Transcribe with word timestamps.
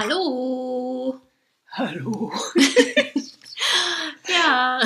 Hallo. 0.00 1.20
Hallo. 1.72 2.32
Ja. 4.28 4.80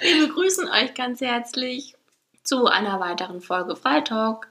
Wir 0.00 0.26
begrüßen 0.26 0.68
euch 0.68 0.92
ganz 0.92 1.22
herzlich 1.22 1.94
zu 2.42 2.66
einer 2.66 3.00
weiteren 3.00 3.40
Folge 3.40 3.76
Freitalk, 3.76 4.48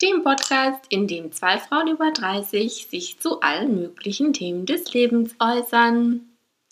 dem 0.00 0.22
Podcast, 0.22 0.86
in 0.88 1.06
dem 1.08 1.32
zwei 1.32 1.58
Frauen 1.58 1.88
über 1.88 2.12
30 2.12 2.86
sich 2.86 3.18
zu 3.18 3.40
allen 3.42 3.74
möglichen 3.74 4.32
Themen 4.32 4.64
des 4.64 4.94
Lebens 4.94 5.34
äußern. 5.38 6.20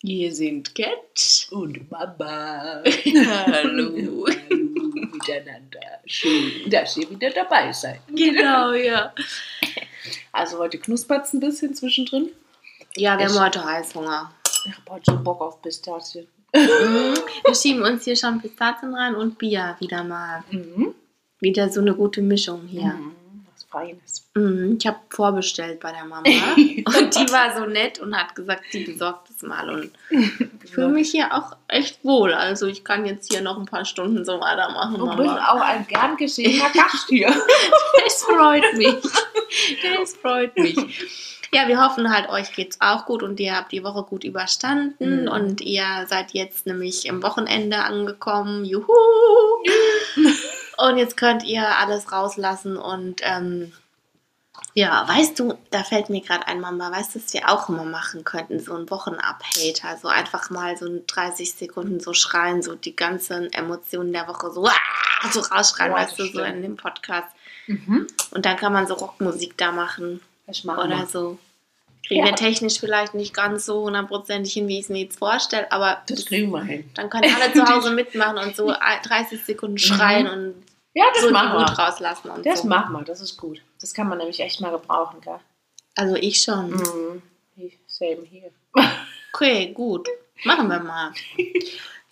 Wir 0.00 0.32
sind 0.32 0.74
Cat. 0.74 1.48
Und 1.50 1.90
Mama. 1.90 2.82
Hallo. 2.84 4.26
Hallo 4.26 4.72
miteinander. 5.22 6.00
Schön, 6.06 6.70
dass 6.70 6.96
ihr 6.96 7.08
wieder 7.10 7.30
dabei 7.30 7.72
seid. 7.72 8.00
Genau, 8.08 8.72
ja. 8.72 9.12
Also 10.32 10.58
heute 10.58 10.78
knuspert 10.78 11.26
es 11.26 11.32
ein 11.32 11.40
bisschen 11.40 11.74
zwischendrin. 11.74 12.30
Ja, 12.96 13.18
wir 13.18 13.26
Ich- 13.26 13.32
haben 13.32 13.44
heute 13.44 13.64
Heißhunger. 13.64 14.32
Ich 14.66 14.72
habe 14.76 14.90
heute 14.90 15.10
schon 15.12 15.24
Bock 15.24 15.40
auf 15.40 15.60
Pistazien. 15.62 16.26
Mhm. 16.54 17.14
Wir 17.44 17.54
schieben 17.54 17.82
uns 17.82 18.04
hier 18.04 18.16
schon 18.16 18.40
Pistazien 18.40 18.94
rein 18.94 19.14
und 19.14 19.38
Bier 19.38 19.76
wieder 19.80 20.04
mal. 20.04 20.44
Mhm. 20.50 20.94
Wieder 21.40 21.68
so 21.70 21.80
eine 21.80 21.94
gute 21.94 22.22
Mischung 22.22 22.66
hier. 22.66 22.84
Mhm. 22.94 23.12
Feines. 23.72 24.28
Mhm, 24.34 24.76
Ich 24.78 24.86
habe 24.86 24.98
vorbestellt 25.08 25.80
bei 25.80 25.90
der 25.92 26.04
Mama 26.04 26.22
und 26.26 27.14
die 27.16 27.32
war 27.32 27.56
so 27.56 27.64
nett 27.66 27.98
und 27.98 28.14
hat 28.16 28.34
gesagt, 28.34 28.62
die 28.72 28.84
besorgt 28.84 29.30
es 29.30 29.42
mal 29.42 29.68
und 29.70 29.90
ich 30.10 30.70
fühle 30.70 30.88
mich 30.88 31.10
hier 31.10 31.32
auch 31.34 31.56
echt 31.68 32.04
wohl. 32.04 32.32
Also 32.34 32.66
ich 32.66 32.84
kann 32.84 33.06
jetzt 33.06 33.32
hier 33.32 33.40
noch 33.40 33.58
ein 33.58 33.66
paar 33.66 33.84
Stunden 33.84 34.24
so 34.24 34.40
weitermachen. 34.40 34.98
Du 34.98 35.06
bist 35.16 35.30
auch 35.30 35.60
ein 35.60 35.86
gern 35.88 36.16
gesehener 36.16 36.70
Gast 36.74 37.08
hier. 37.08 37.34
Das 38.04 38.22
freut 38.22 38.76
mich. 38.76 38.96
Das 39.98 40.14
freut 40.16 40.56
mich. 40.58 40.76
Ja, 41.54 41.68
wir 41.68 41.78
hoffen 41.84 42.10
halt, 42.10 42.30
euch 42.30 42.50
geht's 42.54 42.78
auch 42.80 43.04
gut 43.04 43.22
und 43.22 43.38
ihr 43.38 43.54
habt 43.54 43.72
die 43.72 43.84
Woche 43.84 44.04
gut 44.04 44.24
überstanden 44.24 45.22
Mhm. 45.24 45.28
und 45.28 45.60
ihr 45.60 45.84
seid 46.08 46.30
jetzt 46.32 46.64
nämlich 46.66 47.04
im 47.04 47.22
Wochenende 47.22 47.76
angekommen. 47.76 48.64
Juhu! 48.64 48.86
Und 50.88 50.98
jetzt 50.98 51.16
könnt 51.16 51.44
ihr 51.44 51.66
alles 51.78 52.10
rauslassen 52.12 52.76
und 52.76 53.20
ähm, 53.22 53.72
ja, 54.74 55.06
weißt 55.06 55.38
du, 55.38 55.54
da 55.70 55.82
fällt 55.84 56.08
mir 56.10 56.22
gerade 56.22 56.46
ein, 56.46 56.60
Mama, 56.60 56.90
weißt 56.90 57.14
du, 57.14 57.18
was 57.22 57.32
wir 57.34 57.48
auch 57.50 57.68
immer 57.68 57.84
machen 57.84 58.24
könnten? 58.24 58.58
So 58.58 58.74
ein 58.74 58.88
Wochenabhater, 58.90 59.98
so 60.00 60.08
einfach 60.08 60.50
mal 60.50 60.76
so 60.76 60.86
in 60.86 61.06
30 61.06 61.54
Sekunden 61.54 62.00
so 62.00 62.14
schreien, 62.14 62.62
so 62.62 62.74
die 62.74 62.96
ganzen 62.96 63.52
Emotionen 63.52 64.12
der 64.12 64.26
Woche 64.28 64.50
so, 64.50 64.66
ah, 64.66 65.30
so 65.30 65.40
rausschreien, 65.40 65.92
weißt 65.92 66.18
du, 66.18 66.24
so 66.24 66.28
stimmt. 66.30 66.46
in 66.56 66.62
dem 66.62 66.76
Podcast. 66.76 67.28
Mhm. 67.66 68.06
Und 68.30 68.46
dann 68.46 68.56
kann 68.56 68.72
man 68.72 68.86
so 68.86 68.94
Rockmusik 68.94 69.56
da 69.58 69.72
machen 69.72 70.20
oder 70.66 70.88
wir. 70.88 71.06
so. 71.06 71.38
Kriegen 72.06 72.24
Ja. 72.26 72.30
wir 72.32 72.34
technisch 72.36 72.80
vielleicht 72.80 73.14
nicht 73.14 73.32
ganz 73.34 73.64
so 73.66 73.82
hundertprozentig 73.82 74.52
hin, 74.54 74.66
wie 74.68 74.78
ich 74.78 74.84
es 74.84 74.88
mir 74.90 75.02
jetzt 75.04 75.18
vorstelle, 75.18 75.70
aber 75.70 76.02
Das 76.08 76.26
kriegen 76.26 76.50
wir 76.50 76.62
hin. 76.64 76.90
dann 76.94 77.08
können 77.10 77.32
alle 77.34 77.52
zu 77.52 77.64
Hause 77.64 77.90
mitmachen 77.94 78.38
und 78.38 78.56
so 78.56 78.72
30 79.04 79.44
Sekunden 79.44 79.78
schreien 79.78 80.26
und 80.26 80.54
Ja, 80.94 81.04
das 81.14 81.22
so 81.22 81.30
machen 81.30 81.58
wir. 81.58 81.64
rauslassen 81.78 82.30
und 82.30 82.44
Das 82.44 82.62
so. 82.62 82.68
machen 82.68 82.92
wir, 82.94 83.02
das 83.02 83.20
ist 83.20 83.36
gut. 83.38 83.62
Das 83.80 83.94
kann 83.94 84.08
man 84.08 84.18
nämlich 84.18 84.40
echt 84.40 84.60
mal 84.60 84.70
gebrauchen, 84.70 85.20
gell? 85.22 85.38
Also 85.96 86.14
ich 86.16 86.40
schon. 86.40 86.70
Mhm. 86.70 87.22
Same 87.86 88.22
hier. 88.24 88.50
Okay, 89.34 89.72
gut. 89.72 90.06
Machen 90.44 90.68
wir 90.68 90.78
mal. 90.80 91.10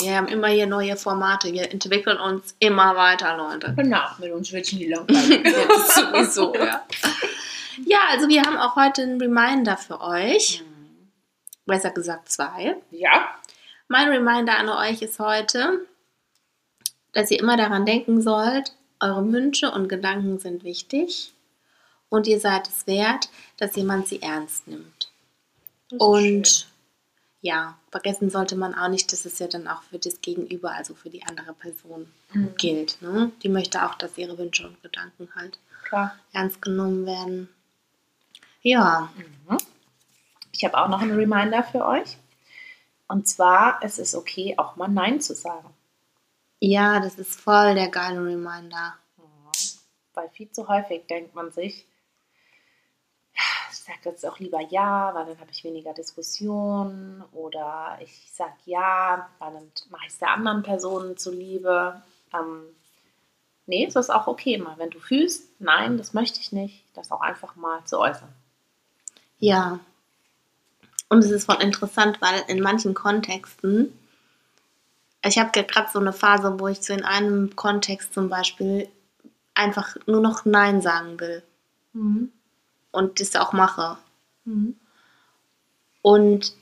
Wir 0.01 0.17
haben 0.17 0.27
immer 0.29 0.49
hier 0.49 0.67
neue 0.67 0.97
Formate. 0.97 1.53
Wir 1.53 1.71
entwickeln 1.71 2.19
uns 2.19 2.57
immer 2.59 2.97
weiter, 2.97 3.37
Leute. 3.37 3.75
Genau, 3.77 4.01
mit 4.19 4.33
uns 4.33 4.51
wird 4.53 4.65
es 4.67 4.73
nie 4.73 4.87
langweilig. 4.87 5.45
Ist 5.45 5.95
sowieso, 5.97 6.55
ja. 6.55 6.83
Ja, 7.85 7.99
also 8.11 8.27
wir 8.29 8.41
haben 8.43 8.57
auch 8.57 8.75
heute 8.75 9.03
einen 9.03 9.21
Reminder 9.21 9.77
für 9.77 10.01
euch. 10.01 10.65
Besser 11.67 11.91
gesagt 11.91 12.31
zwei. 12.31 12.77
ja, 12.91 13.35
Mein 13.89 14.09
Reminder 14.09 14.57
an 14.57 14.71
euch 14.71 15.03
ist 15.03 15.19
heute, 15.19 15.87
dass 17.13 17.31
ihr 17.31 17.39
immer 17.41 17.57
daran 17.57 17.87
denken 17.87 18.23
sollt, 18.23 18.75
eure 19.01 19.31
Wünsche 19.33 19.71
und 19.71 19.89
Gedanken 19.89 20.39
sind 20.39 20.63
wichtig 20.65 21.33
und 22.09 22.27
ihr 22.27 22.39
seid 22.41 22.69
es 22.69 22.87
wert, 22.87 23.29
dass 23.57 23.77
jemand 23.77 24.09
sie 24.09 24.21
ernst 24.23 24.69
nimmt. 24.69 25.11
Und 25.99 26.47
schön. 26.47 26.67
ja, 27.41 27.77
vergessen 27.91 28.31
sollte 28.31 28.57
man 28.57 28.75
auch 28.75 28.89
nicht, 28.89 29.13
dass 29.13 29.25
es 29.25 29.39
ja 29.39 29.49
dann 29.49 29.67
auch 29.69 29.83
für 29.83 29.99
das 29.99 30.21
Gegenüber, 30.21 30.73
also 30.73 30.95
für 30.95 31.11
die 31.11 31.23
andere 31.25 31.53
Person 31.55 32.11
Mhm. 32.33 32.55
gilt. 32.57 33.01
Ne? 33.03 33.33
Die 33.43 33.49
möchte 33.49 33.85
auch, 33.85 33.95
dass 33.97 34.17
ihre 34.19 34.39
Wünsche 34.39 34.67
und 34.69 34.81
Gedanken 34.83 35.29
halt 35.35 35.59
Klar. 35.85 36.15
ernst 36.33 36.63
genommen 36.63 37.07
werden. 37.07 37.49
Ja, 38.63 39.11
Mhm. 39.17 39.59
Ich 40.53 40.65
habe 40.65 40.77
auch 40.79 40.89
noch 40.89 41.01
einen 41.01 41.17
Reminder 41.19 41.63
für 41.65 41.87
euch. 41.87 42.17
Und 43.09 43.27
zwar, 43.27 43.81
es 43.83 43.99
ist 43.99 44.15
okay, 44.15 44.55
auch 44.59 44.77
mal 44.77 44.89
Nein 44.89 45.21
zu 45.21 45.35
sagen. 45.35 45.71
Ja, 46.61 47.01
das 47.01 47.19
ist 47.19 47.41
voll 47.41 47.75
der 47.75 47.89
geile 47.89 48.19
Reminder. 48.25 48.95
Weil 50.15 50.29
viel 50.31 50.51
zu 50.51 50.69
häufig 50.69 51.07
denkt 51.09 51.35
man 51.35 51.51
sich, 51.53 51.87
"Ja, 53.35 53.43
ich 53.71 53.79
sage 53.79 53.99
jetzt 54.05 54.27
auch 54.27 54.39
lieber 54.39 54.61
Ja, 54.61 55.15
weil 55.15 55.27
dann 55.27 55.41
habe 55.41 55.51
ich 55.53 55.65
weniger 55.65 55.95
Diskussion. 55.95 57.25
Oder 57.33 57.99
ich 58.03 58.31
sage 58.33 58.53
Ja, 58.67 59.29
weil 59.39 59.53
dann 59.55 59.71
mache 59.91 60.07
ich 60.07 60.13
es 60.13 60.19
der 60.19 60.31
anderen 60.33 60.63
Person 60.63 61.17
zuliebe. 61.17 62.03
Ähm, 62.35 62.65
nee, 63.67 63.87
es 63.87 63.97
ist 63.97 64.11
auch 64.11 64.27
okay 64.27 64.59
mal. 64.59 64.77
Wenn 64.79 64.91
du 64.91 65.01
fühlst, 65.01 65.61
nein, 65.61 65.97
das 65.99 66.13
möchte 66.15 66.41
ich 66.41 66.53
nicht, 66.53 66.85
das 66.95 67.11
auch 67.13 67.21
einfach 67.21 67.57
mal 67.57 67.85
zu 67.85 67.99
äußern. 67.99 68.29
Ja. 69.39 69.81
Und 71.09 71.25
es 71.25 71.31
ist 71.31 71.47
voll 71.47 71.61
interessant, 71.63 72.21
weil 72.21 72.43
in 72.49 72.61
manchen 72.61 72.95
Kontexten, 72.95 73.93
ich 75.25 75.39
habe 75.39 75.51
gerade 75.51 75.91
so 75.93 75.99
eine 75.99 76.13
Phase, 76.13 76.59
wo 76.59 76.69
ich 76.69 76.83
so 76.83 76.93
in 76.93 77.05
einem 77.05 77.55
Kontext 77.57 78.15
zum 78.15 78.29
Beispiel 78.29 78.89
einfach 79.55 79.97
nur 80.07 80.21
noch 80.21 80.45
Nein 80.45 80.81
sagen 80.81 81.21
will 81.21 81.43
und 82.93 83.21
das 83.21 83.37
auch 83.37 83.53
mache. 83.53 83.99
Und 86.03 86.53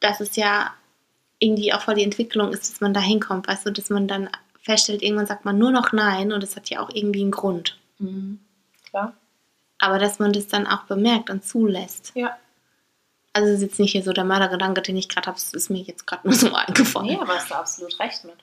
dass 0.00 0.20
es 0.20 0.36
ja 0.36 0.74
irgendwie 1.38 1.72
auch 1.72 1.82
voll 1.82 1.94
die 1.94 2.04
Entwicklung 2.04 2.52
ist, 2.52 2.70
dass 2.70 2.80
man 2.80 2.94
da 2.94 3.00
hinkommt, 3.00 3.46
weißt 3.48 3.66
du, 3.66 3.70
dass 3.70 3.90
man 3.90 4.08
dann 4.08 4.28
feststellt, 4.60 5.02
irgendwann 5.02 5.26
sagt 5.26 5.44
man 5.44 5.58
nur 5.58 5.70
noch 5.70 5.92
Nein 5.92 6.32
und 6.32 6.42
das 6.42 6.56
hat 6.56 6.70
ja 6.70 6.80
auch 6.80 6.90
irgendwie 6.92 7.22
einen 7.22 7.30
Grund. 7.30 7.78
Klar? 8.88 9.14
Aber 9.78 9.98
dass 9.98 10.18
man 10.18 10.32
das 10.32 10.46
dann 10.48 10.66
auch 10.66 10.84
bemerkt 10.84 11.30
und 11.30 11.44
zulässt. 11.44 12.12
Ja. 12.14 12.36
Also 13.34 13.48
es 13.50 13.56
ist 13.56 13.62
jetzt 13.62 13.80
nicht 13.80 13.92
hier 13.92 14.02
so 14.02 14.12
der 14.12 14.24
Mördergedanke, 14.24 14.80
den 14.80 14.96
ich 14.96 15.08
gerade 15.08 15.26
habe, 15.26 15.36
es 15.36 15.52
ist 15.52 15.68
mir 15.68 15.82
jetzt 15.82 16.06
gerade 16.06 16.26
nur 16.26 16.34
so 16.36 16.52
eingefallen. 16.54 17.08
Nee, 17.08 17.18
aber 17.20 17.34
hast 17.34 17.50
du 17.50 17.54
absolut 17.54 17.98
recht 18.00 18.24
mit. 18.24 18.36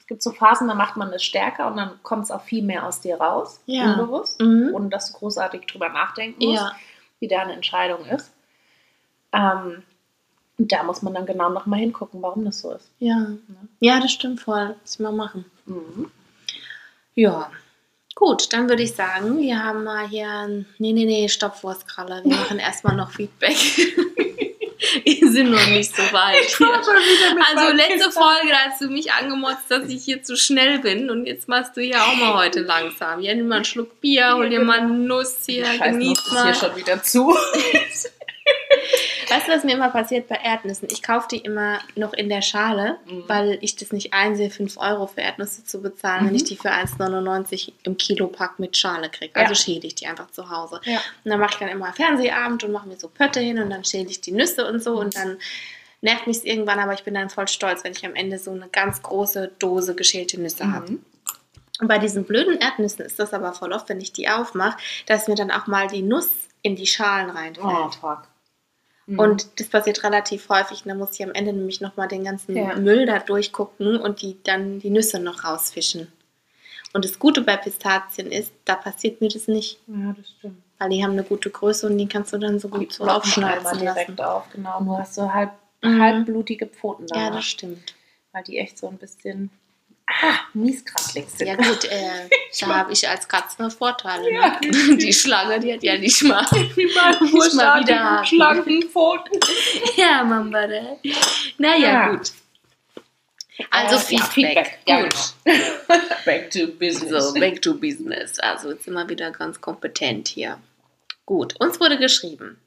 Es 0.00 0.06
gibt 0.08 0.22
so 0.22 0.32
Phasen, 0.32 0.66
da 0.68 0.74
macht 0.74 0.96
man 0.96 1.12
es 1.12 1.22
stärker 1.22 1.66
und 1.68 1.76
dann 1.76 2.02
kommt 2.02 2.24
es 2.24 2.30
auch 2.30 2.42
viel 2.42 2.62
mehr 2.62 2.86
aus 2.86 3.00
dir 3.00 3.16
raus, 3.20 3.60
Ja. 3.66 3.92
unbewusst, 3.92 4.40
Mhm. 4.40 4.70
ohne 4.74 4.88
dass 4.88 5.12
du 5.12 5.18
großartig 5.18 5.66
drüber 5.66 5.88
nachdenken 5.90 6.44
musst, 6.44 6.60
Ja, 6.60 6.72
wie 7.20 7.28
deine 7.28 7.52
Entscheidung 7.52 8.04
ist. 8.06 8.32
Ähm, 9.32 9.82
und 10.58 10.72
da 10.72 10.82
muss 10.84 11.02
man 11.02 11.12
dann 11.12 11.26
genau 11.26 11.50
nochmal 11.50 11.80
hingucken, 11.80 12.22
warum 12.22 12.44
das 12.44 12.60
so 12.60 12.72
ist. 12.72 12.88
ja. 12.98 13.26
Ja, 13.80 14.00
das 14.00 14.10
stimmt 14.12 14.40
voll. 14.40 14.68
Muss 14.80 14.94
ich 14.94 15.00
mal 15.00 15.12
machen. 15.12 15.44
Ja. 17.14 17.50
Gut, 18.16 18.50
dann 18.54 18.70
würde 18.70 18.82
ich 18.82 18.94
sagen, 18.94 19.38
wir 19.42 19.62
haben 19.62 19.84
mal 19.84 20.08
hier 20.08 20.30
ein. 20.30 20.64
Nee, 20.78 20.94
nee, 20.94 21.04
nee, 21.04 21.28
stopp, 21.28 21.62
Wurstkralle. 21.62 22.22
Wir 22.24 22.34
machen 22.34 22.58
erstmal 22.58 22.96
noch 22.96 23.10
Feedback. 23.10 23.54
wir 25.04 25.30
sind 25.30 25.50
noch 25.50 25.66
nicht 25.66 25.94
so 25.94 26.02
weit. 26.02 26.58
Also 27.46 27.76
letzte 27.76 28.10
Folge, 28.10 28.48
da 28.48 28.70
hast 28.70 28.80
du 28.80 28.88
mich 28.88 29.12
angemotzt, 29.12 29.64
dass 29.68 29.90
ich 29.90 30.02
hier 30.02 30.22
zu 30.22 30.34
schnell 30.34 30.78
bin 30.78 31.10
und 31.10 31.26
jetzt 31.26 31.46
machst 31.46 31.76
du 31.76 31.82
hier 31.82 32.02
auch 32.02 32.14
mal 32.14 32.34
heute 32.34 32.60
langsam. 32.60 33.20
Hier 33.20 33.34
nimm 33.34 33.48
mal 33.48 33.56
einen 33.56 33.64
Schluck 33.66 34.00
Bier, 34.00 34.34
hol 34.34 34.48
dir 34.48 34.60
mal 34.60 34.78
eine 34.78 34.94
Nuss 34.94 35.42
hier, 35.44 35.66
Scheiß 35.66 35.80
genieß 35.80 36.08
Nuss 36.08 36.26
ist 36.26 36.32
mal. 36.32 36.44
hier 36.44 36.54
schon 36.54 36.76
wieder 36.76 37.02
zu. 37.02 37.36
Weißt 39.28 39.48
du, 39.48 39.52
was 39.52 39.64
mir 39.64 39.74
immer 39.74 39.90
passiert 39.90 40.28
bei 40.28 40.36
Erdnüssen? 40.36 40.88
Ich 40.90 41.02
kaufe 41.02 41.26
die 41.30 41.38
immer 41.38 41.78
noch 41.96 42.12
in 42.12 42.28
der 42.28 42.42
Schale, 42.42 42.96
Mhm. 43.06 43.24
weil 43.26 43.58
ich 43.60 43.74
das 43.76 43.90
nicht 43.92 44.12
einsehe, 44.14 44.50
5 44.50 44.76
Euro 44.78 45.06
für 45.06 45.20
Erdnüsse 45.20 45.64
zu 45.64 45.82
bezahlen, 45.82 46.20
wenn 46.26 46.30
Mhm. 46.30 46.36
ich 46.36 46.44
die 46.44 46.56
für 46.56 46.70
1,99 46.70 47.72
im 47.82 47.96
Kilopack 47.96 48.58
mit 48.58 48.76
Schale 48.76 49.10
kriege. 49.10 49.34
Also 49.34 49.52
Ja. 49.52 49.54
schäle 49.56 49.86
ich 49.86 49.94
die 49.96 50.06
einfach 50.06 50.30
zu 50.30 50.50
Hause. 50.50 50.80
Ja. 50.84 50.98
Und 51.24 51.30
dann 51.30 51.40
mache 51.40 51.50
ich 51.54 51.58
dann 51.58 51.68
immer 51.68 51.92
Fernsehabend 51.92 52.62
und 52.64 52.72
mache 52.72 52.88
mir 52.88 52.96
so 52.96 53.08
Pötte 53.08 53.40
hin 53.40 53.58
und 53.58 53.70
dann 53.70 53.84
schäle 53.84 54.08
ich 54.08 54.20
die 54.20 54.32
Nüsse 54.32 54.66
und 54.66 54.82
so 54.82 54.98
und 54.98 55.16
dann 55.16 55.38
nervt 56.02 56.26
mich 56.26 56.46
irgendwann, 56.46 56.78
aber 56.78 56.92
ich 56.94 57.02
bin 57.02 57.14
dann 57.14 57.30
voll 57.30 57.48
stolz, 57.48 57.82
wenn 57.82 57.92
ich 57.92 58.04
am 58.06 58.14
Ende 58.14 58.38
so 58.38 58.52
eine 58.52 58.68
ganz 58.68 59.02
große 59.02 59.50
Dose 59.58 59.94
geschälte 59.94 60.40
Nüsse 60.40 60.70
habe. 60.72 60.92
Mhm. 60.92 61.04
Und 61.80 61.88
bei 61.88 61.98
diesen 61.98 62.24
blöden 62.24 62.58
Erdnüssen 62.58 63.04
ist 63.04 63.18
das 63.18 63.34
aber 63.34 63.52
voll 63.52 63.72
oft, 63.72 63.88
wenn 63.88 64.00
ich 64.00 64.12
die 64.12 64.28
aufmache, 64.28 64.78
dass 65.06 65.28
mir 65.28 65.34
dann 65.34 65.50
auch 65.50 65.66
mal 65.66 65.88
die 65.88 66.02
Nuss 66.02 66.28
in 66.62 66.74
die 66.76 66.86
Schalen 66.86 67.28
reinfällt. 67.30 67.66
Oh, 67.66 67.90
fuck. 67.90 68.22
Mhm. 69.06 69.18
Und 69.18 69.60
das 69.60 69.68
passiert 69.68 70.02
relativ 70.02 70.48
häufig. 70.48 70.84
Und 70.84 70.88
dann 70.88 70.98
muss 70.98 71.14
ich 71.14 71.24
am 71.24 71.32
Ende 71.32 71.52
nämlich 71.52 71.80
nochmal 71.80 72.08
den 72.08 72.24
ganzen 72.24 72.56
Ja. 72.56 72.76
Müll 72.76 73.06
da 73.06 73.18
durchgucken 73.18 73.98
und 73.98 74.22
die, 74.22 74.36
dann 74.42 74.80
die 74.80 74.90
Nüsse 74.90 75.20
noch 75.20 75.44
rausfischen. 75.44 76.12
Und 76.92 77.04
das 77.04 77.18
Gute 77.18 77.42
bei 77.42 77.56
Pistazien 77.56 78.32
ist, 78.32 78.52
da 78.64 78.74
passiert 78.74 79.20
mir 79.20 79.28
das 79.28 79.48
nicht. 79.48 79.78
Ja, 79.86 80.14
das 80.16 80.30
stimmt. 80.30 80.62
Weil 80.78 80.90
die 80.90 81.02
haben 81.02 81.12
eine 81.12 81.24
gute 81.24 81.50
Größe 81.50 81.86
und 81.86 81.96
die 81.98 82.08
kannst 82.08 82.32
du 82.32 82.38
dann 82.38 82.58
so 82.58 82.68
gut 82.68 82.92
so 82.92 83.04
aufschneiden 83.04 83.78
direkt 83.78 84.20
auf, 84.20 84.48
genau. 84.50 84.80
Nur 84.82 84.98
hast 84.98 85.16
du 85.16 85.32
halb, 85.32 85.52
mhm. 85.82 86.00
halbblutige 86.00 86.66
Pfoten 86.66 87.06
da. 87.06 87.16
Ja, 87.16 87.30
das 87.30 87.44
stimmt. 87.44 87.94
Weil 88.32 88.44
die 88.44 88.58
echt 88.58 88.78
so 88.78 88.88
ein 88.88 88.98
bisschen 88.98 89.50
ah, 90.06 90.38
mieskratzlig 90.54 91.26
sind. 91.28 91.46
Ja 91.46 91.56
gut, 91.56 91.84
äh, 91.84 92.28
da 92.60 92.66
habe 92.66 92.92
ich 92.92 93.08
als 93.08 93.28
Katze 93.28 93.70
Vorteile. 93.70 94.32
Ja, 94.32 94.60
ne? 94.60 94.96
Die 94.96 95.12
Schlange, 95.12 95.60
die 95.60 95.72
hat 95.74 95.82
ja 95.82 95.98
nicht 95.98 96.22
mal, 96.22 96.44
Wie 96.50 96.84
nicht 96.84 96.94
mal 97.54 97.80
wieder 97.82 98.24
schlanken 98.24 98.82
Pfoten. 98.84 99.38
ja, 99.96 100.24
Mamba. 100.24 100.66
Ne? 100.66 100.98
Naja, 101.58 101.78
ja. 101.78 102.08
gut. 102.10 102.32
Also 103.70 103.96
äh, 103.96 104.18
Feedback. 104.20 104.78
Ja, 104.86 104.98
Feedback. 104.98 105.12
Gut. 105.12 105.34
Genau. 105.44 105.98
back 106.24 106.50
to 106.50 106.66
business. 106.66 107.24
So, 107.24 107.34
back 107.40 107.62
to 107.62 107.74
business. 107.74 108.38
Also 108.40 108.70
jetzt 108.70 108.84
sind 108.84 108.94
wir 108.94 109.08
wieder 109.08 109.30
ganz 109.30 109.60
kompetent 109.60 110.28
hier. 110.28 110.58
Gut, 111.24 111.58
uns 111.58 111.80
wurde 111.80 111.98
geschrieben. 111.98 112.60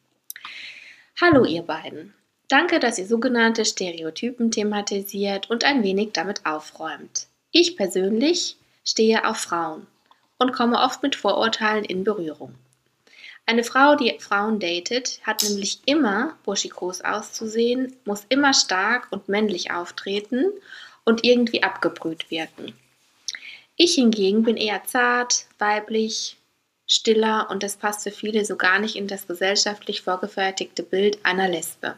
Hallo 1.22 1.46
ihr 1.46 1.62
beiden. 1.62 2.14
Danke, 2.50 2.80
dass 2.80 2.98
ihr 2.98 3.06
sogenannte 3.06 3.64
Stereotypen 3.64 4.50
thematisiert 4.50 5.52
und 5.52 5.64
ein 5.64 5.84
wenig 5.84 6.14
damit 6.14 6.48
aufräumt. 6.48 7.28
Ich 7.52 7.78
persönlich 7.78 8.58
stehe 8.84 9.28
auf 9.28 9.38
Frauen 9.38 9.86
und 10.40 10.52
komme 10.52 10.80
oft 10.80 11.04
mit 11.04 11.16
Vorurteilen 11.16 11.86
in 11.86 12.04
Berührung. 12.04 12.56
Eine 13.46 13.64
Frau, 13.64 13.96
die 13.96 14.18
Frauen 14.20 14.60
datet, 14.60 15.20
hat 15.24 15.44
nämlich 15.44 15.82
immer 15.86 16.38
burschikos 16.44 17.02
auszusehen, 17.02 17.96
muss 18.04 18.26
immer 18.30 18.56
stark 18.56 19.08
und 19.12 19.30
männlich 19.30 19.72
auftreten 19.72 20.46
und 21.06 21.24
irgendwie 21.24 21.62
abgebrüht 21.62 22.32
wirken. 22.32 22.74
Ich 23.76 23.94
hingegen 23.94 24.42
bin 24.42 24.58
eher 24.58 24.84
zart, 24.86 25.46
weiblich, 25.60 26.36
stiller 26.88 27.48
und 27.52 27.62
das 27.62 27.78
passt 27.78 28.04
für 28.04 28.12
viele 28.12 28.44
so 28.44 28.56
gar 28.56 28.80
nicht 28.80 28.96
in 28.96 29.08
das 29.08 29.28
gesellschaftlich 29.28 30.02
vorgefertigte 30.02 30.82
Bild 30.82 31.24
einer 31.24 31.48
Lesbe. 31.48 31.96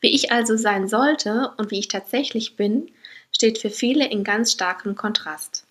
Wie 0.00 0.14
ich 0.14 0.32
also 0.32 0.56
sein 0.56 0.88
sollte 0.88 1.52
und 1.56 1.70
wie 1.70 1.78
ich 1.78 1.88
tatsächlich 1.88 2.56
bin, 2.56 2.90
steht 3.32 3.58
für 3.58 3.70
viele 3.70 4.08
in 4.08 4.24
ganz 4.24 4.52
starkem 4.52 4.94
Kontrast. 4.94 5.66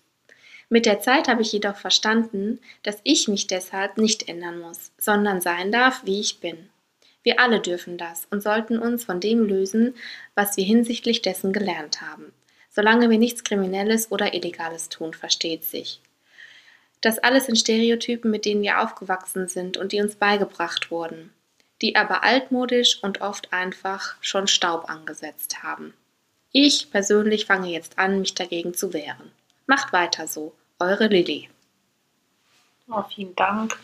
Mit 0.68 0.86
der 0.86 1.00
Zeit 1.00 1.26
habe 1.26 1.42
ich 1.42 1.50
jedoch 1.52 1.76
verstanden, 1.76 2.60
dass 2.84 3.00
ich 3.02 3.26
mich 3.26 3.48
deshalb 3.48 3.98
nicht 3.98 4.28
ändern 4.28 4.60
muss, 4.60 4.92
sondern 4.98 5.40
sein 5.40 5.72
darf, 5.72 6.02
wie 6.04 6.20
ich 6.20 6.38
bin. 6.38 6.68
Wir 7.22 7.40
alle 7.40 7.60
dürfen 7.60 7.98
das 7.98 8.26
und 8.30 8.42
sollten 8.42 8.78
uns 8.78 9.04
von 9.04 9.20
dem 9.20 9.44
lösen, 9.44 9.94
was 10.34 10.56
wir 10.56 10.64
hinsichtlich 10.64 11.22
dessen 11.22 11.52
gelernt 11.52 12.00
haben. 12.00 12.32
Solange 12.70 13.10
wir 13.10 13.18
nichts 13.18 13.42
Kriminelles 13.42 14.12
oder 14.12 14.32
Illegales 14.32 14.88
tun, 14.88 15.12
versteht 15.12 15.64
sich. 15.64 16.00
Das 17.00 17.18
alles 17.18 17.46
sind 17.46 17.56
Stereotypen, 17.56 18.30
mit 18.30 18.44
denen 18.44 18.62
wir 18.62 18.80
aufgewachsen 18.80 19.48
sind 19.48 19.76
und 19.76 19.92
die 19.92 20.00
uns 20.00 20.14
beigebracht 20.14 20.90
wurden, 20.90 21.32
die 21.82 21.96
aber 21.96 22.22
altmodisch 22.24 23.02
und 23.02 23.20
oft 23.20 23.52
einfach 23.52 24.16
schon 24.20 24.46
Staub 24.46 24.88
angesetzt 24.90 25.62
haben. 25.62 25.94
Ich 26.52 26.90
persönlich 26.90 27.46
fange 27.46 27.68
jetzt 27.68 27.98
an, 27.98 28.20
mich 28.20 28.34
dagegen 28.34 28.74
zu 28.74 28.92
wehren. 28.92 29.30
Macht 29.66 29.92
weiter 29.92 30.26
so. 30.26 30.52
Eure 30.78 31.06
Lilly. 31.06 31.48
Oh, 32.88 33.04
vielen 33.14 33.36
Dank. 33.36 33.78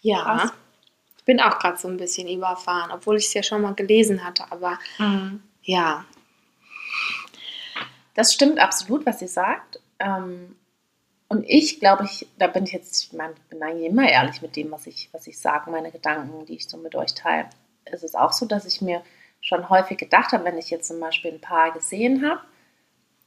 Ja. 0.00 0.22
Krass. 0.22 0.52
Ich 1.18 1.24
bin 1.24 1.40
auch 1.40 1.58
gerade 1.58 1.76
so 1.76 1.86
ein 1.86 1.98
bisschen 1.98 2.28
überfahren, 2.28 2.90
obwohl 2.90 3.18
ich 3.18 3.26
es 3.26 3.34
ja 3.34 3.42
schon 3.42 3.60
mal 3.60 3.74
gelesen 3.74 4.24
hatte, 4.24 4.50
aber 4.50 4.78
mhm. 4.98 5.42
ja. 5.62 6.04
Das 8.14 8.32
stimmt 8.32 8.58
absolut, 8.58 9.04
was 9.04 9.18
sie 9.18 9.28
sagt. 9.28 9.80
Ähm, 9.98 10.56
und 11.30 11.44
ich 11.46 11.78
glaube, 11.78 12.04
ich, 12.04 12.26
da 12.38 12.48
bin 12.48 12.64
ich 12.64 12.72
jetzt, 12.72 13.04
ich 13.04 13.12
meine, 13.12 13.34
bin 13.50 13.62
eigentlich 13.62 13.88
immer 13.88 14.10
ehrlich 14.10 14.42
mit 14.42 14.56
dem, 14.56 14.72
was 14.72 14.88
ich, 14.88 15.08
was 15.12 15.28
ich 15.28 15.38
sage, 15.38 15.70
meine 15.70 15.92
Gedanken, 15.92 16.44
die 16.44 16.56
ich 16.56 16.68
so 16.68 16.76
mit 16.76 16.96
euch 16.96 17.14
teile. 17.14 17.48
Es 17.84 18.02
ist 18.02 18.18
auch 18.18 18.32
so, 18.32 18.46
dass 18.46 18.66
ich 18.66 18.82
mir 18.82 19.00
schon 19.40 19.70
häufig 19.70 19.96
gedacht 19.96 20.32
habe, 20.32 20.44
wenn 20.44 20.58
ich 20.58 20.70
jetzt 20.70 20.88
zum 20.88 20.98
Beispiel 20.98 21.32
ein 21.32 21.40
Paar 21.40 21.70
gesehen 21.70 22.28
habe, 22.28 22.40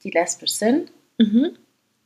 die 0.03 0.09
lesbisch 0.09 0.51
sind. 0.51 0.91
Mhm. 1.17 1.57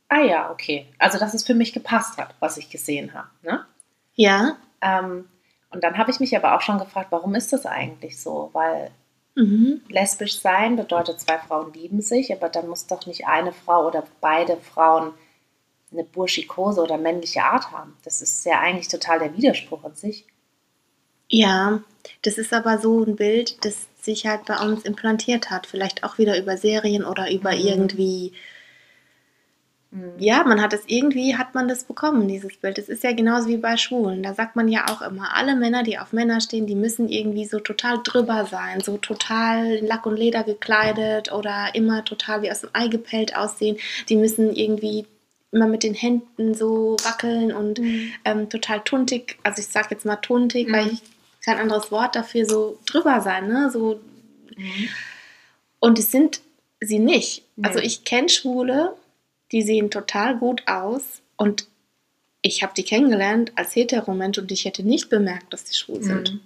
Ah 0.08 0.20
ja, 0.20 0.52
okay. 0.52 0.86
Also, 1.00 1.18
dass 1.18 1.34
es 1.34 1.44
für 1.44 1.54
mich 1.54 1.72
gepasst 1.72 2.16
hat, 2.16 2.32
was 2.38 2.58
ich 2.58 2.70
gesehen 2.70 3.12
habe. 3.12 3.28
Ne? 3.42 3.66
Ja. 4.14 4.56
Ähm, 4.80 5.28
und 5.70 5.82
dann 5.82 5.98
habe 5.98 6.12
ich 6.12 6.20
mich 6.20 6.36
aber 6.36 6.54
auch 6.54 6.60
schon 6.60 6.78
gefragt, 6.78 7.08
warum 7.10 7.34
ist 7.34 7.52
das 7.52 7.66
eigentlich 7.66 8.22
so? 8.22 8.50
Weil 8.52 8.92
mhm. 9.34 9.82
lesbisch 9.88 10.38
sein 10.38 10.76
bedeutet, 10.76 11.18
zwei 11.18 11.38
Frauen 11.38 11.72
lieben 11.72 12.02
sich, 12.02 12.32
aber 12.32 12.48
dann 12.48 12.68
muss 12.68 12.86
doch 12.86 13.04
nicht 13.06 13.26
eine 13.26 13.52
Frau 13.52 13.88
oder 13.88 14.04
beide 14.20 14.58
Frauen 14.58 15.12
eine 15.92 16.04
burschikose 16.04 16.82
oder 16.82 16.98
männliche 16.98 17.42
Art 17.42 17.72
haben. 17.72 17.96
Das 18.04 18.20
ist 18.22 18.44
ja 18.44 18.60
eigentlich 18.60 18.88
total 18.88 19.18
der 19.18 19.36
Widerspruch 19.36 19.84
an 19.84 19.94
sich. 19.94 20.26
Ja, 21.30 21.82
das 22.22 22.38
ist 22.38 22.52
aber 22.52 22.78
so 22.78 23.04
ein 23.04 23.16
Bild, 23.16 23.64
das 23.64 23.86
sich 24.00 24.26
halt 24.26 24.46
bei 24.46 24.58
uns 24.58 24.84
implantiert 24.84 25.50
hat. 25.50 25.66
Vielleicht 25.66 26.04
auch 26.04 26.18
wieder 26.18 26.38
über 26.38 26.56
Serien 26.56 27.04
oder 27.04 27.30
über 27.30 27.52
mhm. 27.52 27.58
irgendwie. 27.58 28.32
Mhm. 29.90 30.12
Ja, 30.18 30.44
man 30.44 30.62
hat 30.62 30.72
es 30.72 30.82
irgendwie, 30.86 31.36
hat 31.36 31.54
man 31.54 31.68
das 31.68 31.84
bekommen, 31.84 32.28
dieses 32.28 32.56
Bild. 32.56 32.78
Das 32.78 32.88
ist 32.88 33.04
ja 33.04 33.12
genauso 33.12 33.48
wie 33.48 33.58
bei 33.58 33.76
Schwulen. 33.76 34.22
Da 34.22 34.32
sagt 34.34 34.56
man 34.56 34.68
ja 34.68 34.86
auch 34.88 35.02
immer, 35.02 35.34
alle 35.34 35.56
Männer, 35.56 35.82
die 35.82 35.98
auf 35.98 36.12
Männer 36.12 36.40
stehen, 36.40 36.66
die 36.66 36.74
müssen 36.74 37.08
irgendwie 37.08 37.44
so 37.44 37.60
total 37.60 38.00
drüber 38.02 38.46
sein, 38.46 38.80
so 38.80 38.96
total 38.96 39.78
Lack 39.80 40.06
und 40.06 40.16
Leder 40.16 40.44
gekleidet 40.44 41.32
oder 41.32 41.74
immer 41.74 42.04
total 42.04 42.42
wie 42.42 42.50
aus 42.50 42.62
dem 42.62 42.70
Ei 42.72 42.88
gepellt 42.88 43.36
aussehen. 43.36 43.76
Die 44.08 44.16
müssen 44.16 44.54
irgendwie 44.54 45.06
immer 45.50 45.66
mit 45.66 45.82
den 45.82 45.94
Händen 45.94 46.54
so 46.54 46.96
wackeln 47.02 47.52
und 47.52 47.78
mhm. 47.78 48.12
ähm, 48.24 48.48
total 48.50 48.80
tuntig, 48.80 49.38
also 49.42 49.60
ich 49.60 49.68
sag 49.68 49.90
jetzt 49.90 50.04
mal 50.04 50.16
tuntig, 50.16 50.68
mhm. 50.68 50.72
weil 50.72 50.88
ich 50.88 51.02
kein 51.44 51.58
anderes 51.58 51.90
Wort 51.90 52.16
dafür, 52.16 52.44
so 52.44 52.78
drüber 52.86 53.20
sein, 53.20 53.48
ne? 53.48 53.70
So. 53.70 54.00
Mhm. 54.56 54.88
Und 55.80 55.98
es 55.98 56.10
sind 56.10 56.40
sie 56.80 56.98
nicht. 56.98 57.44
Nee. 57.56 57.66
Also 57.66 57.78
ich 57.78 58.04
kenne 58.04 58.28
Schwule, 58.28 58.94
die 59.52 59.62
sehen 59.62 59.90
total 59.90 60.36
gut 60.36 60.62
aus 60.66 61.22
und 61.36 61.66
ich 62.42 62.62
habe 62.62 62.74
die 62.76 62.84
kennengelernt 62.84 63.52
als 63.56 63.74
Heteromensch 63.74 64.38
und 64.38 64.52
ich 64.52 64.64
hätte 64.64 64.82
nicht 64.82 65.08
bemerkt, 65.08 65.52
dass 65.52 65.64
die 65.64 65.74
schwul 65.74 66.02
sind. 66.02 66.34
Mhm. 66.34 66.40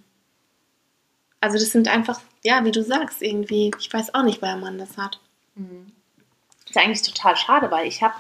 Also 1.40 1.58
das 1.58 1.72
sind 1.72 1.88
einfach, 1.88 2.20
ja, 2.44 2.64
wie 2.64 2.70
du 2.70 2.82
sagst, 2.82 3.20
irgendwie, 3.20 3.72
ich 3.78 3.92
weiß 3.92 4.14
auch 4.14 4.22
nicht, 4.22 4.40
woher 4.40 4.56
man 4.56 4.78
das 4.78 4.96
hat. 4.96 5.18
Mhm. 5.56 5.92
Das 6.60 6.70
ist 6.70 6.76
eigentlich 6.76 7.02
total 7.02 7.36
schade, 7.36 7.70
weil 7.70 7.86
ich 7.88 8.02
habe 8.02 8.14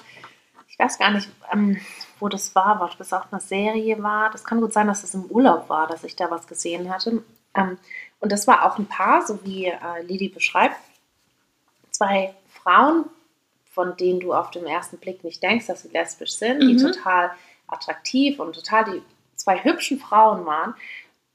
ich 0.72 0.78
weiß 0.78 0.98
gar 0.98 1.10
nicht, 1.10 1.28
ähm, 1.52 1.78
wo 2.18 2.28
das 2.30 2.54
war, 2.54 2.80
ob 2.80 2.96
das 2.96 3.12
auch 3.12 3.30
eine 3.30 3.42
Serie 3.42 4.02
war. 4.02 4.30
Das 4.30 4.42
kann 4.42 4.60
gut 4.60 4.72
sein, 4.72 4.86
dass 4.86 5.04
es 5.04 5.12
im 5.14 5.26
Urlaub 5.26 5.68
war, 5.68 5.86
dass 5.86 6.02
ich 6.02 6.16
da 6.16 6.30
was 6.30 6.46
gesehen 6.46 6.90
hatte. 6.90 7.22
Ähm, 7.54 7.76
und 8.20 8.32
das 8.32 8.46
war 8.46 8.64
auch 8.64 8.78
ein 8.78 8.86
Paar, 8.86 9.24
so 9.26 9.44
wie 9.44 9.66
äh, 9.66 10.02
Lili 10.02 10.28
beschreibt. 10.28 10.76
Zwei 11.90 12.34
Frauen, 12.48 13.04
von 13.70 13.96
denen 13.98 14.20
du 14.20 14.32
auf 14.32 14.50
den 14.50 14.64
ersten 14.64 14.96
Blick 14.96 15.22
nicht 15.24 15.42
denkst, 15.42 15.66
dass 15.66 15.82
sie 15.82 15.90
lesbisch 15.90 16.32
sind, 16.32 16.62
mhm. 16.62 16.68
die 16.68 16.76
total 16.78 17.32
attraktiv 17.66 18.40
und 18.40 18.54
total 18.54 18.84
die 18.84 19.02
zwei 19.36 19.62
hübschen 19.62 19.98
Frauen 19.98 20.46
waren. 20.46 20.74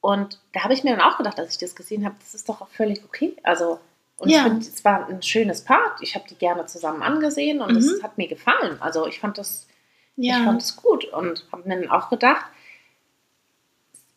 Und 0.01 0.39
da 0.53 0.63
habe 0.63 0.73
ich 0.73 0.83
mir 0.83 0.95
dann 0.95 1.05
auch 1.05 1.17
gedacht, 1.17 1.39
als 1.39 1.51
ich 1.51 1.59
das 1.59 1.75
gesehen 1.75 2.05
habe, 2.05 2.15
das 2.19 2.33
ist 2.33 2.49
doch 2.49 2.61
auch 2.61 2.69
völlig 2.69 3.03
okay. 3.05 3.35
Also 3.43 3.79
und 4.19 4.29
ja. 4.29 4.37
ich 4.37 4.43
finde, 4.43 4.65
es 4.65 4.83
war 4.83 5.07
ein 5.07 5.21
schönes 5.21 5.63
Part. 5.63 6.01
Ich 6.01 6.15
habe 6.15 6.27
die 6.27 6.35
gerne 6.35 6.65
zusammen 6.65 7.03
angesehen 7.03 7.61
und 7.61 7.75
es 7.75 7.85
mhm. 7.85 8.03
hat 8.03 8.17
mir 8.17 8.27
gefallen. 8.27 8.81
Also 8.81 9.05
ich 9.05 9.19
fand 9.19 9.37
das, 9.37 9.67
ja. 10.15 10.37
ich 10.37 10.43
fand 10.43 10.61
es 10.61 10.75
gut 10.75 11.05
und 11.05 11.45
habe 11.51 11.67
mir 11.69 11.81
dann 11.81 11.91
auch 11.91 12.09
gedacht, 12.09 12.45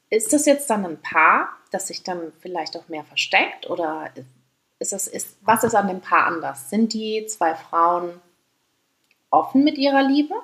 ist 0.09 0.33
das 0.33 0.47
jetzt 0.47 0.71
dann 0.71 0.85
ein 0.87 1.01
Paar, 1.03 1.51
das 1.71 1.89
sich 1.89 2.03
dann 2.03 2.33
vielleicht 2.41 2.77
auch 2.77 2.89
mehr 2.89 3.05
versteckt 3.05 3.69
oder 3.69 4.11
ist 4.79 4.93
das, 4.93 5.07
ist, 5.07 5.37
was 5.43 5.63
ist 5.65 5.75
an 5.75 5.89
dem 5.89 6.01
Paar 6.01 6.27
anders? 6.27 6.71
Sind 6.71 6.95
die 6.95 7.27
zwei 7.27 7.55
Frauen 7.55 8.21
offen 9.29 9.63
mit 9.63 9.77
ihrer 9.77 10.03
Liebe? 10.03 10.35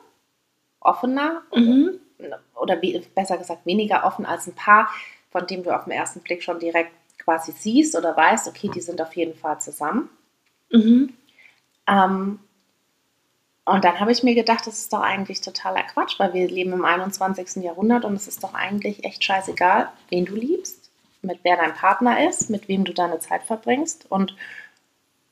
Offener? 0.80 1.42
Mhm. 1.54 1.98
Oder, 2.18 2.40
oder 2.54 2.76
besser 3.14 3.38
gesagt, 3.38 3.64
weniger 3.64 4.04
offen 4.04 4.26
als 4.26 4.46
ein 4.46 4.54
Paar, 4.54 4.90
von 5.30 5.46
dem 5.46 5.62
du 5.62 5.75
auf 5.75 5.84
den 5.84 5.92
ersten 5.92 6.20
Blick 6.20 6.42
schon 6.42 6.58
direkt 6.58 6.92
quasi 7.26 7.52
siehst 7.52 7.97
oder 7.97 8.16
weißt, 8.16 8.49
okay, 8.49 8.71
die 8.73 8.80
sind 8.80 9.02
auf 9.02 9.14
jeden 9.16 9.35
Fall 9.35 9.61
zusammen. 9.61 10.09
Mhm. 10.71 11.12
Ähm, 11.88 12.38
und 13.64 13.85
dann 13.85 13.99
habe 13.99 14.12
ich 14.12 14.23
mir 14.23 14.37
gedacht, 14.37 14.66
das 14.66 14.78
ist 14.78 14.92
doch 14.92 15.00
eigentlich 15.00 15.40
totaler 15.40 15.83
Quatsch, 15.83 16.21
weil 16.21 16.33
wir 16.33 16.49
leben 16.49 16.73
im 16.73 16.85
21. 16.85 17.64
Jahrhundert 17.64 18.04
und 18.04 18.14
es 18.14 18.28
ist 18.28 18.45
doch 18.45 18.54
eigentlich 18.54 19.04
echt 19.04 19.25
scheißegal, 19.25 19.88
wen 20.09 20.25
du 20.25 20.37
liebst, 20.37 20.88
mit 21.23 21.40
wer 21.42 21.56
dein 21.56 21.75
Partner 21.75 22.28
ist, 22.28 22.49
mit 22.49 22.68
wem 22.68 22.85
du 22.85 22.95
deine 22.95 23.18
Zeit 23.18 23.42
verbringst 23.42 24.09
und 24.09 24.37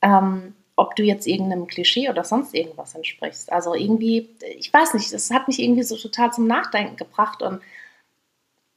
ähm, 0.01 0.53
ob 0.75 0.97
du 0.97 1.03
jetzt 1.03 1.27
irgendeinem 1.27 1.67
Klischee 1.67 2.09
oder 2.09 2.25
sonst 2.25 2.53
irgendwas 2.53 2.93
entsprichst. 2.93 3.53
Also 3.53 3.73
irgendwie, 3.73 4.29
ich 4.57 4.73
weiß 4.73 4.95
nicht, 4.95 5.13
das 5.13 5.31
hat 5.31 5.47
mich 5.47 5.61
irgendwie 5.61 5.83
so 5.83 5.95
total 5.95 6.33
zum 6.33 6.45
Nachdenken 6.45 6.97
gebracht 6.97 7.41
und 7.41 7.61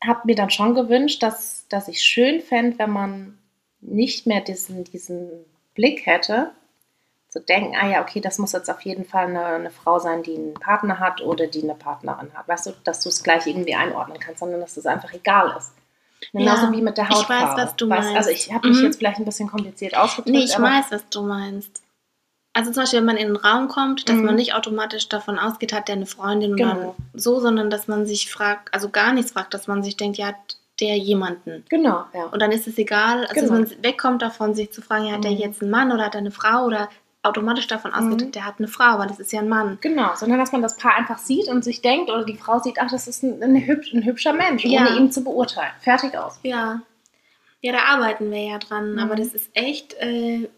habe 0.05 0.21
mir 0.25 0.35
dann 0.37 0.51
schon 0.51 0.75
gewünscht, 0.75 1.23
dass, 1.23 1.67
dass 1.69 1.89
ich 1.89 2.03
schön 2.03 2.41
fände, 2.41 2.79
wenn 2.79 2.91
man 2.91 3.39
nicht 3.81 4.27
mehr 4.27 4.41
diesen, 4.41 4.85
diesen 4.85 5.31
Blick 5.75 6.07
hätte, 6.07 6.53
zu 7.29 7.41
denken, 7.41 7.77
ah 7.79 7.89
ja, 7.89 8.01
okay, 8.03 8.21
das 8.21 8.39
muss 8.39 8.53
jetzt 8.53 8.71
auf 8.71 8.81
jeden 8.83 9.05
Fall 9.05 9.27
eine, 9.27 9.45
eine 9.45 9.71
Frau 9.71 9.99
sein, 9.99 10.23
die 10.23 10.35
einen 10.35 10.55
Partner 10.55 10.99
hat 10.99 11.21
oder 11.21 11.47
die 11.47 11.63
eine 11.63 11.75
Partnerin 11.75 12.31
hat. 12.35 12.49
Weißt 12.49 12.67
du, 12.67 12.73
dass 12.85 13.01
du 13.01 13.11
es 13.11 13.23
gleich 13.23 13.47
irgendwie 13.47 13.75
einordnen 13.75 14.19
kannst, 14.19 14.41
sondern 14.41 14.61
dass 14.61 14.77
es 14.77 14.87
einfach 14.87 15.13
egal 15.13 15.55
ist. 15.59 15.73
Genauso 16.33 16.67
Ja, 16.67 16.73
wie 16.73 16.83
mit 16.83 16.97
der 16.97 17.09
Hautfarbe. 17.11 17.45
ich 17.53 17.57
weiß, 17.59 17.65
was 17.67 17.77
du 17.77 17.85
Weißt- 17.85 17.89
meinst. 17.89 18.17
Also 18.17 18.31
ich 18.31 18.53
habe 18.53 18.69
mich 18.69 18.79
Mhm. 18.79 18.85
jetzt 18.85 18.97
vielleicht 18.97 19.19
ein 19.19 19.25
bisschen 19.27 19.49
kompliziert 19.51 19.97
ausgedrückt. 19.97 20.31
Nee, 20.35 20.45
ich 20.45 20.59
weiß, 20.59 20.87
was 20.91 21.09
du 21.11 21.23
meinst. 21.23 21.83
Also 22.59 22.73
zum 22.73 22.83
Beispiel, 22.83 22.99
wenn 22.99 23.07
man 23.07 23.17
in 23.17 23.27
einen 23.29 23.37
Raum 23.37 23.69
kommt, 23.69 24.09
dass 24.09 24.17
Mhm. 24.17 24.25
man 24.25 24.35
nicht 24.35 24.53
automatisch 24.55 25.09
davon 25.09 25.39
ausgeht, 25.39 25.73
hat 25.73 25.87
der 25.87 25.95
eine 25.95 26.07
Freundin 26.07 26.57
Genau. 26.57 26.73
oder 26.73 26.95
so, 27.15 27.39
sondern 27.39 27.71
dass 27.71 27.87
man 27.87 28.05
sich 28.05 28.33
fragt, 28.33 28.75
also 28.75 28.89
gar 28.89 29.13
nichts 29.13 29.31
fragt, 29.31 29.55
dass 29.55 29.69
man 29.69 29.85
sich 29.85 29.97
denkt, 29.97 30.19
ja, 30.19 30.27
hat 30.29 30.57
der 30.81 30.97
jemanden. 30.97 31.65
Genau, 31.69 32.05
ja. 32.13 32.25
Und 32.25 32.41
dann 32.43 32.51
ist 32.51 32.67
es 32.67 32.77
egal, 32.79 33.27
also 33.27 33.35
Genau. 33.47 33.61
dass 33.61 33.71
man 33.71 33.83
wegkommt 33.85 34.23
davon, 34.23 34.55
sich 34.55 34.73
zu 34.73 34.83
fragen, 34.83 35.07
ja, 35.07 35.13
hat 35.13 35.23
der 35.25 35.31
Mhm. 35.31 35.37
jetzt 35.39 35.63
einen 35.63 35.71
Mann 35.71 35.93
oder 35.93 36.05
hat 36.07 36.15
er 36.17 36.21
eine 36.21 36.33
Frau 36.33 36.65
oder 36.67 36.89
automatisch 37.23 37.67
davon 37.69 37.93
ausgeht, 37.95 38.27
Mhm. 38.29 38.33
der 38.33 38.45
hat 38.45 38.55
eine 38.59 38.67
Frau, 38.69 38.99
weil 38.99 39.07
das 39.09 39.21
ist 39.21 39.33
ja 39.33 39.39
ein 39.41 39.49
Mann. 39.49 39.79
Genau, 39.81 40.15
sondern 40.17 40.39
dass 40.41 40.51
man 40.51 40.63
das 40.63 40.77
Paar 40.77 40.97
einfach 40.97 41.19
sieht 41.19 41.47
und 41.49 41.63
sich 41.63 41.81
denkt, 41.83 42.11
oder 42.11 42.25
die 42.25 42.37
Frau 42.37 42.59
sieht, 42.61 42.79
ach, 42.81 42.91
das 42.91 43.07
ist 43.07 43.23
ein, 43.23 43.41
ein, 43.43 43.55
hübsch, 43.67 43.93
ein 43.93 44.05
hübscher 44.05 44.33
Mensch, 44.33 44.65
Ja. 44.65 44.81
ohne 44.81 44.97
ihn 44.97 45.13
zu 45.13 45.23
beurteilen. 45.23 45.71
Fertig 45.81 46.17
aus. 46.19 46.39
Ja. 46.43 46.81
Ja, 47.61 47.73
da 47.73 47.79
arbeiten 47.93 48.31
wir 48.31 48.41
ja 48.43 48.59
dran, 48.59 48.93
Mhm. 48.95 48.99
aber 49.01 49.17
das 49.17 49.29
ist 49.35 49.51
echt, 49.55 49.95
äh, 49.95 50.49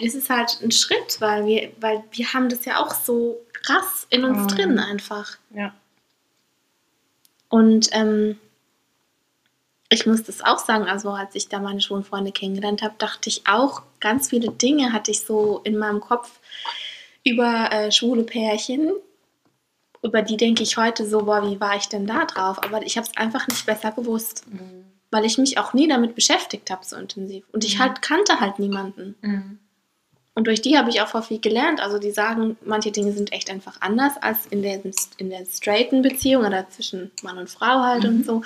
ist 0.00 0.30
halt 0.30 0.60
ein 0.62 0.70
Schritt, 0.70 1.20
weil 1.20 1.46
wir, 1.46 1.72
weil 1.80 2.04
wir 2.12 2.32
haben 2.32 2.48
das 2.48 2.64
ja 2.64 2.78
auch 2.82 2.94
so 2.94 3.40
krass 3.52 4.06
in 4.10 4.24
uns 4.24 4.38
Mhm. 4.44 4.48
drin 4.56 4.78
einfach. 4.78 5.36
Ja. 5.54 5.74
Und 7.48 7.88
ähm, 7.92 8.38
ich 9.88 10.06
muss 10.06 10.22
das 10.22 10.42
auch 10.42 10.58
sagen, 10.58 10.84
also 10.84 11.10
als 11.10 11.34
ich 11.34 11.48
da 11.48 11.58
meine 11.60 11.80
schwulen 11.80 12.04
Freunde 12.04 12.30
kennengelernt 12.32 12.82
habe, 12.82 12.94
dachte 12.98 13.28
ich 13.30 13.46
auch, 13.46 13.82
ganz 14.00 14.28
viele 14.28 14.50
Dinge 14.50 14.92
hatte 14.92 15.10
ich 15.10 15.20
so 15.20 15.60
in 15.64 15.78
meinem 15.78 16.00
Kopf 16.00 16.40
über 17.24 17.70
äh, 17.72 17.90
schwule 17.90 18.24
Pärchen. 18.24 18.92
Über 20.02 20.22
die 20.22 20.36
denke 20.36 20.62
ich 20.62 20.76
heute 20.76 21.08
so, 21.08 21.24
boah, 21.24 21.42
wie 21.50 21.58
war 21.58 21.74
ich 21.76 21.88
denn 21.88 22.06
da 22.06 22.24
drauf? 22.26 22.62
Aber 22.62 22.82
ich 22.86 22.96
habe 22.96 23.06
es 23.08 23.16
einfach 23.16 23.48
nicht 23.48 23.66
besser 23.66 23.90
gewusst, 23.92 24.44
weil 25.10 25.24
ich 25.24 25.38
mich 25.38 25.58
auch 25.58 25.72
nie 25.72 25.88
damit 25.88 26.14
beschäftigt 26.14 26.70
habe 26.70 26.84
so 26.84 26.94
intensiv. 26.96 27.44
Und 27.52 27.64
ich 27.64 27.76
Mhm. 27.78 27.82
halt 27.82 28.02
kannte 28.02 28.38
halt 28.40 28.58
niemanden. 28.58 29.16
Mhm. 29.22 29.58
Und 30.38 30.46
durch 30.46 30.62
die 30.62 30.78
habe 30.78 30.88
ich 30.88 31.00
auch 31.00 31.08
voll 31.08 31.22
viel 31.22 31.40
gelernt. 31.40 31.80
Also 31.80 31.98
die 31.98 32.12
sagen, 32.12 32.56
manche 32.64 32.92
Dinge 32.92 33.10
sind 33.10 33.32
echt 33.32 33.50
einfach 33.50 33.80
anders 33.80 34.12
als 34.20 34.46
in 34.46 34.62
der, 34.62 34.80
in 35.16 35.30
der 35.30 35.44
straighten 35.44 36.00
Beziehung 36.00 36.44
oder 36.44 36.70
zwischen 36.70 37.10
Mann 37.24 37.38
und 37.38 37.50
Frau 37.50 37.82
halt 37.82 38.04
Mhm. 38.04 38.08
und 38.10 38.24
so. 38.24 38.42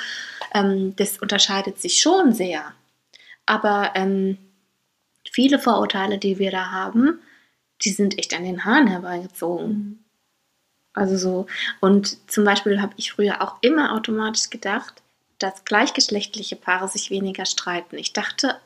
Ähm, 0.55 0.97
das 0.97 1.19
unterscheidet 1.19 1.79
sich 1.83 2.01
schon 2.01 2.33
sehr. 2.33 2.73
Aber 3.45 3.91
ähm, 3.95 4.39
viele 5.31 5.59
Vorurteile, 5.59 6.17
die 6.17 6.39
wir 6.39 6.51
da 6.51 6.71
haben, 6.71 7.21
die 7.85 7.91
sind 7.91 8.19
echt 8.19 8.33
an 8.33 8.45
den 8.45 8.65
Haaren 8.65 8.87
herbeigezogen. 8.87 9.69
Mhm. 9.69 9.99
Also 10.95 11.19
so, 11.19 11.47
und 11.81 12.31
zum 12.31 12.45
Beispiel 12.45 12.81
habe 12.81 12.95
ich 12.97 13.13
früher 13.13 13.43
auch 13.43 13.57
immer 13.61 13.93
automatisch 13.93 14.49
gedacht, 14.49 15.03
dass 15.37 15.67
gleichgeschlechtliche 15.67 16.57
Paare 16.57 16.89
sich 16.89 17.11
weniger 17.11 17.45
streiten. 17.45 17.99
Ich 17.99 18.15
dachte, 18.15 18.57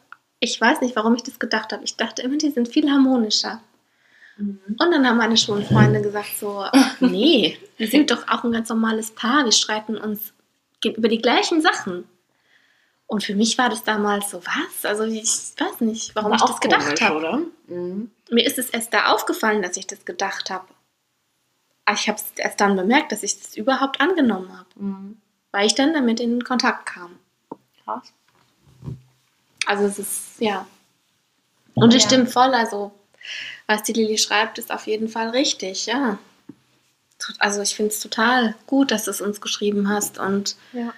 ich 0.46 0.60
weiß 0.60 0.80
nicht, 0.80 0.96
warum 0.96 1.14
ich 1.14 1.22
das 1.22 1.38
gedacht 1.38 1.72
habe. 1.72 1.84
Ich 1.84 1.96
dachte 1.96 2.22
immer, 2.22 2.36
die 2.38 2.50
sind 2.50 2.68
viel 2.68 2.90
harmonischer. 2.90 3.60
Mhm. 4.36 4.60
Und 4.68 4.90
dann 4.90 5.06
haben 5.06 5.16
meine 5.18 5.36
schwulen 5.36 5.64
Freunde 5.66 6.00
gesagt 6.00 6.36
so, 6.38 6.64
ach, 6.72 7.00
nee, 7.00 7.58
wir 7.76 7.88
sind 7.88 8.10
doch 8.10 8.28
auch 8.28 8.44
ein 8.44 8.52
ganz 8.52 8.68
normales 8.68 9.10
Paar, 9.10 9.44
wir 9.44 9.52
streiten 9.52 9.96
uns 9.96 10.32
über 10.84 11.08
die 11.08 11.18
gleichen 11.20 11.60
Sachen. 11.60 12.04
Und 13.08 13.22
für 13.24 13.34
mich 13.34 13.56
war 13.58 13.68
das 13.68 13.84
damals 13.84 14.30
so, 14.30 14.40
was? 14.44 14.84
Also 14.84 15.04
ich 15.04 15.24
weiß 15.58 15.80
nicht, 15.80 16.14
warum 16.14 16.32
Aber 16.32 16.42
ich 16.42 16.48
das 16.50 16.60
gedacht 16.60 17.00
habe. 17.00 17.46
Mhm. 17.68 18.10
Mir 18.30 18.44
ist 18.46 18.58
es 18.58 18.70
erst 18.70 18.92
da 18.92 19.12
aufgefallen, 19.12 19.62
dass 19.62 19.76
ich 19.76 19.86
das 19.86 20.04
gedacht 20.04 20.50
habe. 20.50 20.66
Aber 21.84 21.96
ich 21.96 22.08
habe 22.08 22.18
es 22.18 22.24
erst 22.36 22.60
dann 22.60 22.74
bemerkt, 22.76 23.12
dass 23.12 23.22
ich 23.22 23.38
das 23.40 23.56
überhaupt 23.56 24.00
angenommen 24.00 24.56
habe, 24.56 24.68
Mhm. 24.76 25.16
weil 25.52 25.66
ich 25.66 25.74
dann 25.74 25.92
damit 25.94 26.18
in 26.20 26.42
Kontakt 26.42 26.86
kam. 26.86 27.18
Krass. 27.84 28.12
Also 29.66 29.84
es 29.84 29.98
ist, 29.98 30.40
ja. 30.40 30.66
Und 31.74 31.94
es 31.94 32.02
Ja. 32.04 32.08
stimmt 32.08 32.30
voll, 32.30 32.54
also 32.54 32.92
was 33.66 33.82
die 33.82 33.92
Lilly 33.92 34.16
schreibt, 34.18 34.58
ist 34.58 34.72
auf 34.72 34.86
jeden 34.86 35.08
Fall 35.08 35.30
richtig, 35.30 35.86
ja. 35.86 36.18
Also 37.38 37.60
ich 37.62 37.74
finde 37.74 37.90
es 37.92 38.00
total 38.00 38.54
gut, 38.66 38.90
dass 38.90 39.04
du 39.04 39.10
es 39.10 39.20
uns 39.20 39.40
geschrieben 39.40 39.88
hast 39.88 40.18
und 40.18 40.56
Ja. 40.72 40.92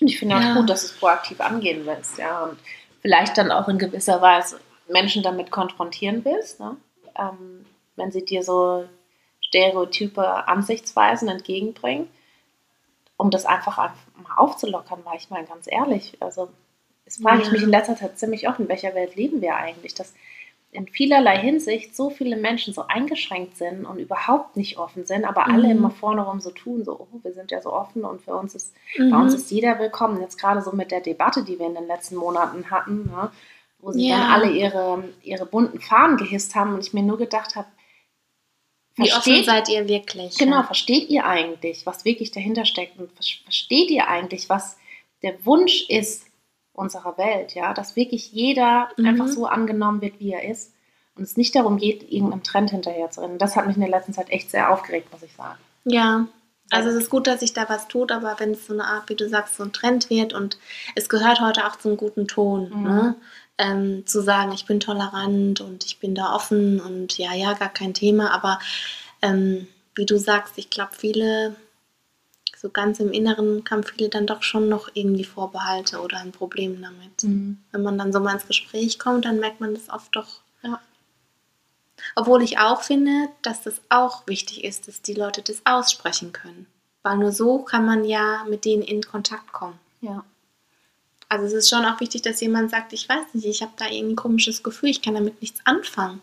Und 0.00 0.08
ich 0.08 0.18
finde 0.18 0.36
Ja. 0.36 0.50
auch 0.52 0.54
gut, 0.56 0.68
dass 0.70 0.82
du 0.82 0.86
es 0.88 0.92
proaktiv 0.92 1.40
angehen 1.40 1.86
willst, 1.86 2.18
ja. 2.18 2.44
Und 2.44 2.58
vielleicht 3.00 3.36
dann 3.38 3.50
auch 3.50 3.68
in 3.68 3.78
gewisser 3.78 4.20
Weise 4.20 4.60
Menschen 4.88 5.22
damit 5.22 5.50
konfrontieren 5.50 6.24
willst, 6.24 6.60
ne? 6.60 6.76
ähm, 7.18 7.64
wenn 7.96 8.12
sie 8.12 8.24
dir 8.24 8.42
so 8.42 8.86
stereotype 9.40 10.46
Ansichtsweisen 10.48 11.28
entgegenbringen, 11.28 12.08
um 13.16 13.30
das 13.30 13.46
einfach 13.46 13.78
mal 13.78 14.34
aufzulockern, 14.36 15.00
weil 15.04 15.16
ich 15.16 15.30
meine, 15.30 15.46
ganz 15.46 15.66
ehrlich, 15.66 16.16
also 16.20 16.50
das 17.06 17.16
frage 17.16 17.40
ich 17.40 17.46
Ja. 17.46 17.52
mich 17.52 17.62
in 17.62 17.70
letzter 17.70 17.96
Zeit 17.96 18.18
ziemlich 18.18 18.46
oft, 18.48 18.60
in 18.60 18.68
welcher 18.68 18.94
Welt 18.94 19.16
leben 19.16 19.40
wir 19.40 19.56
eigentlich, 19.56 19.94
dass 19.94 20.12
in 20.72 20.86
vielerlei 20.88 21.38
Hinsicht 21.38 21.96
so 21.96 22.10
viele 22.10 22.36
Menschen 22.36 22.74
so 22.74 22.82
eingeschränkt 22.86 23.56
sind 23.56 23.86
und 23.86 23.98
überhaupt 23.98 24.56
nicht 24.58 24.76
offen 24.76 25.06
sind, 25.06 25.24
aber 25.24 25.46
alle 25.46 25.64
Mhm. 25.68 25.70
immer 25.78 25.90
vorne 25.90 26.20
rum 26.22 26.40
so 26.40 26.50
tun, 26.50 26.84
so, 26.84 27.00
oh, 27.00 27.18
wir 27.22 27.32
sind 27.32 27.50
ja 27.50 27.62
so 27.62 27.72
offen 27.72 28.04
und 28.04 28.20
für 28.20 28.34
uns 28.34 28.54
ist 28.54 28.74
bei 28.98 29.04
Mhm. 29.04 29.12
uns 29.22 29.32
ist 29.34 29.50
jeder 29.50 29.78
willkommen. 29.78 30.20
Jetzt 30.20 30.38
gerade 30.38 30.60
so 30.60 30.72
mit 30.72 30.90
der 30.90 31.00
Debatte, 31.00 31.44
die 31.44 31.58
wir 31.58 31.66
in 31.66 31.74
den 31.74 31.86
letzten 31.86 32.16
Monaten 32.16 32.70
hatten, 32.70 33.06
ne, 33.06 33.30
wo 33.78 33.92
sie 33.92 34.08
Ja. 34.08 34.18
dann 34.18 34.30
alle 34.32 34.50
ihre, 34.50 35.04
ihre 35.22 35.46
bunten 35.46 35.80
Fahnen 35.80 36.18
gehisst 36.18 36.54
haben 36.54 36.74
und 36.74 36.80
ich 36.84 36.92
mir 36.92 37.02
nur 37.04 37.16
gedacht 37.16 37.56
habe, 37.56 37.68
wie 38.96 39.04
offen 39.12 39.22
versteht, 39.22 39.44
seid 39.46 39.68
ihr 39.68 39.88
wirklich? 39.88 40.36
genau, 40.38 40.56
Ja. 40.56 40.62
versteht 40.64 41.08
ihr 41.10 41.24
eigentlich, 41.26 41.86
was 41.86 42.04
wirklich 42.04 42.32
dahinter 42.32 42.64
steckt 42.64 42.98
und 42.98 43.10
ver- 43.12 43.22
versteht 43.44 43.90
ihr 43.90 44.08
eigentlich, 44.08 44.48
was 44.50 44.76
der 45.22 45.44
Wunsch 45.46 45.86
ist 45.88 46.26
unserer 46.76 47.18
Welt, 47.18 47.54
ja, 47.54 47.74
dass 47.74 47.96
wirklich 47.96 48.32
jeder 48.32 48.88
Mhm. 48.96 49.06
einfach 49.06 49.28
so 49.28 49.46
angenommen 49.46 50.00
wird, 50.00 50.20
wie 50.20 50.32
er 50.32 50.48
ist 50.48 50.72
und 51.16 51.24
es 51.24 51.36
nicht 51.36 51.54
darum 51.54 51.78
geht, 51.78 52.10
irgendeinem 52.12 52.42
Trend 52.42 52.70
hinterher 52.70 53.10
zu 53.10 53.22
rennen. 53.22 53.38
Das 53.38 53.56
hat 53.56 53.66
mich 53.66 53.76
in 53.76 53.82
der 53.82 53.90
letzten 53.90 54.12
Zeit 54.12 54.30
echt 54.30 54.50
sehr 54.50 54.70
aufgeregt, 54.72 55.10
muss 55.12 55.22
ich 55.22 55.32
sagen. 55.32 55.58
Ja, 55.84 56.26
also 56.70 56.88
es 56.88 56.96
ist 56.96 57.10
gut, 57.10 57.26
dass 57.26 57.40
sich 57.40 57.52
da 57.54 57.68
was 57.68 57.88
tut, 57.88 58.10
aber 58.12 58.34
wenn 58.38 58.50
es 58.52 58.66
so 58.66 58.72
eine 58.72 58.84
Art, 58.84 59.08
wie 59.08 59.14
du 59.14 59.28
sagst, 59.28 59.56
so 59.56 59.62
ein 59.62 59.72
Trend 59.72 60.10
wird 60.10 60.32
und 60.34 60.58
es 60.94 61.08
gehört 61.08 61.40
heute 61.40 61.66
auch 61.66 61.76
zum 61.76 61.96
guten 61.96 62.26
Ton, 62.28 62.70
Mhm. 62.70 62.82
ne? 62.82 63.14
ähm, 63.58 64.02
zu 64.06 64.20
sagen, 64.20 64.52
ich 64.52 64.66
bin 64.66 64.80
tolerant 64.80 65.62
und 65.62 65.86
ich 65.86 65.98
bin 65.98 66.14
da 66.14 66.34
offen 66.34 66.78
und 66.80 67.16
ja, 67.16 67.32
ja, 67.32 67.54
gar 67.54 67.70
kein 67.70 67.94
Thema, 67.94 68.30
aber 68.32 68.58
ähm, 69.22 69.66
wie 69.94 70.04
du 70.04 70.18
sagst, 70.18 70.58
ich 70.58 70.68
glaube, 70.68 70.90
viele, 70.94 71.56
so 72.66 72.72
ganz 72.72 72.98
im 72.98 73.12
Inneren, 73.12 73.62
haben 73.70 73.84
viele 73.84 74.08
dann 74.08 74.26
doch 74.26 74.42
schon 74.42 74.68
noch 74.68 74.88
irgendwie 74.94 75.24
Vorbehalte 75.24 76.00
oder 76.00 76.18
ein 76.18 76.32
Problem 76.32 76.82
damit. 76.82 77.22
Wenn 77.22 77.82
man 77.82 77.96
dann 77.96 78.12
so 78.12 78.18
mal 78.18 78.34
ins 78.34 78.46
Gespräch 78.46 78.98
kommt, 78.98 79.24
dann 79.24 79.38
merkt 79.38 79.60
man 79.60 79.74
das 79.74 79.88
oft 79.88 80.14
doch. 80.16 80.40
Ja. 80.62 80.80
Obwohl 82.16 82.42
ich 82.42 82.58
auch 82.58 82.82
finde, 82.82 83.28
dass 83.42 83.62
das 83.62 83.80
auch 83.88 84.26
wichtig 84.26 84.64
ist, 84.64 84.88
dass 84.88 85.00
die 85.00 85.14
Leute 85.14 85.42
das 85.42 85.62
aussprechen 85.64 86.32
können. 86.32 86.66
Weil 87.02 87.18
nur 87.18 87.30
so 87.30 87.60
kann 87.60 87.86
man 87.86 88.04
ja 88.04 88.44
mit 88.48 88.64
denen 88.64 88.82
in 88.82 89.02
Kontakt 89.02 89.52
kommen. 89.52 89.78
Ja. 90.00 90.24
Also 91.28 91.46
es 91.46 91.52
ist 91.52 91.68
schon 91.68 91.84
auch 91.84 92.00
wichtig, 92.00 92.22
dass 92.22 92.40
jemand 92.40 92.70
sagt, 92.70 92.92
ich 92.92 93.08
weiß 93.08 93.34
nicht, 93.34 93.46
ich 93.46 93.62
habe 93.62 93.72
da 93.76 93.86
irgendwie 93.86 94.14
ein 94.14 94.16
komisches 94.16 94.62
Gefühl, 94.62 94.90
ich 94.90 95.02
kann 95.02 95.14
damit 95.14 95.40
nichts 95.40 95.60
anfangen. 95.64 96.20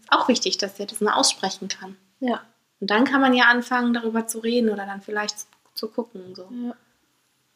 Ist 0.00 0.12
auch 0.12 0.28
wichtig, 0.28 0.58
dass 0.58 0.74
der 0.74 0.86
das 0.86 1.00
mal 1.00 1.14
aussprechen 1.14 1.68
kann. 1.68 1.96
Ja. 2.20 2.42
Und 2.80 2.90
dann 2.90 3.04
kann 3.04 3.22
man 3.22 3.32
ja 3.32 3.44
anfangen, 3.46 3.94
darüber 3.94 4.26
zu 4.26 4.38
reden 4.38 4.68
oder 4.68 4.84
dann 4.84 5.00
vielleicht 5.00 5.46
zu 5.76 5.88
gucken. 5.88 6.34
So. 6.34 6.48
Ja. 6.50 6.74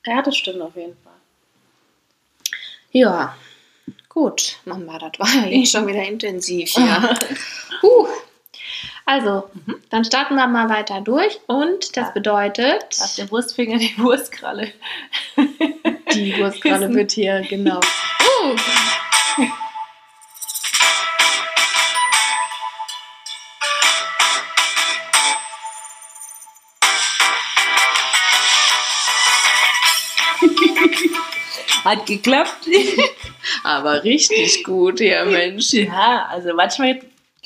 ja, 0.06 0.22
das 0.22 0.36
stimmt 0.36 0.60
auf 0.62 0.76
jeden 0.76 0.96
Fall. 1.02 1.12
Ja, 2.92 3.36
gut, 4.08 4.58
Mama, 4.64 4.98
das 4.98 5.12
war 5.18 5.46
ja 5.46 5.66
schon 5.66 5.86
wieder 5.86 6.02
intensiv 6.02 6.70
hier. 6.70 7.16
Puh. 7.80 8.06
Also, 9.06 9.50
dann 9.88 10.04
starten 10.04 10.36
wir 10.36 10.46
mal 10.46 10.68
weiter 10.68 11.00
durch 11.00 11.40
und 11.48 11.96
das 11.96 12.08
Ja. 12.08 12.10
bedeutet, 12.12 12.84
Auf 13.00 13.16
der 13.16 13.28
Wurstfinger 13.32 13.78
die 13.78 13.98
Wurstkralle. 13.98 14.72
die 16.14 16.36
Wurstkralle 16.38 16.88
wird 16.94 17.10
hier, 17.12 17.40
genau. 17.48 17.80
Uh. 17.80 18.56
Hat 31.90 32.06
geklappt. 32.06 32.68
Aber 33.64 34.04
richtig 34.04 34.64
gut 34.64 34.99
hier, 34.99 35.25
Mensch. 35.25 35.73
ja, 35.73 36.26
also 36.30 36.54
manchmal 36.54 37.00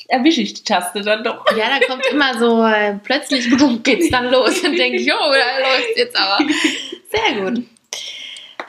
erwische 0.07 0.41
ich 0.41 0.53
die 0.53 0.63
Taste 0.63 1.01
dann 1.01 1.23
doch. 1.23 1.45
Ja, 1.57 1.79
da 1.79 1.85
kommt 1.85 2.05
immer 2.11 2.37
so 2.37 2.63
äh, 2.63 2.93
plötzlich 3.03 3.49
blum, 3.49 3.81
geht's 3.81 4.09
dann 4.11 4.29
los 4.31 4.59
und 4.61 4.77
denke 4.77 4.99
ich, 4.99 5.11
oh, 5.11 5.31
da 5.31 5.67
läuft 5.67 5.97
jetzt 5.97 6.17
aber. 6.17 6.45
Sehr 7.11 7.41
gut. 7.41 7.63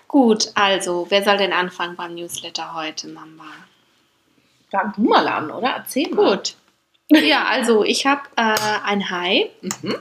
Gut, 0.09 0.50
also, 0.54 1.06
wer 1.11 1.23
soll 1.23 1.37
denn 1.37 1.52
anfangen 1.52 1.97
beim 1.97 2.14
Newsletter 2.14 2.75
heute, 2.75 3.09
Mama? 3.09 3.45
fang 4.71 4.92
du 4.97 5.02
mal 5.02 5.26
an, 5.26 5.50
oder? 5.50 5.68
Erzähl 5.76 6.09
mal. 6.11 6.37
Gut. 6.37 6.54
Ja, 7.11 7.45
also 7.45 7.85
ich 7.85 8.06
habe 8.06 8.23
äh, 8.37 8.54
ein 8.85 9.11
Hai. 9.11 9.50
Mhm. 9.61 9.97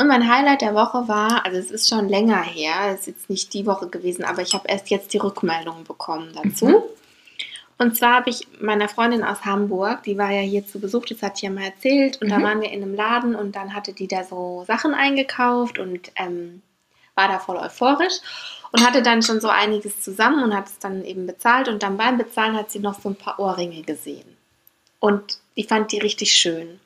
Und 0.00 0.06
mein 0.06 0.32
Highlight 0.32 0.62
der 0.62 0.74
Woche 0.74 1.08
war, 1.08 1.44
also 1.44 1.58
es 1.58 1.70
ist 1.70 1.90
schon 1.90 2.08
länger 2.08 2.42
her, 2.42 2.72
es 2.94 3.00
ist 3.00 3.06
jetzt 3.06 3.28
nicht 3.30 3.52
die 3.52 3.66
Woche 3.66 3.86
gewesen, 3.88 4.24
aber 4.24 4.40
ich 4.40 4.54
habe 4.54 4.66
erst 4.66 4.88
jetzt 4.88 5.12
die 5.12 5.18
Rückmeldung 5.18 5.84
bekommen 5.84 6.32
dazu. 6.34 6.68
Mhm. 6.68 6.82
Und 7.76 7.96
zwar 7.98 8.14
habe 8.14 8.30
ich 8.30 8.46
meiner 8.60 8.88
Freundin 8.88 9.22
aus 9.22 9.44
Hamburg, 9.44 10.02
die 10.04 10.16
war 10.16 10.30
ja 10.30 10.40
hier 10.40 10.66
zu 10.66 10.80
Besuch, 10.80 11.04
das 11.04 11.20
hat 11.20 11.36
sie 11.36 11.46
ja 11.46 11.52
mal 11.52 11.64
erzählt, 11.64 12.20
und 12.22 12.30
da 12.30 12.38
Mhm. 12.38 12.42
waren 12.44 12.60
wir 12.62 12.70
in 12.70 12.82
einem 12.82 12.94
Laden 12.94 13.34
und 13.34 13.56
dann 13.56 13.74
hatte 13.74 13.92
die 13.92 14.08
da 14.08 14.24
so 14.24 14.64
Sachen 14.66 14.94
eingekauft 14.94 15.78
und 15.78 16.10
ähm, 16.16 16.62
war 17.14 17.28
da 17.28 17.38
voll 17.38 17.56
euphorisch 17.58 18.20
und 18.72 18.86
hatte 18.86 19.02
dann 19.02 19.22
schon 19.22 19.42
so 19.42 19.48
einiges 19.48 20.00
zusammen 20.00 20.42
und 20.42 20.56
hat 20.56 20.68
es 20.68 20.78
dann 20.78 21.04
eben 21.04 21.26
bezahlt 21.26 21.68
und 21.68 21.82
dann 21.82 21.98
beim 21.98 22.16
Bezahlen 22.16 22.56
hat 22.56 22.70
sie 22.70 22.78
noch 22.78 22.98
so 22.98 23.10
ein 23.10 23.16
paar 23.16 23.38
Ohrringe 23.38 23.82
gesehen. 23.82 24.36
Und 24.98 25.40
die 25.58 25.64
fand 25.64 25.92
die 25.92 25.98
richtig 25.98 26.32
schön. 26.32 26.80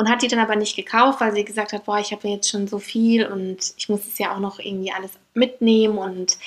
Und 0.00 0.08
hat 0.08 0.22
die 0.22 0.28
dann 0.28 0.38
aber 0.38 0.54
nicht 0.54 0.76
gekauft, 0.76 1.20
weil 1.20 1.34
sie 1.34 1.44
gesagt 1.44 1.72
hat, 1.72 1.84
boah, 1.84 1.98
ich 1.98 2.12
habe 2.12 2.28
jetzt 2.28 2.48
schon 2.48 2.68
so 2.68 2.78
viel 2.78 3.26
und 3.26 3.74
ich 3.76 3.88
muss 3.88 4.06
es 4.06 4.16
ja 4.18 4.32
auch 4.32 4.38
noch 4.38 4.60
irgendwie 4.60 4.92
alles 4.92 5.10
mitnehmen 5.34 5.98
und 5.98 6.38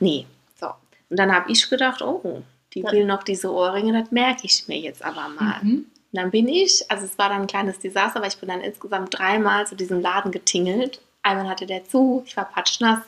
nee. 0.00 0.26
So. 0.58 0.66
Und 1.08 1.16
dann 1.16 1.32
habe 1.32 1.50
ich 1.52 1.70
gedacht, 1.70 2.02
oh, 2.02 2.42
die 2.74 2.80
Ja. 2.80 2.90
will 2.90 3.04
noch 3.04 3.22
diese 3.22 3.52
Ohrringe, 3.52 3.98
das 3.98 4.10
merke 4.10 4.40
ich 4.42 4.66
mir 4.66 4.78
jetzt 4.78 5.04
aber 5.04 5.28
mal. 5.28 5.60
Mhm. 5.62 5.86
Und 6.12 6.22
dann 6.22 6.30
bin 6.32 6.48
ich, 6.48 6.84
also 6.90 7.04
es 7.04 7.16
war 7.16 7.28
dann 7.28 7.42
ein 7.42 7.46
kleines 7.46 7.78
Desaster, 7.78 8.18
aber 8.18 8.26
ich 8.26 8.38
bin 8.38 8.48
dann 8.48 8.60
insgesamt 8.60 9.16
dreimal 9.16 9.66
zu 9.68 9.76
diesem 9.76 10.00
Laden 10.00 10.32
getingelt. 10.32 11.00
Einmal 11.22 11.48
hatte 11.48 11.66
der 11.66 11.84
zu, 11.84 12.22
ich 12.26 12.36
war 12.36 12.44
patschnass. 12.46 13.00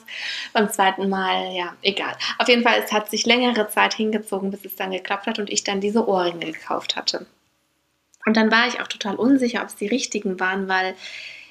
Beim 0.52 0.71
zweiten 0.71 1.09
Mal, 1.09 1.52
ja, 1.55 1.75
egal. 1.83 2.17
Auf 2.38 2.49
jeden 2.49 2.62
Fall, 2.62 2.83
es 2.85 2.93
hat 2.93 3.11
sich 3.11 3.26
längere 3.26 3.69
Zeit 3.69 3.95
hingezogen, 3.95 4.50
bis 4.50 4.64
es 4.64 4.76
dann 4.76 4.90
geklappt 4.90 5.26
hat 5.26 5.38
und 5.38 5.50
ich 5.50 5.64
dann 5.64 5.81
diese 5.81 6.07
Ohrringe 6.07 6.47
gekauft 6.52 6.95
hatte. 6.97 7.26
Und 8.28 8.37
dann 8.37 8.50
war 8.50 8.68
ich 8.68 8.78
auch 8.82 8.87
total 8.87 9.14
unsicher, 9.14 9.62
ob 9.62 9.68
es 9.68 9.76
die 9.76 9.87
richtigen 9.87 10.38
waren, 10.38 10.68
weil 10.68 10.94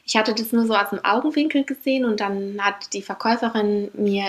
ich 0.05 0.15
hatte 0.15 0.35
das 0.35 0.51
nur 0.51 0.67
so 0.67 0.75
aus 0.75 0.91
dem 0.91 1.03
Augenwinkel 1.03 1.63
gesehen 1.63 2.05
und 2.05 2.19
dann 2.19 2.59
hat 2.61 2.93
die 2.93 3.01
Verkäuferin 3.01 3.89
mir 3.95 4.25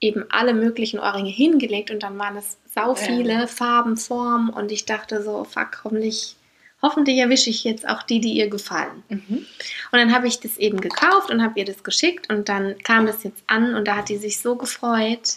eben 0.00 0.24
alle 0.30 0.54
möglichen 0.54 0.98
Ohrringe 0.98 1.28
hingelegt 1.28 1.90
und 1.90 2.02
dann 2.02 2.18
waren 2.18 2.38
es 2.38 2.56
sau 2.74 2.94
viele 2.94 3.46
Farben, 3.48 3.98
Formen 3.98 4.48
und 4.48 4.72
ich 4.72 4.86
dachte 4.86 5.22
so, 5.22 5.44
fuck, 5.44 5.82
hoffentlich, 5.84 6.36
hoffentlich 6.80 7.18
erwische 7.18 7.50
ich 7.50 7.64
jetzt 7.64 7.86
auch 7.86 8.02
die, 8.02 8.22
die 8.22 8.32
ihr 8.32 8.48
gefallen. 8.48 9.02
Mhm. 9.10 9.44
Und 9.92 9.98
dann 9.98 10.14
habe 10.14 10.26
ich 10.26 10.40
das 10.40 10.56
eben 10.56 10.80
gekauft 10.80 11.30
und 11.30 11.42
habe 11.42 11.58
ihr 11.58 11.66
das 11.66 11.84
geschickt 11.84 12.32
und 12.32 12.48
dann 12.48 12.78
kam 12.78 13.04
das 13.04 13.24
jetzt 13.24 13.44
an 13.46 13.74
und 13.74 13.86
da 13.86 13.96
hat 13.96 14.08
die 14.08 14.16
sich 14.16 14.38
so 14.38 14.56
gefreut 14.56 15.36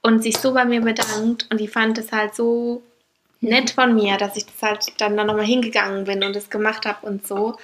und 0.00 0.22
sich 0.22 0.38
so 0.38 0.54
bei 0.54 0.64
mir 0.64 0.80
bedankt 0.80 1.48
und 1.50 1.60
die 1.60 1.66
fand 1.66 1.98
es 1.98 2.12
halt 2.12 2.36
so 2.36 2.84
nett 3.42 3.70
von 3.72 3.94
mir, 3.94 4.16
dass 4.16 4.36
ich 4.36 4.46
das 4.46 4.62
halt 4.62 4.86
dann, 4.98 5.16
dann 5.16 5.26
nochmal 5.26 5.44
hingegangen 5.44 6.04
bin 6.04 6.24
und 6.24 6.34
es 6.36 6.48
gemacht 6.50 6.86
habe 6.86 7.06
und 7.06 7.26
so. 7.26 7.56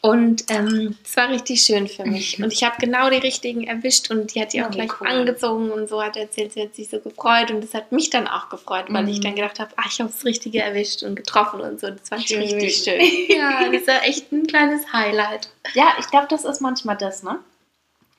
Und 0.00 0.44
ähm, 0.50 0.96
es 1.02 1.16
war 1.16 1.30
richtig 1.30 1.62
schön 1.62 1.88
für 1.88 2.04
mich. 2.04 2.38
Und 2.42 2.52
ich 2.52 2.62
habe 2.62 2.76
genau 2.78 3.08
die 3.08 3.16
richtigen 3.16 3.64
erwischt 3.66 4.10
und 4.10 4.34
die 4.34 4.40
hat 4.42 4.52
die 4.52 4.62
auch 4.62 4.66
Oh, 4.66 4.70
gleich 4.70 4.90
cool. 5.00 5.06
angezogen 5.08 5.70
und 5.70 5.88
so 5.88 6.02
hat 6.02 6.18
erzählt, 6.18 6.52
sie 6.52 6.60
hat 6.60 6.74
sich 6.74 6.90
so 6.90 7.00
gefreut 7.00 7.50
und 7.50 7.62
das 7.64 7.72
hat 7.72 7.90
mich 7.90 8.10
dann 8.10 8.28
auch 8.28 8.50
gefreut, 8.50 8.84
weil 8.90 9.04
Mhm. 9.04 9.08
ich 9.08 9.20
dann 9.20 9.34
gedacht 9.34 9.58
habe, 9.60 9.70
ach, 9.76 9.86
ich 9.90 9.98
habe 10.00 10.10
das 10.10 10.22
Richtige 10.26 10.60
erwischt 10.60 11.02
und 11.04 11.14
getroffen 11.14 11.62
und 11.62 11.80
so. 11.80 11.88
Das 11.88 12.06
fand 12.10 12.28
Schön. 12.28 12.42
ich 12.42 12.52
richtig 12.54 12.84
schön. 12.84 13.00
Ja, 13.38 13.70
das 13.72 13.86
war 13.86 14.02
echt 14.06 14.30
ein 14.30 14.46
kleines 14.46 14.92
Highlight. 14.92 15.48
Ja, 15.72 15.94
ich 15.98 16.06
glaube, 16.08 16.26
das 16.28 16.44
ist 16.44 16.60
manchmal 16.60 16.98
das, 16.98 17.22
ne? 17.22 17.38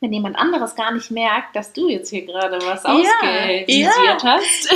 Wenn 0.05 0.13
jemand 0.13 0.37
anderes 0.37 0.75
gar 0.75 0.91
nicht 0.93 1.09
merkt, 1.09 1.55
dass 1.55 1.73
du 1.73 1.89
jetzt 1.89 2.11
hier 2.11 2.27
gerade 2.27 2.57
was 2.63 2.83
Ja, 2.83 2.91
ausgevisiert 2.93 4.21
ja. 4.23 4.23
hast 4.23 4.71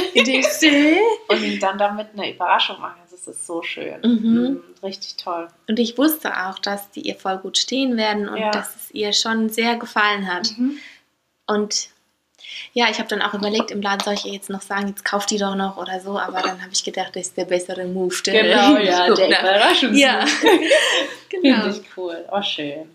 und 1.27 1.43
ihm 1.43 1.59
dann 1.59 1.77
damit 1.77 2.07
eine 2.17 2.33
Überraschung 2.33 2.81
machen. 2.81 2.95
Das 3.11 3.27
ist 3.27 3.45
so 3.45 3.61
schön. 3.61 3.99
Mhm. 4.01 4.41
Mhm, 4.41 4.63
Richtig 4.81 5.17
toll. 5.17 5.47
Und 5.67 5.77
ich 5.77 5.99
wusste 5.99 6.31
auch, 6.47 6.57
dass 6.57 6.89
die 6.89 7.01
ihr 7.01 7.13
voll 7.13 7.37
gut 7.37 7.59
stehen 7.59 7.95
werden 7.95 8.27
und 8.27 8.37
Ja. 8.37 8.49
dass 8.49 8.75
es 8.75 8.91
ihr 8.91 9.13
schon 9.13 9.49
sehr 9.49 9.75
gefallen 9.75 10.33
hat. 10.33 10.49
Mhm. 10.57 10.79
Und 11.45 11.89
ja, 12.73 12.87
ich 12.89 12.97
habe 12.97 13.07
dann 13.09 13.21
auch 13.21 13.35
überlegt, 13.35 13.69
im 13.69 13.83
Laden 13.83 14.03
soll 14.03 14.15
ich 14.15 14.25
ihr 14.25 14.33
jetzt 14.33 14.49
noch 14.49 14.61
sagen, 14.61 14.87
jetzt 14.87 15.05
kauft 15.05 15.29
die 15.29 15.37
doch 15.37 15.53
noch 15.53 15.77
oder 15.77 15.99
so, 15.99 16.17
aber 16.17 16.41
dann 16.41 16.59
habe 16.63 16.71
ich 16.73 16.83
gedacht, 16.83 17.15
das 17.15 17.27
ist 17.27 17.37
der 17.37 17.45
bessere 17.45 17.85
Move. 17.85 18.15
Genau, 18.23 18.77
ja, 18.77 19.05
Guck 19.09 19.17
der 19.17 19.29
nach. 19.29 19.41
Überraschungsmove. 19.41 19.99
Ja, 20.01 20.25
genau. 21.29 21.61
Finde 21.61 21.69
ich 21.69 21.97
cool. 21.97 22.25
Oh, 22.31 22.41
schön. 22.41 22.89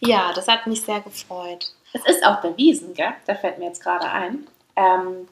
Ja, 0.00 0.32
das 0.32 0.48
hat 0.48 0.66
mich 0.66 0.82
sehr 0.82 1.00
gefreut. 1.00 1.72
Es 1.92 2.04
ist 2.06 2.24
auch 2.24 2.40
bewiesen, 2.40 2.94
gell? 2.94 3.14
Da 3.26 3.34
fällt 3.34 3.58
mir 3.58 3.66
jetzt 3.66 3.82
gerade 3.82 4.10
ein. 4.10 4.46
Ähm, 4.76 5.28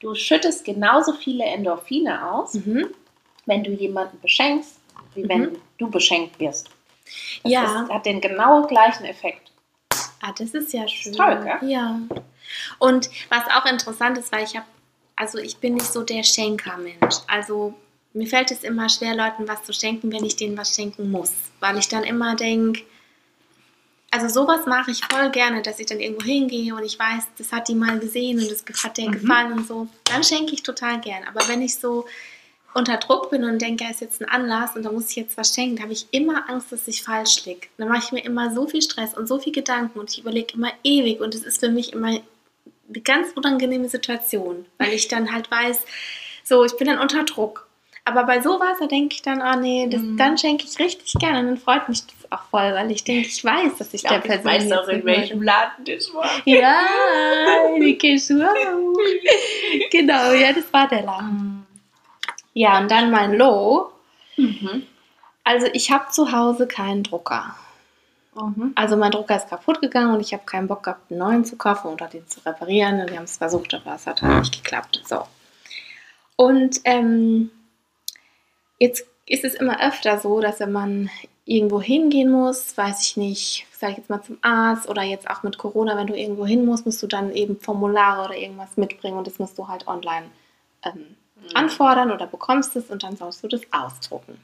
du 0.00 0.14
schüttest 0.14 0.64
genauso 0.64 1.12
viele 1.12 1.44
Endorphine 1.44 2.32
aus, 2.32 2.54
Mhm. 2.54 2.88
wenn 3.46 3.62
du 3.64 3.70
jemanden 3.70 4.20
beschenkst, 4.20 4.76
wie 5.14 5.28
wenn 5.28 5.40
Mhm. 5.42 5.56
du 5.78 5.90
beschenkt 5.90 6.38
wirst. 6.40 6.70
Das 7.42 7.52
Ja. 7.52 7.82
ist, 7.84 7.90
hat 7.90 8.06
den 8.06 8.20
genau 8.20 8.66
gleichen 8.66 9.04
Effekt. 9.04 9.50
Ah, 10.20 10.32
das 10.38 10.50
ist 10.50 10.72
ja 10.72 10.86
schön. 10.88 11.12
toll, 11.12 11.40
gell? 11.42 11.68
Ja. 11.68 11.98
Und 12.78 13.10
was 13.28 13.44
auch 13.56 13.66
interessant 13.66 14.16
ist, 14.18 14.30
weil 14.32 14.44
ich 14.44 14.56
habe, 14.56 14.66
also 15.16 15.38
ich 15.38 15.56
bin 15.58 15.74
nicht 15.74 15.86
so 15.92 16.02
der 16.02 16.22
Schenkermensch. 16.22 17.16
Also 17.26 17.74
mir 18.12 18.26
fällt 18.26 18.50
es 18.50 18.62
immer 18.62 18.88
schwer, 18.88 19.14
Leuten 19.16 19.48
was 19.48 19.62
zu 19.64 19.72
schenken, 19.72 20.12
wenn 20.12 20.24
ich 20.24 20.36
denen 20.36 20.56
was 20.56 20.74
schenken 20.74 21.10
muss. 21.10 21.32
Weil 21.60 21.76
ich 21.78 21.88
dann 21.88 22.04
immer 22.04 22.36
denke, 22.36 22.82
also 24.12 24.28
sowas 24.28 24.66
mache 24.66 24.90
ich 24.90 25.00
voll 25.10 25.30
gerne, 25.30 25.62
dass 25.62 25.80
ich 25.80 25.86
dann 25.86 25.98
irgendwo 25.98 26.24
hingehe 26.24 26.74
und 26.74 26.84
ich 26.84 26.98
weiß, 26.98 27.24
das 27.38 27.50
hat 27.50 27.66
die 27.68 27.74
mal 27.74 27.98
gesehen 27.98 28.38
und 28.38 28.50
das 28.50 28.84
hat 28.84 28.98
der 28.98 29.08
Mhm. 29.08 29.12
gefallen 29.12 29.52
und 29.54 29.66
so. 29.66 29.88
Dann 30.04 30.22
schenke 30.22 30.52
ich 30.52 30.62
total 30.62 31.00
gern. 31.00 31.24
Aber 31.26 31.48
wenn 31.48 31.62
ich 31.62 31.76
so 31.76 32.06
unter 32.74 32.98
Druck 32.98 33.30
bin 33.30 33.44
und 33.44 33.60
denke, 33.60 33.84
es 33.84 33.96
ist 33.96 34.00
jetzt 34.00 34.22
ein 34.22 34.28
Anlass 34.28 34.76
und 34.76 34.82
da 34.84 34.92
muss 34.92 35.10
ich 35.10 35.16
jetzt 35.16 35.36
was 35.36 35.54
schenken, 35.54 35.76
da 35.76 35.82
habe 35.84 35.92
ich 35.92 36.06
immer 36.10 36.48
Angst, 36.48 36.72
dass 36.72 36.86
ich 36.88 37.02
falsch 37.02 37.44
liege. 37.46 37.68
Dann 37.78 37.88
mache 37.88 38.02
ich 38.04 38.12
mir 38.12 38.24
immer 38.24 38.54
so 38.54 38.66
viel 38.66 38.82
Stress 38.82 39.14
und 39.14 39.26
so 39.26 39.38
viel 39.38 39.52
Gedanken 39.52 39.98
und 39.98 40.10
ich 40.10 40.18
überlege 40.20 40.54
immer 40.54 40.72
ewig 40.84 41.20
und 41.20 41.34
es 41.34 41.42
ist 41.42 41.60
für 41.60 41.70
mich 41.70 41.92
immer 41.92 42.08
eine 42.08 43.00
ganz 43.02 43.28
unangenehme 43.34 43.88
Situation, 43.88 44.66
weil 44.78 44.92
ich 44.92 45.08
dann 45.08 45.32
halt 45.32 45.50
weiß, 45.50 45.80
so, 46.44 46.64
ich 46.64 46.76
bin 46.76 46.86
dann 46.86 46.98
unter 46.98 47.24
Druck. 47.24 47.66
Aber 48.04 48.24
bei 48.24 48.40
sowas, 48.40 48.78
da 48.80 48.86
denke 48.86 49.14
ich 49.14 49.22
dann, 49.22 49.40
oh 49.40 49.58
nee, 49.60 49.86
das, 49.88 50.00
Mhm. 50.00 50.16
dann 50.16 50.36
schenke 50.36 50.64
ich 50.64 50.78
richtig 50.78 51.14
gerne 51.20 51.38
und 51.40 51.46
dann 51.46 51.56
freut 51.56 51.88
mich 51.88 52.02
das 52.04 52.32
auch 52.32 52.42
voll, 52.50 52.72
weil 52.74 52.90
ich 52.90 53.04
denke, 53.04 53.28
ich 53.28 53.44
weiß, 53.44 53.78
dass 53.78 53.88
ich, 53.94 54.02
Ich 54.02 54.02
der 54.02 54.18
glaube, 54.20 54.26
ich 54.34 54.42
Person 54.42 54.70
weiß 54.70 54.78
auch, 54.78 54.88
in 54.88 55.04
welchem 55.04 55.42
Laden 55.42 55.84
das 55.84 56.12
war. 56.12 56.28
Ja, 56.44 56.80
die 57.80 57.96
Kesur. 57.96 58.52
genau, 59.90 60.32
ja, 60.32 60.52
das 60.52 60.64
war 60.72 60.88
der 60.88 61.02
Laden. 61.02 61.64
Ja, 62.54 62.78
und 62.80 62.90
dann 62.90 63.10
mein 63.10 63.34
Low. 63.34 63.92
Mhm. 64.36 64.82
Also 65.44 65.68
ich 65.72 65.90
habe 65.90 66.10
zu 66.10 66.32
Hause 66.32 66.66
keinen 66.66 67.02
Drucker. 67.04 67.54
Mhm. 68.34 68.72
Also 68.74 68.96
mein 68.96 69.10
Drucker 69.12 69.36
ist 69.36 69.48
kaputt 69.48 69.80
gegangen 69.80 70.14
und 70.14 70.20
ich 70.20 70.32
habe 70.32 70.44
keinen 70.44 70.66
Bock 70.68 70.82
gehabt, 70.84 71.10
einen 71.10 71.20
neuen 71.20 71.44
zu 71.44 71.56
kaufen 71.56 71.88
oder 71.88 72.06
den 72.08 72.26
zu 72.26 72.40
reparieren. 72.44 73.00
Und 73.00 73.10
wir 73.10 73.16
haben 73.18 73.24
es 73.24 73.36
versucht, 73.36 73.74
aber 73.74 73.94
es 73.94 74.06
hat 74.06 74.22
halt 74.22 74.40
nicht 74.40 74.62
geklappt. 74.64 75.02
So. 75.06 75.22
Und 76.36 76.80
ähm, 76.84 77.50
jetzt 78.82 79.06
ist 79.26 79.44
es 79.44 79.54
immer 79.54 79.80
öfter 79.86 80.18
so, 80.18 80.40
dass 80.40 80.58
wenn 80.60 80.72
man 80.72 81.10
irgendwo 81.44 81.80
hingehen 81.80 82.30
muss, 82.30 82.76
weiß 82.76 83.02
ich 83.02 83.16
nicht, 83.16 83.66
sag 83.72 83.90
ich 83.92 83.98
jetzt 83.98 84.10
mal 84.10 84.22
zum 84.22 84.38
Arzt 84.42 84.88
oder 84.88 85.02
jetzt 85.02 85.30
auch 85.30 85.42
mit 85.42 85.56
Corona, 85.58 85.96
wenn 85.96 86.06
du 86.08 86.14
irgendwo 86.14 86.44
hin 86.46 86.64
musst, 86.64 86.84
musst 86.84 87.02
du 87.02 87.06
dann 87.06 87.32
eben 87.32 87.58
Formulare 87.58 88.24
oder 88.24 88.36
irgendwas 88.36 88.76
mitbringen 88.76 89.16
und 89.16 89.26
das 89.26 89.38
musst 89.38 89.56
du 89.58 89.68
halt 89.68 89.86
online 89.86 90.26
ähm, 90.84 91.16
anfordern 91.54 92.10
oder 92.10 92.26
bekommst 92.26 92.76
es 92.76 92.90
und 92.90 93.02
dann 93.02 93.16
sollst 93.16 93.42
du 93.42 93.48
das 93.48 93.62
ausdrucken. 93.70 94.38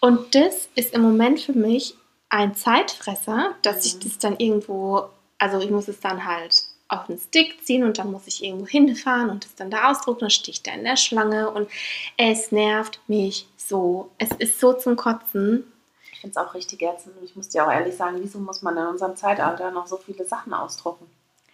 Und 0.00 0.34
das 0.34 0.68
ist 0.74 0.94
im 0.94 1.02
Moment 1.02 1.40
für 1.40 1.52
mich 1.54 1.94
ein 2.28 2.54
Zeitfresser, 2.54 3.52
dass 3.62 3.86
ich 3.86 3.94
Mhm. 3.94 4.00
das 4.00 4.18
dann 4.18 4.36
irgendwo, 4.38 5.08
also 5.38 5.60
ich 5.60 5.70
muss 5.70 5.88
es 5.88 6.00
dann 6.00 6.26
halt 6.26 6.64
auf 6.88 7.06
den 7.06 7.18
Stick 7.18 7.64
ziehen 7.64 7.82
und 7.84 7.98
dann 7.98 8.10
muss 8.12 8.26
ich 8.26 8.44
irgendwo 8.44 8.66
hinfahren 8.66 9.30
und 9.30 9.44
das 9.44 9.54
dann 9.54 9.70
da 9.70 9.90
ausdrucken, 9.90 10.20
dann 10.20 10.30
stehe 10.30 10.52
ich 10.52 10.62
da 10.62 10.72
in 10.72 10.84
der 10.84 10.96
Schlange 10.96 11.50
und 11.50 11.68
es 12.16 12.52
nervt 12.52 13.00
mich 13.08 13.46
so. 13.56 14.10
Es 14.18 14.30
ist 14.38 14.60
so 14.60 14.72
zum 14.74 14.96
Kotzen. 14.96 15.70
Ich 16.12 16.20
finde 16.20 16.38
es 16.38 16.46
auch 16.46 16.54
richtig 16.54 16.82
ätzend. 16.82 17.16
Und 17.18 17.24
Ich 17.24 17.34
muss 17.36 17.48
dir 17.48 17.66
auch 17.66 17.72
ehrlich 17.72 17.96
sagen, 17.96 18.18
wieso 18.20 18.38
muss 18.38 18.62
man 18.62 18.76
in 18.76 18.86
unserem 18.86 19.16
Zeitalter 19.16 19.70
noch 19.70 19.86
so 19.86 19.96
viele 19.96 20.24
Sachen 20.26 20.52
ausdrucken? 20.54 21.06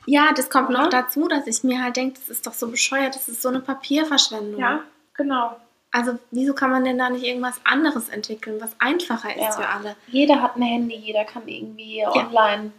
Ja, 0.06 0.32
das 0.34 0.48
kommt 0.50 0.70
noch 0.70 0.88
dazu, 0.88 1.28
dass 1.28 1.46
ich 1.46 1.62
mir 1.62 1.82
halt 1.82 1.96
denke, 1.96 2.18
das 2.18 2.28
ist 2.28 2.46
doch 2.46 2.54
so 2.54 2.68
bescheuert, 2.68 3.14
das 3.14 3.28
ist 3.28 3.42
so 3.42 3.48
eine 3.48 3.60
Papierverschwendung. 3.60 4.80
genau. 5.14 5.56
Also 5.92 6.18
wieso 6.30 6.54
kann 6.54 6.70
man 6.70 6.84
denn 6.84 6.98
da 6.98 7.10
nicht 7.10 7.24
irgendwas 7.24 7.60
anderes 7.64 8.08
entwickeln, 8.10 8.60
was 8.60 8.70
einfacher 8.78 9.30
ist 9.34 9.42
Ja. 9.42 9.50
für 9.52 9.68
alle? 9.68 9.96
Jeder 10.06 10.40
hat 10.40 10.54
ein 10.56 10.62
Handy, 10.62 10.94
jeder 10.94 11.24
kann 11.24 11.48
irgendwie 11.48 12.06
online 12.06 12.70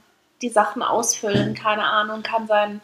die 0.42 0.50
Sachen 0.50 0.82
ausfüllen, 0.84 1.54
keine 1.54 1.84
Ahnung, 1.84 2.24
kann 2.24 2.48
sein, 2.48 2.82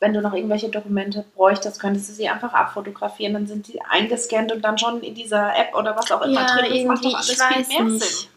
wenn 0.00 0.12
du 0.12 0.20
noch 0.20 0.34
irgendwelche 0.34 0.68
Dokumente 0.68 1.24
bräuchtest, 1.36 1.80
könntest 1.80 2.08
du 2.08 2.12
sie 2.12 2.28
einfach 2.28 2.52
abfotografieren, 2.52 3.34
dann 3.34 3.46
sind 3.46 3.68
die 3.68 3.80
eingescannt 3.82 4.50
und 4.52 4.62
dann 4.62 4.76
schon 4.76 5.00
in 5.02 5.14
dieser 5.14 5.56
App 5.56 5.74
oder 5.76 5.96
was 5.96 6.10
auch 6.10 6.22
immer 6.22 6.40
Ja, 6.40 6.46
drin. 6.56 6.72
Das 6.74 6.84
macht 6.84 7.04
doch 7.04 7.14
alles 7.14 7.30
ich 7.32 7.38
weiß 7.38 7.66
viel 7.68 7.84
mehr 7.84 7.92
nicht. 7.92 8.04
Sinn. 8.04 8.28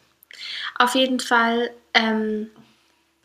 Auf 0.78 0.96
jeden 0.96 1.20
Fall, 1.20 1.72
ähm, 1.94 2.52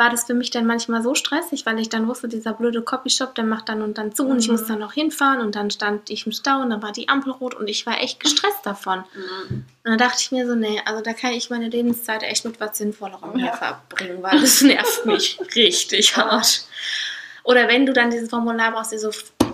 war 0.01 0.09
das 0.11 0.25
für 0.25 0.33
mich 0.33 0.51
dann 0.51 0.65
manchmal 0.67 1.03
so 1.03 1.15
stressig, 1.15 1.67
weil 1.67 1.79
ich 1.79 1.91
dann 1.91 2.09
wusste, 2.09 2.27
dieser 2.27 2.55
blöde 2.55 2.81
Copyshop, 2.81 3.35
der 3.35 3.45
macht 3.45 3.69
dann 3.69 3.83
und 3.83 3.99
dann 3.99 4.15
zu 4.15 4.27
und 4.27 4.39
ich 4.39 4.47
Mhm. 4.49 4.53
musste 4.53 4.69
dann 4.69 4.79
noch 4.79 4.95
hinfahren 4.95 5.41
und 5.43 5.55
dann 5.55 5.71
stand 5.71 6.09
ich 6.09 6.25
im 6.25 6.33
Stau 6.33 6.61
und 6.63 6.71
dann 6.71 6.83
war 6.83 6.91
die 6.93 7.09
Ampel 7.11 7.33
rot 7.33 7.55
und 7.55 7.69
ich 7.69 7.85
war 7.85 8.01
echt 8.01 8.19
gestresst 8.19 8.65
davon. 8.65 9.01
Und 9.51 9.65
dann 9.85 9.99
dachte 9.99 10.17
ich 10.21 10.33
mir 10.33 10.47
so, 10.47 10.55
nee, 10.55 10.81
also 10.87 11.03
da 11.03 11.13
kann 11.13 11.33
ich 11.33 11.51
meine 11.51 11.69
Lebenszeit 11.69 12.23
echt 12.23 12.47
mit 12.47 12.59
was 12.61 12.79
Sinnvollerem 12.79 13.39
Ja. 13.39 13.53
verbringen, 13.53 14.23
weil 14.23 14.41
das 14.41 14.63
nervt 14.63 15.05
mich 15.05 15.39
richtig 15.55 16.17
hart. 16.17 16.65
Oder 17.45 17.69
wenn 17.69 17.85
du 17.85 17.93
dann 17.93 18.11
dieses 18.11 18.31
Formular 18.31 18.73
brauchst, 18.73 18.99
so, 18.99 19.11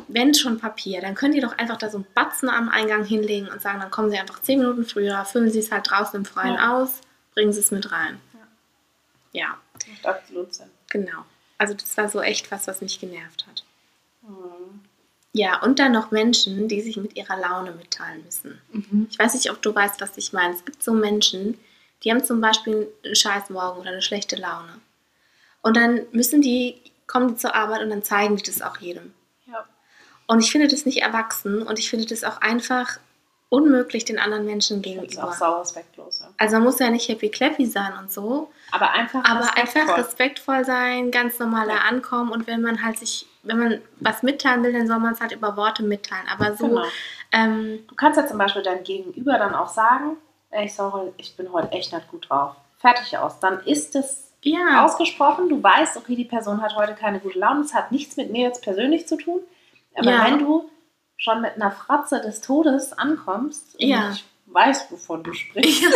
wenn 0.06 0.32
schon 0.32 0.60
Papier, 0.60 1.00
dann 1.00 1.16
können 1.16 1.34
die 1.34 1.40
doch 1.40 1.58
einfach 1.58 1.76
da 1.76 1.90
so 1.90 1.98
einen 1.98 2.06
Batzen 2.14 2.48
am 2.48 2.68
Eingang 2.68 3.04
hinlegen 3.04 3.48
und 3.48 3.60
sagen, 3.60 3.80
dann 3.80 3.90
kommen 3.90 4.10
sie 4.10 4.18
einfach 4.18 4.40
zehn 4.42 4.60
Minuten 4.60 4.84
früher, 4.84 5.24
füllen 5.24 5.50
sie 5.50 5.58
es 5.58 5.72
halt 5.72 5.90
draußen 5.90 6.16
im 6.20 6.24
Freien 6.24 6.54
Ja. 6.54 6.76
aus, 6.76 7.00
bringen 7.34 7.52
sie 7.52 7.58
es 7.60 7.72
mit 7.72 7.90
rein. 7.90 8.20
Ja, 9.32 9.56
Macht 9.88 10.06
absolut 10.06 10.54
Sinn. 10.54 10.70
genau. 10.88 11.24
Also 11.58 11.72
das 11.72 11.96
war 11.96 12.08
so 12.10 12.20
echt 12.20 12.50
was, 12.50 12.66
was 12.66 12.82
mich 12.82 13.00
genervt 13.00 13.46
hat. 13.46 13.64
Mhm. 14.22 14.80
Ja, 15.32 15.62
und 15.62 15.78
dann 15.78 15.92
noch 15.92 16.10
Menschen, 16.10 16.68
die 16.68 16.80
sich 16.82 16.96
mit 16.96 17.16
ihrer 17.16 17.38
Laune 17.38 17.72
mitteilen 17.72 18.22
müssen. 18.24 18.60
Mhm. 18.72 19.06
Ich 19.10 19.18
weiß 19.18 19.34
nicht, 19.34 19.50
ob 19.50 19.62
du 19.62 19.74
weißt, 19.74 20.00
was 20.00 20.16
ich 20.18 20.32
meine. 20.32 20.54
Es 20.54 20.64
gibt 20.64 20.82
so 20.82 20.92
Menschen, 20.92 21.58
die 22.02 22.10
haben 22.10 22.22
zum 22.24 22.40
Beispiel 22.42 22.88
einen 23.04 23.16
scheiß 23.16 23.48
Morgen 23.50 23.80
oder 23.80 23.90
eine 23.90 24.02
schlechte 24.02 24.36
Laune. 24.36 24.80
Und 25.62 25.76
dann 25.76 26.02
müssen 26.12 26.42
die, 26.42 26.80
kommen 27.06 27.28
die 27.28 27.36
zur 27.36 27.54
Arbeit 27.54 27.82
und 27.82 27.90
dann 27.90 28.02
zeigen 28.02 28.36
die 28.36 28.42
das 28.42 28.60
auch 28.62 28.76
jedem. 28.78 29.14
Ja. 29.46 29.64
Und 30.26 30.40
ich 30.40 30.50
finde 30.52 30.68
das 30.68 30.84
nicht 30.86 31.02
erwachsen 31.02 31.62
und 31.62 31.78
ich 31.78 31.88
finde 31.90 32.06
das 32.06 32.22
auch 32.24 32.40
einfach 32.42 32.98
unmöglich 33.48 34.04
den 34.04 34.18
anderen 34.18 34.44
Menschen 34.44 34.80
Ich 34.80 34.92
finde 34.92 35.06
es 35.06 35.16
auch 35.18 35.22
gegenüber. 35.22 35.32
sauer 35.38 35.60
respektlos. 35.62 36.22
Also 36.38 36.56
man 36.56 36.64
muss 36.64 36.78
ja 36.78 36.90
nicht 36.90 37.08
happy 37.08 37.28
clappy 37.30 37.66
sein 37.66 37.92
und 37.98 38.10
so, 38.12 38.50
Aber 38.72 38.90
einfach 38.92 39.24
aber 39.24 39.40
einfach 39.40 39.56
respektvoll. 39.64 39.94
respektvoll 39.94 40.64
sein, 40.64 41.10
ganz 41.10 41.38
normaler 41.38 41.74
Ja. 41.74 41.80
Ankommen 41.88 42.30
und 42.32 42.46
wenn 42.46 42.60
man 42.62 42.82
halt 42.84 42.98
sich, 42.98 43.26
wenn 43.42 43.58
man 43.58 43.80
was 44.00 44.22
mitteilen 44.22 44.62
will, 44.62 44.72
dann 44.72 44.86
soll 44.86 44.98
man 44.98 45.12
es 45.14 45.20
halt 45.20 45.32
über 45.32 45.56
Worte 45.56 45.82
mitteilen. 45.82 46.26
Aber 46.30 46.54
so, 46.56 46.68
Genau. 46.68 46.82
ähm, 47.32 47.80
Du 47.88 47.94
kannst 47.94 48.18
ja 48.18 48.26
zum 48.26 48.38
Beispiel 48.38 48.62
deinem 48.62 48.84
Gegenüber 48.84 49.38
dann 49.38 49.54
auch 49.54 49.68
sagen, 49.68 50.16
ey, 50.50 50.68
sorry, 50.68 51.12
ich 51.16 51.36
bin 51.36 51.52
heute 51.52 51.72
echt 51.72 51.92
nicht 51.92 52.08
gut 52.08 52.28
drauf. 52.28 52.54
Fertig 52.78 53.16
aus. 53.18 53.40
Dann 53.40 53.60
ist 53.64 53.94
es 53.96 54.32
ja, 54.42 54.84
ausgesprochen. 54.84 55.48
Du 55.48 55.60
weißt, 55.62 55.96
okay, 55.96 56.14
die 56.14 56.24
Person 56.24 56.62
hat 56.62 56.76
heute 56.76 56.94
keine 56.94 57.18
gute 57.18 57.38
Laune. 57.38 57.62
Das 57.62 57.74
hat 57.74 57.90
nichts 57.90 58.16
mit 58.16 58.30
mir 58.30 58.42
jetzt 58.42 58.62
persönlich 58.62 59.08
zu 59.08 59.16
tun. 59.16 59.40
Aber 59.96 60.10
Ja. 60.10 60.24
wenn 60.26 60.38
du 60.38 60.68
schon 61.16 61.40
mit 61.40 61.54
einer 61.56 61.70
Fratze 61.72 62.20
des 62.20 62.42
Todes 62.42 62.92
ankommst, 62.92 63.74
und 63.74 63.80
Ja. 63.88 64.10
ich 64.12 64.24
weiß, 64.46 64.86
wovon 64.90 65.24
du 65.24 65.32
sprichst, 65.32 65.84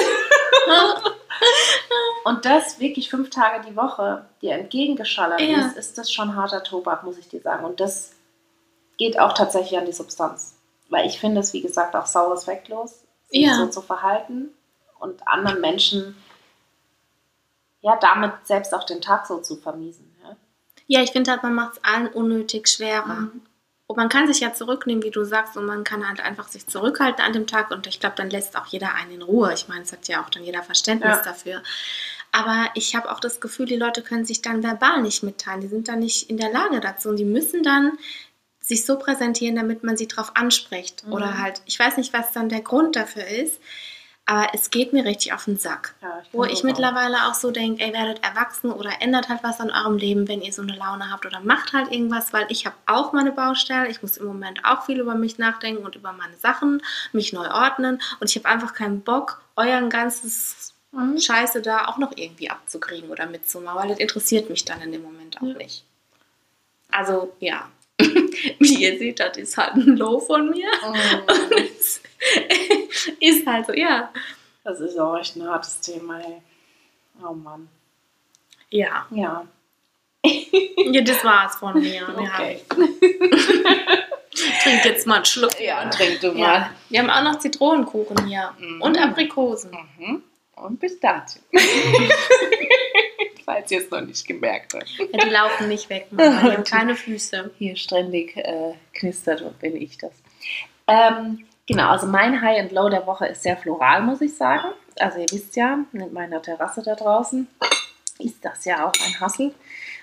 und 2.24 2.44
das 2.44 2.78
wirklich 2.80 3.10
fünf 3.10 3.30
Tage 3.30 3.66
die 3.68 3.76
Woche 3.76 4.26
dir 4.42 4.54
entgegengeschallert 4.54 5.40
Ja. 5.40 5.66
ist, 5.66 5.76
ist 5.76 5.98
das 5.98 6.12
schon 6.12 6.36
harter 6.36 6.62
Tobak, 6.62 7.02
muss 7.02 7.18
ich 7.18 7.28
dir 7.28 7.40
sagen. 7.40 7.64
Und 7.64 7.80
das 7.80 8.12
geht 8.98 9.18
auch 9.18 9.32
tatsächlich 9.32 9.78
an 9.78 9.86
die 9.86 9.92
Substanz. 9.92 10.54
Weil 10.88 11.06
ich 11.06 11.18
finde 11.20 11.40
es, 11.40 11.52
wie 11.52 11.60
gesagt, 11.62 11.94
auch 11.94 12.06
sauer 12.06 12.32
respektlos, 12.34 13.02
sich 13.28 13.42
Ja. 13.46 13.56
so 13.56 13.66
zu 13.68 13.80
verhalten 13.80 14.50
und 14.98 15.26
anderen 15.26 15.60
Menschen 15.60 16.16
ja 17.80 17.96
damit 18.00 18.32
selbst 18.44 18.74
auch 18.74 18.84
den 18.84 19.00
Tag 19.00 19.26
so 19.26 19.38
zu 19.38 19.56
vermiesen. 19.56 20.14
Ja? 20.22 20.36
Ja, 20.86 21.02
ich 21.02 21.12
finde 21.12 21.30
halt, 21.30 21.42
man 21.42 21.54
macht 21.54 21.74
es 21.78 21.84
allen 21.84 22.08
unnötig 22.08 22.68
schwerer. 22.68 23.06
Mhm. 23.06 23.42
Und 23.90 23.96
man 23.96 24.08
kann 24.08 24.28
sich 24.28 24.38
ja 24.38 24.54
zurücknehmen, 24.54 25.02
wie 25.02 25.10
du 25.10 25.24
sagst, 25.24 25.56
und 25.56 25.66
man 25.66 25.82
kann 25.82 26.08
halt 26.08 26.20
einfach 26.20 26.46
sich 26.46 26.64
zurückhalten 26.68 27.24
an 27.24 27.32
dem 27.32 27.48
Tag. 27.48 27.72
Und 27.72 27.88
ich 27.88 27.98
glaube, 27.98 28.14
dann 28.14 28.30
lässt 28.30 28.56
auch 28.56 28.66
jeder 28.66 28.94
einen 28.94 29.10
in 29.10 29.22
Ruhe. 29.22 29.52
Ich 29.52 29.66
meine, 29.66 29.82
es 29.82 29.90
hat 29.90 30.06
ja 30.06 30.22
auch 30.22 30.30
dann 30.30 30.44
jeder 30.44 30.62
Verständnis 30.62 31.16
Ja. 31.16 31.22
dafür. 31.24 31.60
Aber 32.30 32.70
ich 32.74 32.94
habe 32.94 33.10
auch 33.10 33.18
das 33.18 33.40
Gefühl, 33.40 33.66
die 33.66 33.74
Leute 33.74 34.02
können 34.02 34.24
sich 34.24 34.42
dann 34.42 34.62
verbal 34.62 35.02
nicht 35.02 35.24
mitteilen. 35.24 35.60
Die 35.60 35.66
sind 35.66 35.88
dann 35.88 35.98
nicht 35.98 36.30
in 36.30 36.36
der 36.36 36.52
Lage 36.52 36.78
dazu. 36.78 37.08
Und 37.08 37.16
die 37.16 37.24
müssen 37.24 37.64
dann 37.64 37.98
sich 38.60 38.86
so 38.86 38.96
präsentieren, 38.96 39.56
damit 39.56 39.82
man 39.82 39.96
sie 39.96 40.06
darauf 40.06 40.36
anspricht. 40.36 41.04
Mhm. 41.04 41.12
Oder 41.12 41.38
halt, 41.38 41.60
ich 41.66 41.76
weiß 41.76 41.96
nicht, 41.96 42.12
was 42.12 42.30
dann 42.30 42.48
der 42.48 42.60
Grund 42.60 42.94
dafür 42.94 43.26
ist. 43.26 43.58
Aber 44.30 44.46
es 44.54 44.70
geht 44.70 44.92
mir 44.92 45.04
richtig 45.04 45.32
auf 45.32 45.46
den 45.46 45.58
Sack. 45.58 45.92
Ja, 46.00 46.22
Wo 46.30 46.42
finde 46.42 46.54
ich 46.54 46.62
mittlerweile 46.62 47.26
auch 47.26 47.34
so 47.34 47.50
denke, 47.50 47.82
ey, 47.82 47.92
werdet 47.92 48.22
erwachsen 48.22 48.70
oder 48.70 48.90
ändert 49.00 49.28
halt 49.28 49.42
was 49.42 49.58
an 49.58 49.72
eurem 49.72 49.96
Leben, 49.96 50.28
wenn 50.28 50.40
ihr 50.40 50.52
so 50.52 50.62
eine 50.62 50.76
Laune 50.76 51.10
habt 51.10 51.26
oder 51.26 51.40
macht 51.40 51.72
halt 51.72 51.90
irgendwas, 51.90 52.32
weil 52.32 52.46
ich 52.48 52.64
habe 52.64 52.76
auch 52.86 53.12
meine 53.12 53.32
Baustelle. 53.32 53.88
Ich 53.88 54.02
muss 54.02 54.18
im 54.18 54.26
Moment 54.26 54.64
auch 54.64 54.84
viel 54.84 55.00
über 55.00 55.16
mich 55.16 55.38
nachdenken 55.38 55.84
und 55.84 55.96
über 55.96 56.12
meine 56.12 56.36
Sachen, 56.36 56.80
mich 57.12 57.32
neu 57.32 57.50
ordnen 57.50 58.00
und 58.20 58.30
ich 58.30 58.36
habe 58.36 58.48
einfach 58.48 58.72
keinen 58.72 59.00
Bock, 59.00 59.42
euren 59.56 59.90
ganzes. 59.90 60.74
Mhm. 60.92 61.18
Scheiße 61.20 61.60
da 61.60 61.86
auch 61.86 61.98
noch 61.98 62.12
irgendwie 62.14 62.50
abzukriegen 62.50 63.10
oder 63.10 63.26
mitzumachen, 63.26 63.80
weil 63.80 63.88
das 63.88 63.98
interessiert 63.98 64.48
mich 64.48 64.64
dann 64.64 64.80
in 64.80 64.92
dem 64.92 65.02
Moment 65.02 65.38
auch 65.38 65.46
Ja. 65.46 65.54
nicht. 65.54 65.84
Also, 66.92 67.32
ja. 67.40 67.68
Wie 68.58 68.82
ihr 68.82 68.98
seht, 68.98 69.20
das 69.20 69.36
ist 69.36 69.56
halt 69.56 69.74
ein 69.74 69.96
Low 69.96 70.18
von 70.20 70.50
mir. 70.50 70.68
Mhm. 70.68 71.68
Es 71.78 72.00
ist 73.20 73.46
halt 73.46 73.66
so, 73.66 73.72
ja. 73.72 74.12
Das 74.64 74.80
ist 74.80 74.98
auch 74.98 75.18
echt 75.18 75.36
ein 75.36 75.48
hartes 75.48 75.80
Thema, 75.80 76.20
ey. 76.20 76.42
Oh 77.22 77.32
Mann. 77.32 77.68
Ja. 78.70 79.06
Ja. 79.10 79.46
Ja, 80.92 81.02
das 81.02 81.22
war's 81.24 81.56
von 81.56 81.80
mir. 81.80 82.08
Okay. 82.16 82.62
Ja. 82.68 82.86
Trink 84.62 84.84
jetzt 84.84 85.06
mal 85.06 85.16
einen 85.16 85.24
Schluck. 85.24 85.60
Ja, 85.60 85.88
trink 85.88 86.20
du 86.20 86.32
mal. 86.32 86.38
Ja. 86.38 86.70
Wir 86.88 87.00
haben 87.00 87.10
auch 87.10 87.22
noch 87.22 87.38
Zitronenkuchen 87.38 88.26
hier. 88.26 88.52
Mhm. 88.58 88.82
Und 88.82 88.98
Aprikosen. 88.98 89.70
Mhm. 89.98 90.22
Und 90.56 90.80
Pistazien. 90.80 91.42
Falls 93.52 93.70
ihr 93.72 93.80
es 93.80 93.90
noch 93.90 94.00
nicht 94.00 94.26
gemerkt 94.28 94.74
habt. 94.74 94.88
Ja, 94.98 95.24
die 95.24 95.28
laufen 95.28 95.68
nicht 95.68 95.90
weg, 95.90 96.06
Mama. 96.10 96.40
Die 96.42 96.52
haben 96.52 96.64
keine 96.70 96.94
Füße. 96.94 97.50
Hier 97.58 97.74
ständig 97.74 98.36
äh, 98.36 98.74
knistert 98.94 99.42
und 99.42 99.58
bin 99.58 99.74
ich 99.74 99.98
das. 99.98 100.12
Ähm, 100.86 101.44
genau, 101.66 101.90
also 101.90 102.06
mein 102.06 102.40
High 102.40 102.60
and 102.60 102.72
Low 102.72 102.88
der 102.88 103.06
Woche 103.06 103.26
ist 103.26 103.42
sehr 103.42 103.56
floral, 103.56 104.02
muss 104.02 104.20
ich 104.20 104.36
sagen. 104.36 104.68
Also 105.00 105.18
ihr 105.18 105.26
wisst 105.32 105.56
ja, 105.56 105.80
mit 105.90 106.12
meiner 106.12 106.40
Terrasse 106.40 106.82
da 106.82 106.94
draußen 106.94 107.48
ist 108.20 108.44
das 108.44 108.64
ja 108.66 108.86
auch 108.86 108.92
ein 109.04 109.18
Hassel 109.20 109.54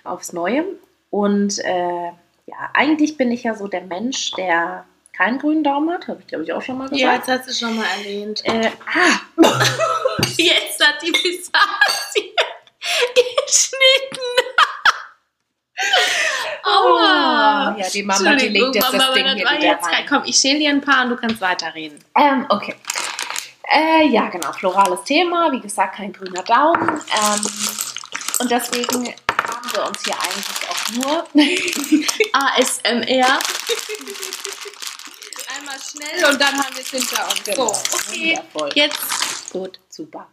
aufs 0.03 0.33
Neue. 0.33 0.65
Und 1.10 1.60
äh, 1.60 2.07
ja, 2.47 2.69
eigentlich 2.73 3.15
bin 3.15 3.31
ich 3.31 3.43
ja 3.43 3.55
so 3.55 3.67
der 3.67 3.81
Mensch, 3.81 4.31
der 4.31 4.86
keinen 5.13 5.39
grünen 5.39 5.63
Daumen 5.63 5.89
hat. 5.91 6.07
Habe 6.07 6.19
ich, 6.19 6.27
glaube 6.27 6.43
ich, 6.43 6.51
auch 6.51 6.62
schon 6.62 6.77
mal 6.79 6.89
Ja, 6.93 7.15
gesagt. 7.17 7.27
jetzt 7.27 7.47
hast 7.47 7.62
du 7.62 7.65
schon 7.65 7.77
mal 7.77 7.86
erwähnt. 7.99 8.43
Äh, 8.43 8.71
ah, 8.93 9.19
Jetzt 10.38 10.86
hat 10.86 11.01
die 11.01 11.12
Pistazie 11.12 12.33
geschnitten. 13.47 14.21
Aua. 16.63 17.75
Oh, 17.75 17.79
ja, 17.79 17.89
die 17.89 18.03
Mama, 18.03 18.36
die 18.36 18.49
legt 18.49 18.75
jetzt 18.75 18.88
das 18.88 18.93
Mama, 18.93 19.13
Ding 19.13 19.25
das 19.25 19.36
hier 19.36 19.45
war 19.45 19.57
wieder 19.57 19.67
jetzt 19.67 19.86
rein. 19.86 20.05
Komm, 20.07 20.23
ich 20.25 20.36
schäle 20.36 20.60
dir 20.60 20.69
ein 20.71 20.81
paar 20.81 21.03
und 21.03 21.12
du 21.12 21.15
kannst 21.17 21.39
weiterreden. 21.39 22.03
Ähm, 22.15 22.45
okay. 22.49 22.75
Äh, 23.69 24.07
ja, 24.07 24.27
genau, 24.29 24.51
florales 24.53 25.03
Thema. 25.03 25.51
Wie 25.51 25.60
gesagt, 25.60 25.95
kein 25.95 26.13
grüner 26.13 26.43
Daumen. 26.43 26.89
Ähm, 26.89 27.45
und 28.39 28.51
deswegen 28.51 29.13
haben 29.29 29.73
wir 29.73 29.86
uns 29.88 30.03
hier 30.03 30.15
eigentlich 30.19 30.69
auch 30.69 30.89
nur. 30.91 31.27
ASMR. 32.33 33.39
Einmal 35.55 35.79
schnell 35.79 36.25
und 36.31 36.41
dann 36.41 36.57
haben 36.57 36.75
wir 36.75 36.81
es 36.81 36.89
hinter 36.89 37.25
uns. 37.25 37.45
So, 37.55 37.97
okay. 37.97 38.38
wundervoll. 38.38 38.71
Jetzt. 38.75 39.51
Gut, 39.51 39.79
super. 39.89 40.27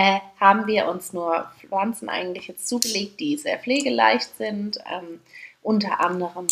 Äh, 0.00 0.20
haben 0.40 0.66
wir 0.66 0.88
uns 0.88 1.12
nur 1.12 1.52
Pflanzen 1.60 2.08
eigentlich 2.08 2.48
jetzt 2.48 2.66
zugelegt, 2.66 3.20
die 3.20 3.36
sehr 3.36 3.58
pflegeleicht 3.58 4.34
sind. 4.38 4.78
Ähm, 4.90 5.20
unter 5.60 6.00
anderem 6.00 6.46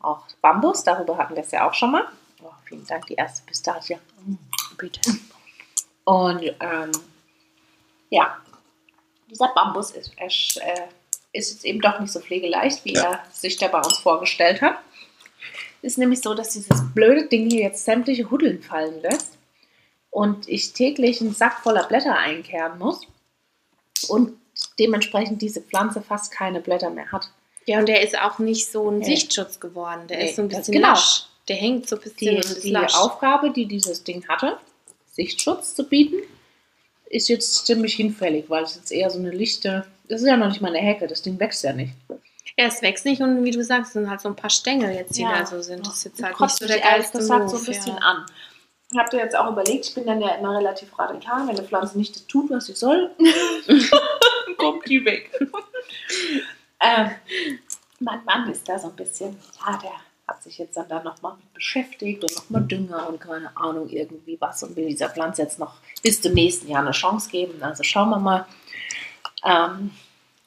auch 0.00 0.22
Bambus, 0.40 0.84
darüber 0.84 1.18
hatten 1.18 1.34
wir 1.34 1.42
es 1.42 1.50
ja 1.50 1.68
auch 1.68 1.74
schon 1.74 1.92
mal. 1.92 2.08
Oh, 2.42 2.50
vielen 2.64 2.86
Dank, 2.86 3.04
die 3.04 3.16
erste 3.16 3.44
Pistazie. 3.44 3.98
Mm, 4.24 4.36
Bitte. 4.78 5.00
Und 6.04 6.44
ähm, 6.44 6.92
ja, 8.08 8.38
dieser 9.30 9.48
Bambus 9.48 9.90
ist, 9.90 10.56
äh, 10.62 10.86
ist 11.34 11.52
jetzt 11.52 11.64
eben 11.66 11.82
doch 11.82 12.00
nicht 12.00 12.10
so 12.10 12.20
pflegeleicht, 12.20 12.86
wie 12.86 12.94
er 12.94 13.22
sich 13.30 13.58
da 13.58 13.68
bei 13.68 13.80
uns 13.80 13.98
vorgestellt 13.98 14.62
hat. 14.62 14.78
Ist 15.82 15.98
nämlich 15.98 16.22
so, 16.22 16.32
dass 16.32 16.54
dieses 16.54 16.82
blöde 16.94 17.26
Ding 17.26 17.50
hier 17.50 17.64
jetzt 17.64 17.84
sämtliche 17.84 18.30
Huddeln 18.30 18.62
fallen 18.62 19.02
lässt 19.02 19.33
und 20.14 20.48
ich 20.48 20.72
täglich 20.72 21.20
einen 21.20 21.34
Sack 21.34 21.58
voller 21.64 21.82
Blätter 21.88 22.16
einkehren 22.16 22.78
muss 22.78 23.00
und 24.08 24.32
dementsprechend 24.78 25.42
diese 25.42 25.60
Pflanze 25.60 26.00
fast 26.02 26.30
keine 26.30 26.60
Blätter 26.60 26.88
mehr 26.90 27.10
hat. 27.10 27.28
Ja, 27.66 27.80
und 27.80 27.88
der 27.88 28.02
ist 28.02 28.16
auch 28.16 28.38
nicht 28.38 28.70
so 28.70 28.90
ein 28.90 28.98
Nee. 28.98 29.06
Sichtschutz 29.06 29.58
geworden. 29.58 30.06
Der 30.06 30.18
Nee, 30.18 30.28
ist 30.30 30.36
so 30.36 30.42
ein 30.42 30.48
das- 30.48 30.60
bisschen 30.60 30.74
genau. 30.74 30.88
lasch. 30.90 31.24
Der 31.48 31.56
hängt 31.56 31.88
so 31.88 31.96
ein 31.96 32.02
bisschen 32.02 32.40
Die, 32.40 32.60
die 32.60 32.70
lasch. 32.70 32.94
Aufgabe, 32.94 33.50
die 33.50 33.66
dieses 33.66 34.04
Ding 34.04 34.26
hatte, 34.28 34.56
Sichtschutz 35.12 35.74
zu 35.74 35.82
bieten, 35.88 36.16
ist 37.06 37.28
jetzt 37.28 37.66
ziemlich 37.66 37.94
hinfällig, 37.94 38.44
weil 38.48 38.62
es 38.64 38.76
jetzt 38.76 38.92
eher 38.92 39.10
so 39.10 39.18
eine 39.18 39.30
lichte, 39.30 39.84
das 40.08 40.20
ist 40.22 40.28
ja 40.28 40.36
noch 40.36 40.48
nicht 40.48 40.60
mal 40.60 40.68
eine 40.74 40.78
Hecke, 40.86 41.06
das 41.08 41.22
Ding 41.22 41.38
wächst 41.40 41.64
ja 41.64 41.72
nicht. 41.72 41.92
Ja, 42.56 42.66
es 42.66 42.82
wächst 42.82 43.04
nicht 43.04 43.20
und 43.20 43.42
wie 43.44 43.50
du 43.50 43.64
sagst, 43.64 43.88
es 43.88 43.92
sind 43.94 44.08
halt 44.08 44.20
so 44.20 44.28
ein 44.28 44.36
paar 44.36 44.50
Stängel 44.50 44.94
jetzt, 44.94 45.16
die 45.16 45.22
Ja. 45.22 45.38
da 45.40 45.46
so 45.46 45.60
sind. 45.60 45.84
Das 45.86 45.96
ist 45.98 46.04
jetzt 46.04 46.22
halt 46.22 46.38
nicht 46.38 46.56
so 46.56 46.66
der 46.66 46.78
geilste 46.80 47.18
Move. 47.18 47.48
so 47.48 47.56
ein 47.58 47.64
bisschen 47.64 47.96
ja. 47.96 48.02
an. 48.02 48.26
Habt 48.96 49.12
ihr 49.12 49.20
jetzt 49.20 49.36
auch 49.36 49.50
überlegt, 49.50 49.86
ich 49.86 49.94
bin 49.94 50.06
dann 50.06 50.20
ja 50.20 50.34
immer 50.34 50.56
relativ 50.56 50.96
radikal, 50.98 51.46
wenn 51.46 51.56
eine 51.56 51.66
Pflanze 51.66 51.98
nicht 51.98 52.14
das 52.14 52.26
tut, 52.26 52.50
was 52.50 52.66
sie 52.66 52.74
soll, 52.74 53.10
kommt 54.58 54.88
die 54.88 55.04
weg. 55.04 55.30
ähm, 56.80 57.10
mein 58.00 58.24
Mann 58.24 58.50
ist 58.50 58.68
da 58.68 58.78
so 58.78 58.88
ein 58.88 58.96
bisschen, 58.96 59.36
ja, 59.66 59.78
der 59.78 59.92
hat 60.26 60.42
sich 60.42 60.58
jetzt 60.58 60.76
dann 60.76 60.88
da 60.88 61.02
nochmal 61.02 61.36
mit 61.36 61.52
beschäftigt 61.52 62.22
und 62.22 62.34
nochmal 62.34 62.62
Dünger 62.62 63.08
und 63.08 63.20
keine 63.20 63.54
Ahnung 63.56 63.88
irgendwie 63.88 64.40
was 64.40 64.62
und 64.62 64.76
will 64.76 64.86
dieser 64.86 65.10
Pflanze 65.10 65.42
jetzt 65.42 65.58
noch 65.58 65.76
bis 66.02 66.20
zum 66.20 66.32
nächsten 66.32 66.68
Jahr 66.68 66.82
eine 66.82 66.92
Chance 66.92 67.30
geben. 67.30 67.62
Also 67.62 67.82
schauen 67.82 68.10
wir 68.10 68.18
mal. 68.18 68.46
Ähm, 69.44 69.90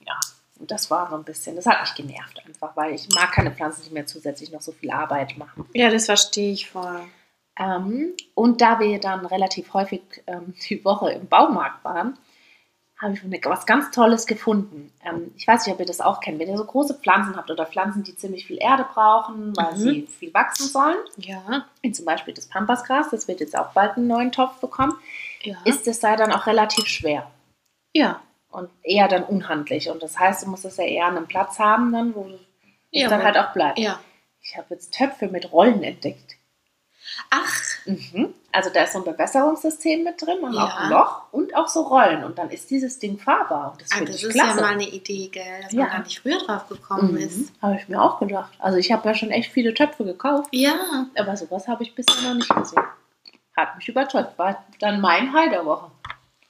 ja, 0.05 0.19
und 0.59 0.71
das 0.71 0.89
war 0.89 1.09
so 1.09 1.15
ein 1.15 1.23
bisschen, 1.23 1.55
das 1.55 1.65
hat 1.67 1.81
mich 1.81 1.93
genervt 1.93 2.41
einfach, 2.45 2.75
weil 2.75 2.95
ich 2.95 3.07
mag 3.13 3.31
keine 3.31 3.51
Pflanzen, 3.51 3.83
die 3.87 3.93
mir 3.93 4.05
zusätzlich 4.05 4.51
noch 4.51 4.61
so 4.61 4.71
viel 4.71 4.89
Arbeit 4.89 5.37
machen. 5.37 5.69
Ja, 5.73 5.89
das 5.89 6.05
verstehe 6.05 6.53
ich 6.53 6.69
voll. 6.69 7.01
Ähm, 7.59 8.13
und 8.35 8.61
da 8.61 8.79
wir 8.79 8.99
dann 8.99 9.25
relativ 9.25 9.73
häufig 9.73 10.01
ähm, 10.27 10.53
die 10.69 10.83
Woche 10.83 11.11
im 11.11 11.27
Baumarkt 11.27 11.83
waren, 11.83 12.17
habe 12.99 13.13
ich 13.13 13.45
was 13.45 13.67
ganz 13.67 13.91
Tolles 13.91 14.25
gefunden. 14.25 14.91
Ähm, 15.05 15.31
ich 15.35 15.47
weiß 15.47 15.65
nicht, 15.65 15.73
ob 15.73 15.79
ihr 15.79 15.85
das 15.85 16.01
auch 16.01 16.19
kennt. 16.19 16.39
Wenn 16.39 16.49
ihr 16.49 16.57
so 16.57 16.65
große 16.65 16.95
Pflanzen 16.95 17.35
habt 17.35 17.51
oder 17.51 17.67
Pflanzen, 17.67 18.03
die 18.03 18.15
ziemlich 18.15 18.47
viel 18.47 18.57
Erde 18.59 18.87
brauchen, 18.91 19.55
weil 19.55 19.73
mhm. 19.73 19.77
sie 19.77 20.07
viel 20.07 20.33
wachsen 20.33 20.67
sollen, 20.67 20.97
ja. 21.17 21.65
wie 21.81 21.91
zum 21.91 22.05
Beispiel 22.05 22.33
das 22.33 22.47
Pampasgras, 22.47 23.11
das 23.11 23.27
wird 23.27 23.39
jetzt 23.39 23.57
auch 23.57 23.71
bald 23.73 23.97
einen 23.97 24.07
neuen 24.07 24.31
Topf 24.31 24.59
bekommen, 24.59 24.93
ja. 25.43 25.57
ist 25.63 25.87
es 25.87 25.99
da 25.99 26.15
dann 26.15 26.31
auch 26.31 26.47
relativ 26.47 26.87
schwer. 26.87 27.29
Ja. 27.93 28.21
Und 28.49 28.69
eher 28.81 29.07
dann 29.07 29.23
unhandlich. 29.23 29.91
Und 29.91 30.01
das 30.01 30.17
heißt, 30.17 30.43
du 30.43 30.49
musst 30.49 30.65
es 30.65 30.77
ja 30.77 30.85
eher 30.85 31.05
an 31.05 31.17
einem 31.17 31.27
Platz 31.27 31.59
haben, 31.59 31.91
dann, 31.91 32.15
wo 32.15 32.25
es 32.25 32.39
ja, 32.89 33.09
dann 33.09 33.21
halt 33.21 33.37
auch 33.37 33.53
bleibt. 33.53 33.77
Ja. 33.77 33.99
Ich 34.41 34.57
habe 34.57 34.67
jetzt 34.71 34.93
Töpfe 34.93 35.27
mit 35.27 35.51
Rollen 35.51 35.83
entdeckt. 35.83 36.36
Ach. 37.29 37.61
Mhm. 37.85 38.33
Also 38.51 38.69
da 38.73 38.83
ist 38.83 38.93
so 38.93 38.99
ein 38.99 39.05
Bewässerungssystem 39.05 40.03
mit 40.03 40.21
drin 40.21 40.39
und 40.39 40.53
Ja. 40.53 40.63
auch 40.65 40.75
ein 40.77 40.89
Loch 40.89 41.21
und 41.31 41.55
auch 41.55 41.67
so 41.67 41.81
Rollen. 41.83 42.23
Und 42.23 42.37
dann 42.37 42.49
ist 42.49 42.69
dieses 42.69 42.99
Ding 42.99 43.17
fahrbar. 43.19 43.71
Und 43.73 43.81
das 43.81 43.91
Ah, 43.91 44.03
das 44.05 44.15
ich 44.15 44.23
ist 44.23 44.33
klasse. 44.33 44.57
ja 44.57 44.63
mal 44.65 44.73
eine 44.73 44.87
Idee, 44.89 45.27
gell, 45.27 45.61
dass 45.63 45.71
Ja. 45.73 45.83
man 45.83 45.91
da 45.91 45.99
nicht 45.99 46.19
früher 46.19 46.39
drauf 46.39 46.67
gekommen 46.67 47.11
Mhm. 47.11 47.17
ist. 47.17 47.51
Habe 47.61 47.75
ich 47.79 47.87
mir 47.87 48.01
auch 48.01 48.19
gedacht. 48.19 48.51
Also 48.59 48.77
ich 48.77 48.91
habe 48.91 49.07
ja 49.07 49.15
schon 49.15 49.29
echt 49.31 49.51
viele 49.51 49.73
Töpfe 49.73 50.03
gekauft, 50.05 50.49
Ja. 50.51 51.07
aber 51.17 51.37
sowas 51.37 51.67
habe 51.67 51.83
ich 51.83 51.93
bisher 51.95 52.21
noch 52.29 52.35
nicht 52.35 52.53
gesehen. 52.55 52.83
Hat 53.55 53.75
mich 53.75 53.87
überzeugt. 53.89 54.37
War 54.37 54.63
dann 54.79 55.01
mein 55.01 55.33
High 55.33 55.49
der 55.49 55.65
Woche. 55.65 55.89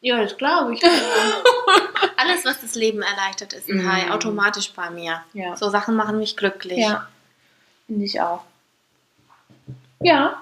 Ja, 0.01 0.21
das 0.21 0.37
glaube 0.37 0.73
ich. 0.75 0.83
Alles, 2.17 2.45
was 2.45 2.61
das 2.61 2.75
Leben 2.75 3.01
erleichtert, 3.01 3.53
ist 3.53 3.69
ein 3.69 3.77
Mhm. 3.83 3.91
High, 3.91 4.11
automatisch 4.11 4.71
bei 4.73 4.89
mir. 4.89 5.23
Ja. 5.33 5.55
So 5.55 5.69
Sachen 5.69 5.95
machen 5.95 6.19
mich 6.19 6.35
glücklich. 6.37 6.79
Ja. 6.79 7.07
Finde 7.87 8.05
ich 8.05 8.19
auch. 8.21 8.43
Ja, 9.99 10.41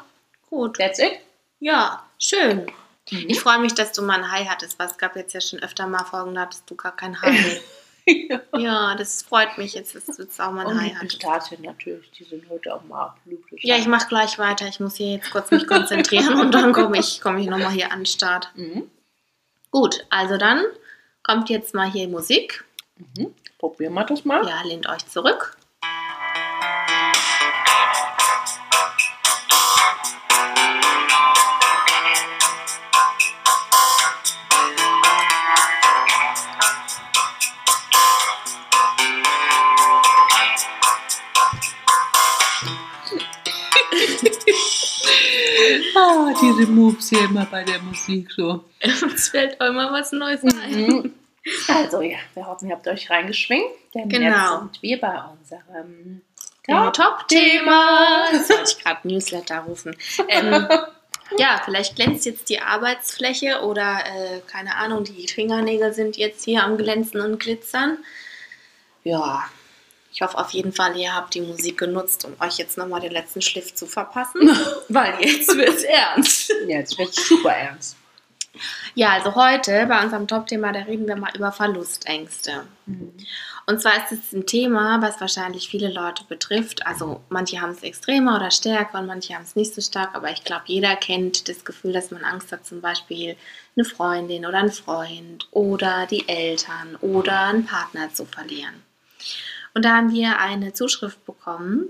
Gut. 0.49 0.77
that's 0.77 0.99
it. 0.99 1.19
Ja, 1.59 2.05
schön. 2.19 2.67
Mhm. 3.11 3.25
Ich 3.27 3.39
freue 3.39 3.59
mich, 3.59 3.73
dass 3.73 3.91
du 3.91 4.01
mal 4.01 4.17
ein 4.17 4.31
High 4.31 4.47
hattest, 4.47 4.79
weil 4.79 4.87
es 4.87 4.97
gab 4.97 5.15
jetzt 5.15 5.33
ja 5.33 5.41
schon 5.41 5.59
öfter 5.59 5.87
mal 5.87 6.03
Folgen, 6.05 6.35
da 6.35 6.41
hattest 6.41 6.69
du 6.69 6.75
gar 6.75 6.95
kein 6.95 7.21
High. 7.21 7.61
ja, 8.57 8.95
das 8.95 9.23
freut 9.23 9.57
mich 9.57 9.73
jetzt, 9.73 9.95
dass 9.95 10.05
du 10.05 10.23
jetzt 10.23 10.39
auch 10.39 10.51
mal 10.51 10.61
ein 10.61 10.67
Und 10.67 10.73
die 10.79 10.85
High 10.85 10.95
hattest. 10.95 11.19
Pistazien 11.19 11.61
natürlich, 11.61 12.11
die 12.11 12.23
sind 12.23 12.49
heute 12.49 12.73
auch 12.73 12.83
mal 12.83 13.15
blütig. 13.25 13.63
Ja, 13.63 13.77
ich 13.77 13.87
mache 13.87 14.07
gleich 14.07 14.37
weiter. 14.39 14.67
Ich 14.67 14.79
muss 14.79 14.95
hier 14.95 15.13
jetzt 15.13 15.31
kurz 15.31 15.51
mich 15.51 15.67
konzentrieren 15.67 16.39
und 16.39 16.51
dann 16.53 16.73
komme 16.73 16.99
ich, 16.99 17.21
komm 17.21 17.37
ich 17.37 17.47
nochmal 17.47 17.71
hier 17.71 17.91
an 17.91 17.99
den 17.99 18.05
Start. 18.05 18.49
Mhm. 18.55 18.89
Gut, 19.71 20.05
also 20.09 20.37
dann 20.37 20.63
kommt 21.23 21.49
jetzt 21.49 21.73
mal 21.73 21.91
hier 21.91 22.07
Musik. 22.07 22.63
Mhm. 22.97 23.33
Probieren 23.59 23.93
wir 23.93 24.03
das 24.03 24.25
mal. 24.25 24.45
Ja, 24.47 24.61
lehnt 24.63 24.87
euch 24.87 25.05
zurück. 25.07 25.57
Ah, 45.95 46.33
diese 46.41 46.67
Moves 46.69 47.09
hier 47.09 47.25
immer 47.25 47.45
bei 47.45 47.63
der 47.63 47.79
Musik 47.81 48.31
so. 48.31 48.63
Es 48.79 49.29
fällt 49.29 49.59
auch 49.61 49.67
immer 49.67 49.91
was 49.91 50.11
Neues 50.11 50.43
ein. 50.43 50.87
Mhm. 50.87 51.13
Also 51.67 52.01
ja, 52.01 52.17
wir 52.33 52.47
hoffen, 52.47 52.69
ihr 52.69 52.75
habt 52.75 52.87
euch 52.87 53.09
reingeschwingt, 53.09 53.69
denn 53.93 54.09
Genau. 54.09 54.25
jetzt 54.27 54.49
sind 54.73 54.81
wir 54.81 54.99
bei 54.99 55.19
unserem 55.31 56.21
Top-Thema. 56.91 58.25
Jetzt 58.31 58.49
wollte 58.49 58.71
ich 58.75 58.83
gerade 58.83 59.07
Newsletter 59.07 59.59
rufen. 59.59 59.95
Ähm, 60.27 60.67
ja, 61.37 61.61
vielleicht 61.63 61.95
glänzt 61.95 62.25
jetzt 62.25 62.49
die 62.49 62.59
Arbeitsfläche 62.61 63.61
oder 63.61 63.99
äh, 64.05 64.41
keine 64.47 64.75
Ahnung, 64.75 65.03
die 65.03 65.27
Fingernägel 65.27 65.93
sind 65.93 66.17
jetzt 66.17 66.43
hier 66.45 66.63
am 66.63 66.77
Glänzen 66.77 67.21
und 67.21 67.39
Glitzern. 67.39 67.99
Ja, 69.03 69.43
ich 70.15 70.21
hoffe 70.21 70.37
auf 70.37 70.51
jeden 70.51 70.71
Fall, 70.71 70.95
ihr 70.95 71.13
habt 71.13 71.33
die 71.33 71.41
Musik 71.41 71.77
genutzt, 71.77 72.23
um 72.23 72.33
euch 72.39 72.57
jetzt 72.57 72.77
nochmal 72.77 73.01
den 73.01 73.11
letzten 73.11 73.41
Schliff 73.41 73.75
zu 73.75 73.85
verpassen, 73.85 74.49
weil 74.87 75.13
jetzt 75.19 75.53
wird 75.57 75.75
es 75.75 75.83
ernst. 75.83 76.53
Ja, 76.67 76.77
jetzt 76.77 76.97
wird 76.97 77.13
super 77.13 77.51
ernst. 77.51 77.97
Ja, 78.93 79.09
also 79.09 79.35
heute 79.35 79.85
bei 79.87 80.01
unserem 80.01 80.25
Top-Thema, 80.25 80.71
da 80.71 80.79
reden 80.79 81.05
wir 81.05 81.17
mal 81.17 81.35
über 81.35 81.51
Verlustängste. 81.51 82.65
Und 83.65 83.81
zwar 83.81 83.97
ist 83.97 84.13
es 84.13 84.31
ein 84.31 84.45
Thema, 84.45 85.01
was 85.01 85.19
wahrscheinlich 85.19 85.67
viele 85.67 85.91
Leute 85.91 86.23
betrifft. 86.23 86.87
Also 86.87 87.19
manche 87.27 87.59
haben 87.59 87.71
es 87.71 87.83
extremer 87.83 88.37
oder 88.37 88.51
stärker 88.51 88.99
und 88.99 89.07
manche 89.07 89.35
haben 89.35 89.43
es 89.43 89.57
nicht 89.57 89.75
so 89.75 89.81
stark, 89.81 90.15
aber 90.15 90.31
ich 90.31 90.45
glaube, 90.45 90.63
jeder 90.67 90.95
kennt 90.95 91.49
das 91.49 91.65
Gefühl, 91.65 91.91
dass 91.91 92.11
man 92.11 92.23
Angst 92.23 92.53
hat, 92.53 92.65
zum 92.65 92.79
Beispiel 92.79 93.35
eine 93.75 93.83
Freundin 93.83 94.45
oder 94.45 94.59
einen 94.59 94.71
Freund 94.71 95.49
oder 95.51 96.05
die 96.05 96.25
Eltern 96.29 96.95
oder 97.01 97.47
einen 97.47 97.65
Partner 97.65 98.13
zu 98.13 98.23
verlieren. 98.23 98.81
Und 99.75 99.83
da 99.83 99.97
haben 99.97 100.11
wir 100.11 100.39
eine 100.39 100.73
Zuschrift 100.73 101.23
bekommen 101.25 101.89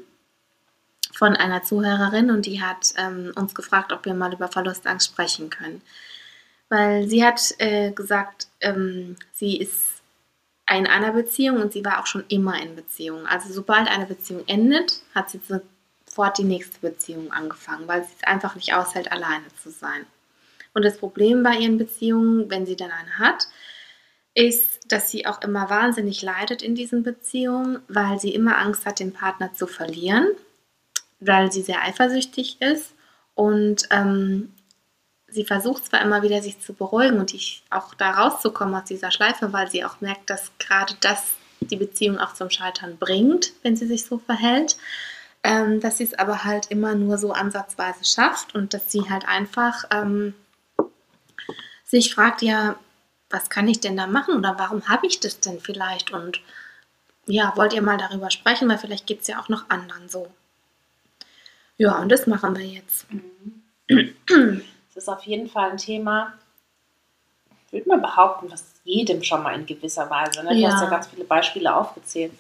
von 1.13 1.35
einer 1.35 1.63
Zuhörerin 1.63 2.31
und 2.31 2.45
die 2.47 2.61
hat 2.61 2.93
ähm, 2.97 3.31
uns 3.35 3.55
gefragt, 3.55 3.93
ob 3.93 4.05
wir 4.05 4.15
mal 4.15 4.33
über 4.33 4.49
Verlustangst 4.49 5.07
sprechen 5.07 5.49
können. 5.49 5.81
Weil 6.67 7.07
sie 7.07 7.23
hat 7.23 7.39
äh, 7.59 7.91
gesagt, 7.91 8.47
ähm, 8.59 9.15
sie 9.31 9.57
ist 9.57 10.01
in 10.69 10.87
einer 10.87 11.13
Beziehung 11.13 11.61
und 11.61 11.73
sie 11.73 11.85
war 11.85 12.01
auch 12.01 12.07
schon 12.07 12.25
immer 12.27 12.59
in 12.59 12.75
Beziehung. 12.75 13.27
Also 13.27 13.53
sobald 13.53 13.87
eine 13.87 14.07
Beziehung 14.07 14.43
endet, 14.47 15.03
hat 15.13 15.29
sie 15.29 15.39
sofort 15.47 16.39
die 16.39 16.43
nächste 16.43 16.79
Beziehung 16.79 17.31
angefangen, 17.31 17.87
weil 17.87 18.03
sie 18.03 18.13
es 18.17 18.27
einfach 18.27 18.55
nicht 18.55 18.73
aushält, 18.73 19.11
alleine 19.11 19.45
zu 19.61 19.69
sein. 19.69 20.07
Und 20.73 20.83
das 20.83 20.97
Problem 20.97 21.43
bei 21.43 21.55
ihren 21.55 21.77
Beziehungen, 21.77 22.49
wenn 22.49 22.65
sie 22.65 22.75
dann 22.75 22.91
eine 22.91 23.19
hat, 23.19 23.47
ist, 24.35 24.91
dass 24.91 25.09
sie 25.09 25.25
auch 25.25 25.41
immer 25.41 25.69
wahnsinnig 25.69 26.21
leidet 26.21 26.61
in 26.61 26.75
diesen 26.75 27.01
Beziehungen, 27.03 27.79
weil 27.87 28.19
sie 28.19 28.35
immer 28.35 28.57
Angst 28.57 28.85
hat, 28.85 28.99
den 28.99 29.13
Partner 29.13 29.53
zu 29.53 29.65
verlieren, 29.65 30.27
weil 31.19 31.51
sie 31.51 31.61
sehr 31.61 31.81
eifersüchtig 31.81 32.61
ist. 32.61 32.93
Und 33.33 33.87
ähm, 33.91 34.53
sie 35.27 35.45
versucht 35.45 35.85
zwar 35.85 36.01
immer 36.01 36.21
wieder, 36.21 36.41
sich 36.41 36.59
zu 36.59 36.73
beruhigen 36.73 37.19
und 37.19 37.33
ich 37.33 37.63
auch 37.69 37.93
da 37.93 38.11
rauszukommen 38.11 38.75
aus 38.75 38.85
dieser 38.85 39.11
Schleife, 39.11 39.53
weil 39.53 39.71
sie 39.71 39.83
auch 39.85 40.01
merkt, 40.01 40.29
dass 40.29 40.51
gerade 40.59 40.93
das 40.99 41.35
die 41.61 41.77
Beziehung 41.77 42.19
auch 42.19 42.33
zum 42.33 42.49
Scheitern 42.49 42.97
bringt, 42.97 43.53
wenn 43.63 43.75
sie 43.75 43.87
sich 43.87 44.05
so 44.05 44.19
verhält, 44.19 44.77
ähm, 45.43 45.79
dass 45.79 45.97
sie 45.97 46.03
es 46.03 46.13
aber 46.13 46.43
halt 46.43 46.67
immer 46.67 46.93
nur 46.93 47.17
so 47.17 47.31
ansatzweise 47.31 48.03
schafft 48.03 48.53
und 48.53 48.73
dass 48.73 48.91
sie 48.91 49.09
halt 49.09 49.27
einfach 49.27 49.85
ähm, 49.91 50.33
sich 51.85 52.13
fragt, 52.13 52.41
ja, 52.41 52.75
was 53.29 53.49
kann 53.49 53.67
ich 53.67 53.79
denn 53.79 53.97
da 53.97 54.07
machen 54.07 54.38
oder 54.38 54.57
warum 54.57 54.88
habe 54.88 55.07
ich 55.07 55.19
das 55.19 55.39
denn 55.39 55.59
vielleicht 55.59 56.11
und 56.11 56.41
ja, 57.27 57.53
wollt 57.55 57.73
ihr 57.73 57.81
mal 57.81 57.97
darüber 57.97 58.29
sprechen, 58.29 58.69
weil 58.69 58.77
vielleicht 58.77 59.07
geht 59.07 59.21
es 59.21 59.27
ja 59.27 59.39
auch 59.41 59.49
noch 59.49 59.69
anderen 59.69 60.07
so. 60.09 60.31
Ja, 61.77 61.97
und 61.99 62.09
das 62.09 62.27
machen 62.27 62.55
wir 62.55 62.65
jetzt. 62.65 63.07
Es 63.88 64.95
ist 64.95 65.09
auf 65.09 65.23
jeden 65.23 65.49
Fall 65.49 65.71
ein 65.71 65.77
Thema, 65.77 66.33
ich 67.67 67.73
würde 67.73 67.89
mal 67.89 67.99
behaupten, 67.99 68.49
was 68.51 68.63
jedem 68.83 69.23
schon 69.23 69.43
mal 69.43 69.55
in 69.55 69.65
gewisser 69.65 70.09
Weise, 70.09 70.43
ne? 70.43 70.51
du 70.51 70.55
Ja. 70.55 70.71
hast 70.71 70.83
ja 70.83 70.89
ganz 70.89 71.07
viele 71.07 71.25
Beispiele 71.25 71.75
aufgezählt, 71.75 72.31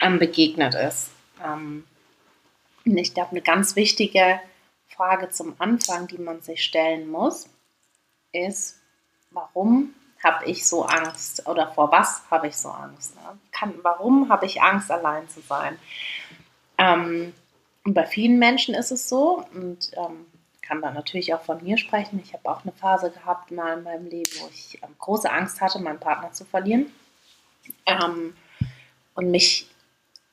ähm, 0.00 0.18
begegnet 0.18 0.74
ist. 0.74 1.10
Ähm, 1.44 1.84
und 2.84 2.96
ich 2.96 3.14
glaube, 3.14 3.30
eine 3.32 3.42
ganz 3.42 3.76
wichtige 3.76 4.40
Frage 4.88 5.30
zum 5.30 5.54
Anfang, 5.58 6.06
die 6.08 6.18
man 6.18 6.40
sich 6.40 6.64
stellen 6.64 7.08
muss, 7.08 7.46
ist, 8.32 8.78
warum 9.30 9.94
habe 10.24 10.44
ich 10.46 10.66
so 10.66 10.84
Angst 10.84 11.46
oder 11.46 11.72
vor 11.72 11.92
was 11.92 12.22
habe 12.30 12.48
ich 12.48 12.56
so 12.56 12.70
Angst? 12.70 13.14
Ne? 13.16 13.38
Kann, 13.52 13.74
warum 13.82 14.28
habe 14.28 14.46
ich 14.46 14.62
Angst, 14.62 14.90
allein 14.90 15.28
zu 15.28 15.40
sein? 15.40 15.78
Ähm, 16.78 17.34
und 17.84 17.94
bei 17.94 18.06
vielen 18.06 18.38
Menschen 18.38 18.74
ist 18.74 18.90
es 18.90 19.08
so, 19.08 19.44
und 19.54 19.90
ähm, 19.96 20.26
kann 20.62 20.80
da 20.80 20.90
natürlich 20.90 21.34
auch 21.34 21.42
von 21.42 21.62
mir 21.62 21.76
sprechen. 21.76 22.20
Ich 22.24 22.32
habe 22.32 22.48
auch 22.48 22.62
eine 22.62 22.72
Phase 22.72 23.10
gehabt 23.10 23.50
mal 23.50 23.78
in 23.78 23.84
meinem 23.84 24.06
Leben, 24.06 24.30
wo 24.40 24.48
ich 24.48 24.82
ähm, 24.82 24.94
große 24.98 25.30
Angst 25.30 25.60
hatte, 25.60 25.78
meinen 25.78 26.00
Partner 26.00 26.32
zu 26.32 26.44
verlieren. 26.44 26.86
Ähm, 27.86 28.34
und 29.14 29.30
mich 29.30 29.70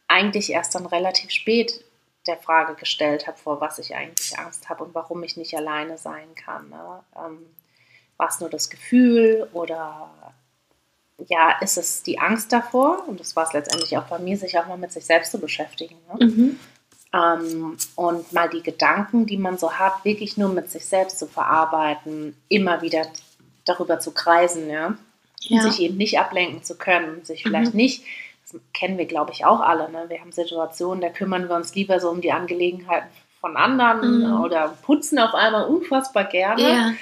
eigentlich 0.08 0.52
erst 0.52 0.76
dann 0.76 0.86
relativ 0.86 1.32
spät 1.32 1.84
der 2.28 2.38
Frage 2.38 2.76
gestellt 2.76 3.28
habe, 3.28 3.38
vor 3.38 3.62
was 3.62 3.80
ich 3.80 3.96
eigentlich 3.96 4.38
Angst 4.38 4.70
habe 4.70 4.84
und 4.84 4.94
warum 4.94 5.24
ich 5.24 5.38
nicht 5.38 5.56
alleine 5.56 5.98
sein 5.98 6.36
kann. 6.36 6.70
Ne? 6.70 7.04
War 8.22 8.30
es 8.30 8.40
nur 8.40 8.52
das 8.52 8.70
Gefühl 8.70 9.48
oder 9.52 10.12
ja, 11.28 11.56
ist 11.60 11.76
es 11.76 12.04
die 12.04 12.20
Angst 12.20 12.54
davor, 12.54 13.04
und 13.08 13.20
das 13.20 13.36
war 13.36 13.48
es 13.48 13.54
letztendlich 13.54 13.98
auch 13.98 14.04
bei 14.04 14.20
mir, 14.20 14.38
sich 14.38 14.60
auch 14.60 14.68
mal 14.68 14.78
mit 14.78 14.92
sich 14.92 15.06
selbst 15.06 15.32
zu 15.32 15.40
beschäftigen. 15.40 15.96
Ne? 16.14 16.28
Mhm. 16.28 16.60
Ähm, 17.14 17.78
und 17.96 18.32
mal 18.32 18.48
die 18.48 18.62
Gedanken, 18.62 19.26
die 19.26 19.38
man 19.38 19.58
so 19.58 19.74
hat, 19.74 20.06
wirklich 20.06 20.38
nur 20.38 20.50
mit 20.50 20.70
sich 20.70 20.86
selbst 20.86 21.18
zu 21.18 21.26
verarbeiten, 21.26 22.36
immer 22.48 22.84
wieder 22.84 23.08
darüber 23.66 24.00
zu 24.00 24.12
kreisen, 24.12 24.70
ja. 24.70 24.96
ja. 25.40 25.62
Sich 25.64 25.80
eben 25.80 25.98
nicht 25.98 26.20
ablenken 26.20 26.64
zu 26.64 26.78
können, 26.78 27.26
sich 27.26 27.42
vielleicht 27.42 27.74
mhm. 27.74 27.78
nicht, 27.78 28.04
das 28.44 28.62
kennen 28.72 29.00
wir, 29.00 29.08
glaube 29.08 29.32
ich, 29.32 29.46
auch 29.46 29.62
alle, 29.62 29.90
ne? 29.90 30.06
Wir 30.10 30.22
haben 30.22 30.32
Situationen, 30.32 31.02
da 31.02 31.10
kümmern 31.10 31.50
wir 31.50 31.56
uns 31.56 31.74
lieber 31.74 32.00
so 32.00 32.12
um 32.12 32.22
die 32.22 32.32
Angelegenheiten 32.32 33.10
von 33.40 33.58
anderen 33.58 34.28
mhm. 34.28 34.42
oder 34.42 34.78
putzen 34.84 35.18
auf 35.18 35.34
einmal 35.34 35.66
unfassbar 35.66 36.26
gerne, 36.26 36.62
ja. 36.62 36.94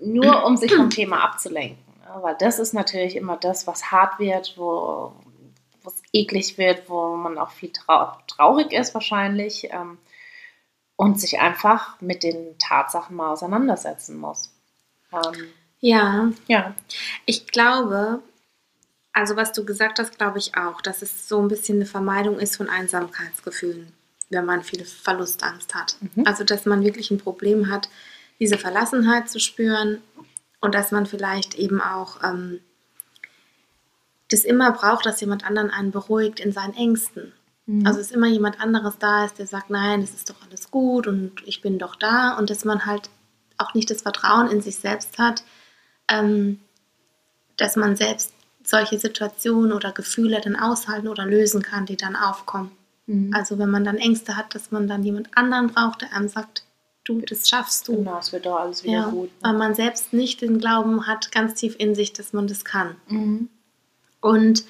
Nur 0.00 0.44
um 0.44 0.56
sich 0.56 0.74
vom 0.74 0.90
Thema 0.90 1.24
abzulenken. 1.24 1.82
Weil 2.20 2.36
das 2.38 2.58
ist 2.58 2.72
natürlich 2.72 3.16
immer 3.16 3.36
das, 3.36 3.66
was 3.66 3.90
hart 3.90 4.18
wird, 4.18 4.54
wo, 4.56 5.12
es 5.86 6.02
eklig 6.12 6.58
wird, 6.58 6.88
wo 6.88 7.16
man 7.16 7.38
auch 7.38 7.50
viel 7.50 7.72
trau 7.72 8.12
traurig 8.26 8.72
ist 8.72 8.94
wahrscheinlich 8.94 9.68
ähm, 9.70 9.98
und 10.96 11.20
sich 11.20 11.38
einfach 11.38 12.00
mit 12.00 12.22
den 12.22 12.58
Tatsachen 12.58 13.16
mal 13.16 13.32
auseinandersetzen 13.32 14.18
muss. 14.18 14.52
Ähm, 15.12 15.48
ja. 15.80 16.30
Ja. 16.46 16.74
Ich 17.24 17.46
glaube, 17.46 18.22
also 19.12 19.36
was 19.36 19.52
du 19.52 19.64
gesagt 19.64 19.98
hast, 19.98 20.18
glaube 20.18 20.38
ich 20.38 20.56
auch, 20.56 20.80
dass 20.80 21.02
es 21.02 21.28
so 21.28 21.40
ein 21.40 21.48
bisschen 21.48 21.76
eine 21.76 21.86
Vermeidung 21.86 22.38
ist 22.38 22.56
von 22.56 22.68
Einsamkeitsgefühlen, 22.68 23.92
wenn 24.30 24.44
man 24.44 24.62
viel 24.62 24.84
Verlustangst 24.84 25.74
hat. 25.74 25.96
Mhm. 26.00 26.26
Also 26.26 26.44
dass 26.44 26.66
man 26.66 26.82
wirklich 26.82 27.10
ein 27.10 27.18
Problem 27.18 27.70
hat, 27.70 27.88
diese 28.40 28.58
Verlassenheit 28.58 29.28
zu 29.28 29.40
spüren 29.40 30.00
und 30.60 30.74
dass 30.74 30.92
man 30.92 31.06
vielleicht 31.06 31.54
eben 31.56 31.80
auch 31.80 32.22
ähm, 32.22 32.60
das 34.28 34.44
immer 34.44 34.72
braucht, 34.72 35.06
dass 35.06 35.20
jemand 35.20 35.44
anderen 35.44 35.70
einen 35.70 35.90
beruhigt 35.90 36.40
in 36.40 36.52
seinen 36.52 36.74
Ängsten. 36.74 37.32
Mhm. 37.66 37.86
Also 37.86 37.98
dass 37.98 38.10
immer 38.10 38.26
jemand 38.26 38.60
anderes 38.60 38.98
da 38.98 39.24
ist, 39.24 39.38
der 39.38 39.46
sagt, 39.46 39.70
nein, 39.70 40.02
es 40.02 40.14
ist 40.14 40.30
doch 40.30 40.36
alles 40.48 40.70
gut 40.70 41.06
und 41.06 41.32
ich 41.44 41.60
bin 41.60 41.78
doch 41.78 41.96
da 41.96 42.36
und 42.36 42.50
dass 42.50 42.64
man 42.64 42.86
halt 42.86 43.10
auch 43.56 43.74
nicht 43.74 43.90
das 43.90 44.02
Vertrauen 44.02 44.48
in 44.50 44.60
sich 44.60 44.76
selbst 44.76 45.18
hat, 45.18 45.42
ähm, 46.08 46.60
dass 47.56 47.76
man 47.76 47.96
selbst 47.96 48.32
solche 48.62 48.98
Situationen 48.98 49.72
oder 49.72 49.92
Gefühle 49.92 50.40
dann 50.40 50.56
aushalten 50.56 51.08
oder 51.08 51.24
lösen 51.24 51.62
kann, 51.62 51.86
die 51.86 51.96
dann 51.96 52.16
aufkommen. 52.16 52.70
Mhm. 53.06 53.34
Also 53.34 53.58
wenn 53.58 53.70
man 53.70 53.84
dann 53.84 53.96
Ängste 53.96 54.36
hat, 54.36 54.54
dass 54.54 54.70
man 54.70 54.86
dann 54.86 55.02
jemand 55.02 55.36
anderen 55.36 55.68
braucht, 55.68 56.02
der 56.02 56.12
einem 56.12 56.28
sagt, 56.28 56.64
du, 57.08 57.20
das 57.20 57.48
schaffst 57.48 57.88
du. 57.88 57.96
Genau, 57.96 58.18
es 58.18 58.32
wird 58.32 58.46
doch 58.46 58.58
alles 58.58 58.84
wieder 58.84 58.92
ja, 58.92 59.08
gut. 59.08 59.28
Ne? 59.28 59.36
Weil 59.40 59.54
man 59.54 59.74
selbst 59.74 60.12
nicht 60.12 60.40
den 60.40 60.58
Glauben 60.58 61.06
hat, 61.06 61.32
ganz 61.32 61.54
tief 61.54 61.76
in 61.78 61.94
sich, 61.94 62.12
dass 62.12 62.32
man 62.32 62.46
das 62.46 62.64
kann. 62.64 62.96
Mhm. 63.08 63.48
Und 64.20 64.64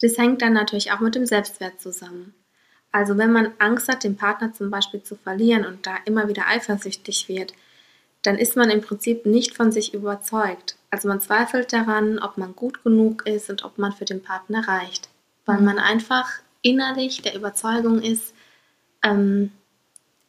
das 0.00 0.18
hängt 0.18 0.42
dann 0.42 0.52
natürlich 0.52 0.92
auch 0.92 1.00
mit 1.00 1.14
dem 1.14 1.26
Selbstwert 1.26 1.80
zusammen. 1.80 2.34
Also 2.92 3.18
wenn 3.18 3.32
man 3.32 3.52
Angst 3.58 3.88
hat, 3.88 4.04
den 4.04 4.16
Partner 4.16 4.52
zum 4.52 4.70
Beispiel 4.70 5.02
zu 5.02 5.16
verlieren 5.16 5.64
und 5.64 5.86
da 5.86 5.96
immer 6.04 6.28
wieder 6.28 6.46
eifersüchtig 6.46 7.28
wird, 7.28 7.52
dann 8.22 8.38
ist 8.38 8.56
man 8.56 8.70
im 8.70 8.80
Prinzip 8.80 9.26
nicht 9.26 9.56
von 9.56 9.72
sich 9.72 9.94
überzeugt. 9.94 10.76
Also 10.90 11.08
man 11.08 11.20
zweifelt 11.20 11.72
daran, 11.72 12.18
ob 12.18 12.38
man 12.38 12.54
gut 12.54 12.84
genug 12.84 13.26
ist 13.26 13.50
und 13.50 13.64
ob 13.64 13.78
man 13.78 13.92
für 13.92 14.04
den 14.04 14.22
Partner 14.22 14.66
reicht. 14.66 15.08
Weil 15.44 15.58
mhm. 15.58 15.64
man 15.64 15.78
einfach 15.78 16.30
innerlich 16.62 17.20
der 17.20 17.34
Überzeugung 17.34 18.00
ist, 18.00 18.34
ähm, 19.02 19.50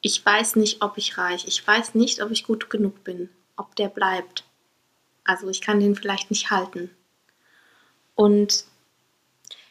ich 0.05 0.23
weiß 0.23 0.55
nicht, 0.57 0.83
ob 0.83 0.99
ich 0.99 1.17
reich, 1.17 1.47
ich 1.47 1.65
weiß 1.65 1.95
nicht, 1.95 2.21
ob 2.21 2.29
ich 2.29 2.43
gut 2.43 2.69
genug 2.69 3.03
bin, 3.03 3.27
ob 3.57 3.75
der 3.75 3.87
bleibt. 3.87 4.43
Also 5.23 5.49
ich 5.49 5.61
kann 5.61 5.79
den 5.79 5.95
vielleicht 5.95 6.29
nicht 6.29 6.51
halten. 6.51 6.91
Und 8.13 8.65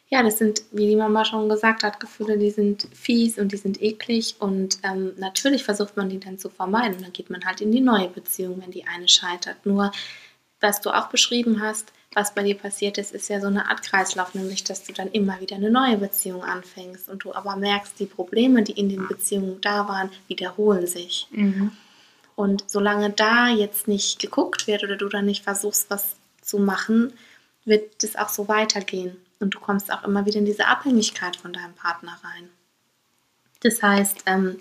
ja, 0.08 0.24
das 0.24 0.38
sind, 0.38 0.64
wie 0.72 0.88
die 0.88 0.96
Mama 0.96 1.24
schon 1.24 1.48
gesagt 1.48 1.84
hat, 1.84 2.00
Gefühle, 2.00 2.36
die 2.36 2.50
sind 2.50 2.88
fies 2.92 3.38
und 3.38 3.52
die 3.52 3.56
sind 3.56 3.80
eklig. 3.80 4.34
Und 4.40 4.78
ähm, 4.82 5.12
natürlich 5.18 5.62
versucht 5.62 5.96
man 5.96 6.08
die 6.08 6.18
dann 6.18 6.36
zu 6.36 6.50
vermeiden. 6.50 7.00
Dann 7.00 7.12
geht 7.12 7.30
man 7.30 7.44
halt 7.44 7.60
in 7.60 7.70
die 7.70 7.80
neue 7.80 8.08
Beziehung, 8.08 8.60
wenn 8.60 8.72
die 8.72 8.88
eine 8.88 9.06
scheitert. 9.06 9.64
Nur, 9.64 9.92
was 10.58 10.80
du 10.80 10.90
auch 10.90 11.10
beschrieben 11.10 11.62
hast, 11.62 11.92
was 12.14 12.34
bei 12.34 12.42
dir 12.42 12.56
passiert 12.56 12.98
ist, 12.98 13.12
ist 13.12 13.28
ja 13.28 13.40
so 13.40 13.46
eine 13.46 13.68
Art 13.68 13.82
Kreislauf, 13.82 14.34
nämlich 14.34 14.64
dass 14.64 14.84
du 14.84 14.92
dann 14.92 15.10
immer 15.10 15.40
wieder 15.40 15.56
eine 15.56 15.70
neue 15.70 15.96
Beziehung 15.96 16.42
anfängst 16.42 17.08
und 17.08 17.24
du 17.24 17.34
aber 17.34 17.56
merkst, 17.56 17.98
die 17.98 18.06
Probleme, 18.06 18.62
die 18.62 18.72
in 18.72 18.88
den 18.88 19.06
Beziehungen 19.08 19.60
da 19.60 19.88
waren, 19.88 20.10
wiederholen 20.28 20.86
sich. 20.86 21.28
Mhm. 21.30 21.72
Und 22.36 22.64
solange 22.66 23.10
da 23.10 23.48
jetzt 23.48 23.88
nicht 23.88 24.18
geguckt 24.18 24.66
wird 24.66 24.82
oder 24.82 24.96
du 24.96 25.08
dann 25.08 25.26
nicht 25.26 25.44
versuchst, 25.44 25.90
was 25.90 26.16
zu 26.42 26.58
machen, 26.58 27.12
wird 27.64 28.02
es 28.02 28.16
auch 28.16 28.28
so 28.28 28.48
weitergehen. 28.48 29.16
Und 29.40 29.54
du 29.54 29.60
kommst 29.60 29.92
auch 29.92 30.04
immer 30.04 30.26
wieder 30.26 30.38
in 30.38 30.44
diese 30.44 30.66
Abhängigkeit 30.66 31.36
von 31.36 31.52
deinem 31.52 31.74
Partner 31.74 32.18
rein. 32.22 32.48
Das 33.60 33.82
heißt, 33.82 34.24
ähm, 34.26 34.58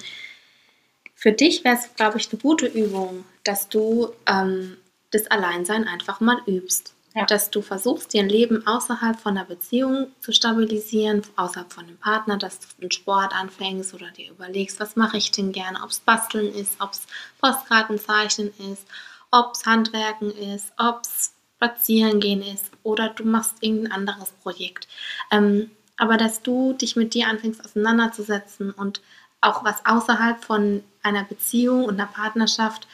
für 1.16 1.32
dich 1.32 1.64
wäre 1.64 1.76
es, 1.76 1.94
glaube 1.96 2.18
ich, 2.18 2.32
eine 2.32 2.42
gute 2.42 2.68
Übung, 2.68 3.26
dass 3.44 3.70
du 3.70 4.12
ähm, 4.28 4.78
das 5.12 5.28
Alleinsein 5.28 5.88
einfach 5.88 6.20
mal 6.20 6.42
übst. 6.46 6.94
Ja. 7.16 7.26
Dass 7.26 7.52
du 7.52 7.62
versuchst, 7.62 8.14
dir 8.14 8.24
ein 8.24 8.30
Leben 8.30 8.66
außerhalb 8.66 9.20
von 9.20 9.38
einer 9.38 9.46
Beziehung 9.46 10.08
zu 10.20 10.32
stabilisieren, 10.32 11.22
außerhalb 11.36 11.72
von 11.72 11.86
dem 11.86 11.98
Partner, 11.98 12.38
dass 12.38 12.60
du 12.60 12.68
einen 12.82 12.92
Sport 12.92 13.34
anfängst 13.36 13.94
oder 13.94 14.10
dir 14.10 14.32
überlegst, 14.32 14.80
was 14.80 14.96
mache 14.96 15.18
ich 15.18 15.30
denn 15.30 15.52
gerne, 15.52 15.80
ob 15.84 15.92
es 15.92 16.00
Basteln 16.00 16.52
ist, 16.52 16.82
ob 16.82 16.92
es 16.94 17.06
Postkartenzeichnen 17.40 18.52
ist, 18.72 18.88
ob 19.30 19.54
es 19.54 19.66
Handwerken 19.66 20.32
ist, 20.32 20.74
ob 20.78 21.02
es 21.04 21.34
spazieren 21.64 22.20
gehen 22.20 22.42
ist 22.42 22.72
oder 22.84 23.10
du 23.10 23.24
machst 23.26 23.56
irgendein 23.62 23.92
anderes 23.92 24.32
Projekt. 24.32 24.88
Ähm, 25.32 25.72
aber 25.98 26.18
dass 26.18 26.42
du 26.42 26.74
dich 26.74 26.96
mit 26.96 27.14
dir 27.14 27.28
anfängst 27.28 27.64
auseinanderzusetzen 27.64 28.72
und 28.72 29.02
auch 29.42 29.64
was 29.64 29.86
außerhalb 29.86 30.44
von 30.44 30.84
einer 31.02 31.24
Beziehung 31.24 31.86
und 31.86 32.00
einer 32.00 32.10
Partnerschaft 32.12 32.88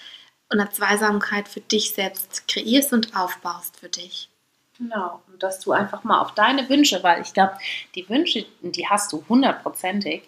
und 0.51 0.59
einer 0.59 0.71
Zweisamkeit 0.71 1.47
für 1.47 1.61
dich 1.61 1.93
selbst 1.93 2.47
kreierst 2.47 2.93
und 2.93 3.15
aufbaust 3.15 3.79
für 3.79 3.89
dich. 3.89 4.29
Genau, 4.77 5.21
und 5.27 5.43
dass 5.43 5.59
du 5.59 5.73
einfach 5.73 6.03
mal 6.03 6.21
auf 6.21 6.33
deine 6.33 6.67
Wünsche, 6.69 7.03
weil 7.03 7.21
ich 7.21 7.33
glaube, 7.33 7.53
die 7.95 8.07
Wünsche, 8.09 8.45
die 8.61 8.87
hast 8.87 9.11
du 9.11 9.23
hundertprozentig, 9.27 10.23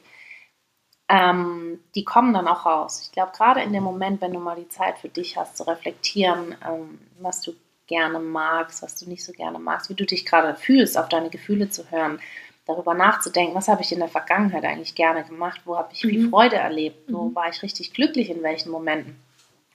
ähm, 1.07 1.79
die 1.95 2.03
kommen 2.03 2.33
dann 2.33 2.47
auch 2.47 2.65
raus. 2.65 3.01
Ich 3.05 3.11
glaube, 3.11 3.31
gerade 3.35 3.61
in 3.61 3.73
dem 3.73 3.83
Moment, 3.83 4.21
wenn 4.21 4.33
du 4.33 4.39
mal 4.39 4.55
die 4.55 4.67
Zeit 4.67 4.99
für 4.99 5.09
dich 5.09 5.37
hast, 5.37 5.57
zu 5.57 5.63
reflektieren, 5.63 6.55
ähm, 6.67 6.99
was 7.19 7.41
du 7.41 7.53
gerne 7.87 8.19
magst, 8.19 8.81
was 8.81 8.97
du 8.97 9.09
nicht 9.09 9.23
so 9.23 9.33
gerne 9.33 9.59
magst, 9.59 9.89
wie 9.89 9.95
du 9.95 10.05
dich 10.05 10.25
gerade 10.25 10.55
fühlst, 10.55 10.97
auf 10.97 11.09
deine 11.09 11.29
Gefühle 11.29 11.69
zu 11.69 11.89
hören, 11.91 12.19
darüber 12.65 12.93
nachzudenken, 12.93 13.55
was 13.55 13.67
habe 13.67 13.81
ich 13.81 13.91
in 13.91 13.99
der 13.99 14.07
Vergangenheit 14.07 14.63
eigentlich 14.63 14.95
gerne 14.95 15.23
gemacht, 15.23 15.61
wo 15.65 15.77
habe 15.77 15.89
ich 15.93 16.01
viel 16.01 16.25
mhm. 16.25 16.29
Freude 16.29 16.57
erlebt, 16.57 17.11
wo 17.11 17.25
mhm. 17.25 17.35
war 17.35 17.49
ich 17.49 17.61
richtig 17.63 17.93
glücklich 17.93 18.29
in 18.29 18.43
welchen 18.43 18.71
Momenten. 18.71 19.15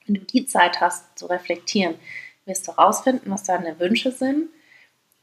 Wenn 0.07 0.15
du 0.15 0.21
die 0.21 0.45
Zeit 0.45 0.81
hast 0.81 1.19
zu 1.19 1.27
reflektieren, 1.27 1.95
wirst 2.45 2.67
du 2.67 2.71
herausfinden, 2.71 3.29
was 3.29 3.43
deine 3.43 3.79
Wünsche 3.79 4.11
sind 4.11 4.49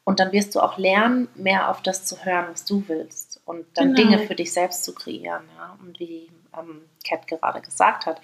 und 0.04 0.20
dann 0.20 0.32
wirst 0.32 0.54
du 0.54 0.60
auch 0.60 0.78
lernen, 0.78 1.28
mehr 1.34 1.70
auf 1.70 1.82
das 1.82 2.04
zu 2.04 2.24
hören, 2.24 2.46
was 2.52 2.64
du 2.64 2.84
willst 2.86 3.40
und 3.46 3.66
dann 3.74 3.94
genau. 3.94 4.10
Dinge 4.10 4.26
für 4.26 4.34
dich 4.34 4.52
selbst 4.52 4.84
zu 4.84 4.94
kreieren. 4.94 5.42
Ja? 5.56 5.78
Und 5.82 5.98
wie 5.98 6.28
ähm, 6.56 6.82
Kat 7.06 7.26
gerade 7.26 7.62
gesagt 7.62 8.06
hat, 8.06 8.20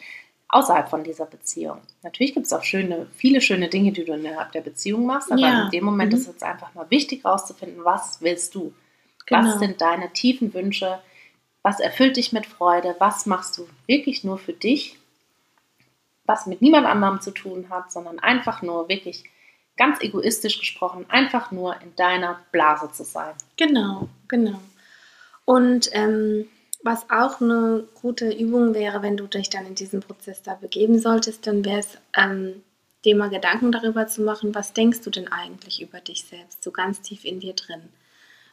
außerhalb 0.49 0.89
von 0.89 1.05
dieser 1.05 1.27
Beziehung. 1.27 1.79
Natürlich 2.03 2.35
gibt 2.35 2.47
es 2.47 2.53
auch 2.53 2.65
schöne, 2.65 3.07
viele 3.15 3.41
schöne 3.41 3.69
Dinge, 3.69 3.93
die 3.93 4.05
du 4.05 4.13
innerhalb 4.13 4.53
der 4.53 4.61
Beziehung 4.61 5.07
machst, 5.07 5.31
aber 5.31 5.41
ja. 5.41 5.65
in 5.65 5.71
dem 5.71 5.85
Moment 5.85 6.13
mhm. 6.13 6.19
ist 6.19 6.29
es 6.29 6.43
einfach 6.43 6.75
mal 6.75 6.91
wichtig 6.91 7.25
herauszufinden, 7.25 7.85
was 7.85 8.21
willst 8.21 8.55
du? 8.55 8.75
Genau. 9.27 9.45
Was 9.45 9.59
sind 9.59 9.81
deine 9.81 10.13
tiefen 10.13 10.53
Wünsche? 10.53 10.99
Was 11.63 11.79
erfüllt 11.79 12.17
dich 12.17 12.33
mit 12.33 12.47
Freude? 12.47 12.97
Was 12.99 13.27
machst 13.27 13.59
du 13.59 13.69
wirklich 13.87 14.25
nur 14.25 14.39
für 14.39 14.53
dich? 14.53 14.99
Was 16.31 16.47
mit 16.47 16.63
niemand 16.63 16.87
anderem 16.87 17.21
zu 17.21 17.33
tun 17.33 17.67
hat, 17.71 17.91
sondern 17.91 18.21
einfach 18.21 18.63
nur 18.63 18.89
wirklich 18.89 19.25
ganz 19.77 20.01
egoistisch 20.01 20.61
gesprochen, 20.61 21.07
einfach 21.09 21.51
nur 21.51 21.75
in 21.83 21.97
deiner 21.97 22.39
Blase 22.53 22.93
zu 22.93 23.03
sein. 23.03 23.35
Genau, 23.57 24.09
genau. 24.29 24.61
Und 25.45 25.91
ähm, 25.91 26.47
was 26.85 27.11
auch 27.11 27.41
eine 27.41 27.83
gute 28.01 28.31
Übung 28.31 28.75
wäre, 28.75 29.03
wenn 29.03 29.17
du 29.17 29.27
dich 29.27 29.51
dann 29.51 29.67
in 29.67 29.75
diesen 29.75 29.99
Prozess 29.99 30.41
da 30.41 30.55
begeben 30.55 31.01
solltest, 31.01 31.49
dann 31.49 31.65
wäre 31.65 31.81
es, 31.81 31.99
ähm, 32.17 32.63
dir 33.05 33.17
mal 33.17 33.31
Gedanken 33.31 33.73
darüber 33.73 34.07
zu 34.07 34.23
machen, 34.23 34.55
was 34.55 34.73
denkst 34.73 35.01
du 35.01 35.11
denn 35.11 35.27
eigentlich 35.27 35.83
über 35.83 35.99
dich 35.99 36.25
selbst, 36.25 36.63
so 36.63 36.71
ganz 36.71 37.01
tief 37.01 37.25
in 37.25 37.41
dir 37.41 37.55
drin. 37.55 37.83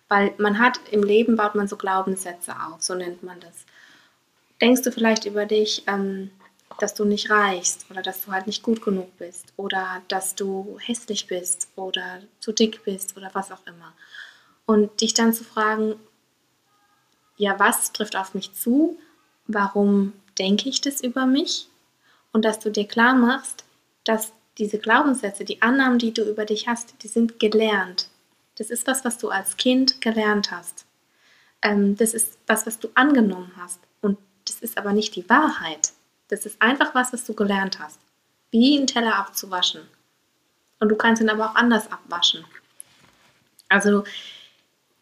Weil 0.10 0.34
man 0.39 0.58
hat 0.58 0.80
im 0.89 1.04
Leben, 1.04 1.36
baut 1.36 1.54
man 1.54 1.68
so 1.68 1.78
Glaubenssätze 1.78 2.54
auf, 2.54 2.82
so 2.82 2.95
nennt 2.95 3.22
man 3.22 3.39
das. 3.39 3.66
Denkst 4.62 4.82
du 4.82 4.91
vielleicht 4.91 5.26
über 5.26 5.45
dich, 5.45 5.84
ähm, 5.86 6.32
dass 6.80 6.93
du 6.93 7.05
nicht 7.05 7.30
reichst 7.30 7.86
oder 7.89 8.01
dass 8.01 8.24
du 8.26 8.32
halt 8.32 8.47
nicht 8.47 8.63
gut 8.63 8.82
genug 8.82 9.18
bist 9.18 9.53
oder 9.57 10.01
dass 10.07 10.36
du 10.36 10.78
hässlich 10.80 11.28
bist 11.28 11.70
oder 11.76 12.22
zu 12.39 12.51
dick 12.51 12.84
bist 12.84 13.18
oder 13.18 13.30
was 13.34 13.51
auch 13.51 13.65
immer. 13.65 13.93
Und 14.65 15.01
dich 15.01 15.13
dann 15.13 15.34
zu 15.34 15.43
fragen, 15.43 15.95
ja, 17.38 17.59
was 17.59 17.93
trifft 17.93 18.15
auf 18.15 18.34
mich 18.34 18.53
zu? 18.53 18.97
Warum 19.47 20.13
denke 20.38 20.70
ich 20.70 20.82
das 20.82 21.01
über 21.01 21.26
mich? 21.26 21.70
Und 22.34 22.43
dass 22.45 22.59
du 22.59 22.70
dir 22.70 22.88
klar 22.88 23.15
machst, 23.15 23.63
dass 24.03 24.34
diese 24.57 24.80
Glaubenssätze, 24.80 25.45
die 25.45 25.61
Annahmen, 25.61 25.99
die 25.99 26.13
du 26.13 26.24
über 26.24 26.45
dich 26.45 26.68
hast, 26.68 26.95
die 27.03 27.07
sind 27.07 27.39
gelernt. 27.39 28.09
Das 28.55 28.70
ist 28.70 28.88
was, 28.88 29.05
was 29.05 29.18
du 29.18 29.30
als 29.30 29.57
Kind 29.57 30.01
gelernt 30.01 30.51
hast. 30.51 30.86
Ähm, 31.61 31.95
das 31.95 32.13
ist 32.13 32.38
was, 32.47 32.65
was 32.65 32.80
du 32.80 32.89
angenommen 32.95 33.51
hast. 33.55 33.80
Und 34.01 34.18
das 34.45 34.59
ist 34.59 34.78
aber 34.78 34.93
nicht 34.93 35.15
die 35.15 35.30
Wahrheit. 35.30 35.93
Das 36.28 36.46
ist 36.46 36.62
einfach 36.62 36.94
was, 36.94 37.14
was 37.14 37.26
du 37.26 37.34
gelernt 37.34 37.80
hast. 37.80 38.00
Wie 38.52 38.78
einen 38.78 38.88
Teller 38.88 39.16
abzuwaschen. 39.16 39.82
Und 40.80 40.90
du 40.90 40.96
kannst 40.96 41.22
ihn 41.22 41.30
aber 41.30 41.50
auch 41.50 41.56
anders 41.56 41.92
abwaschen. 41.92 42.46
Also 43.70 44.04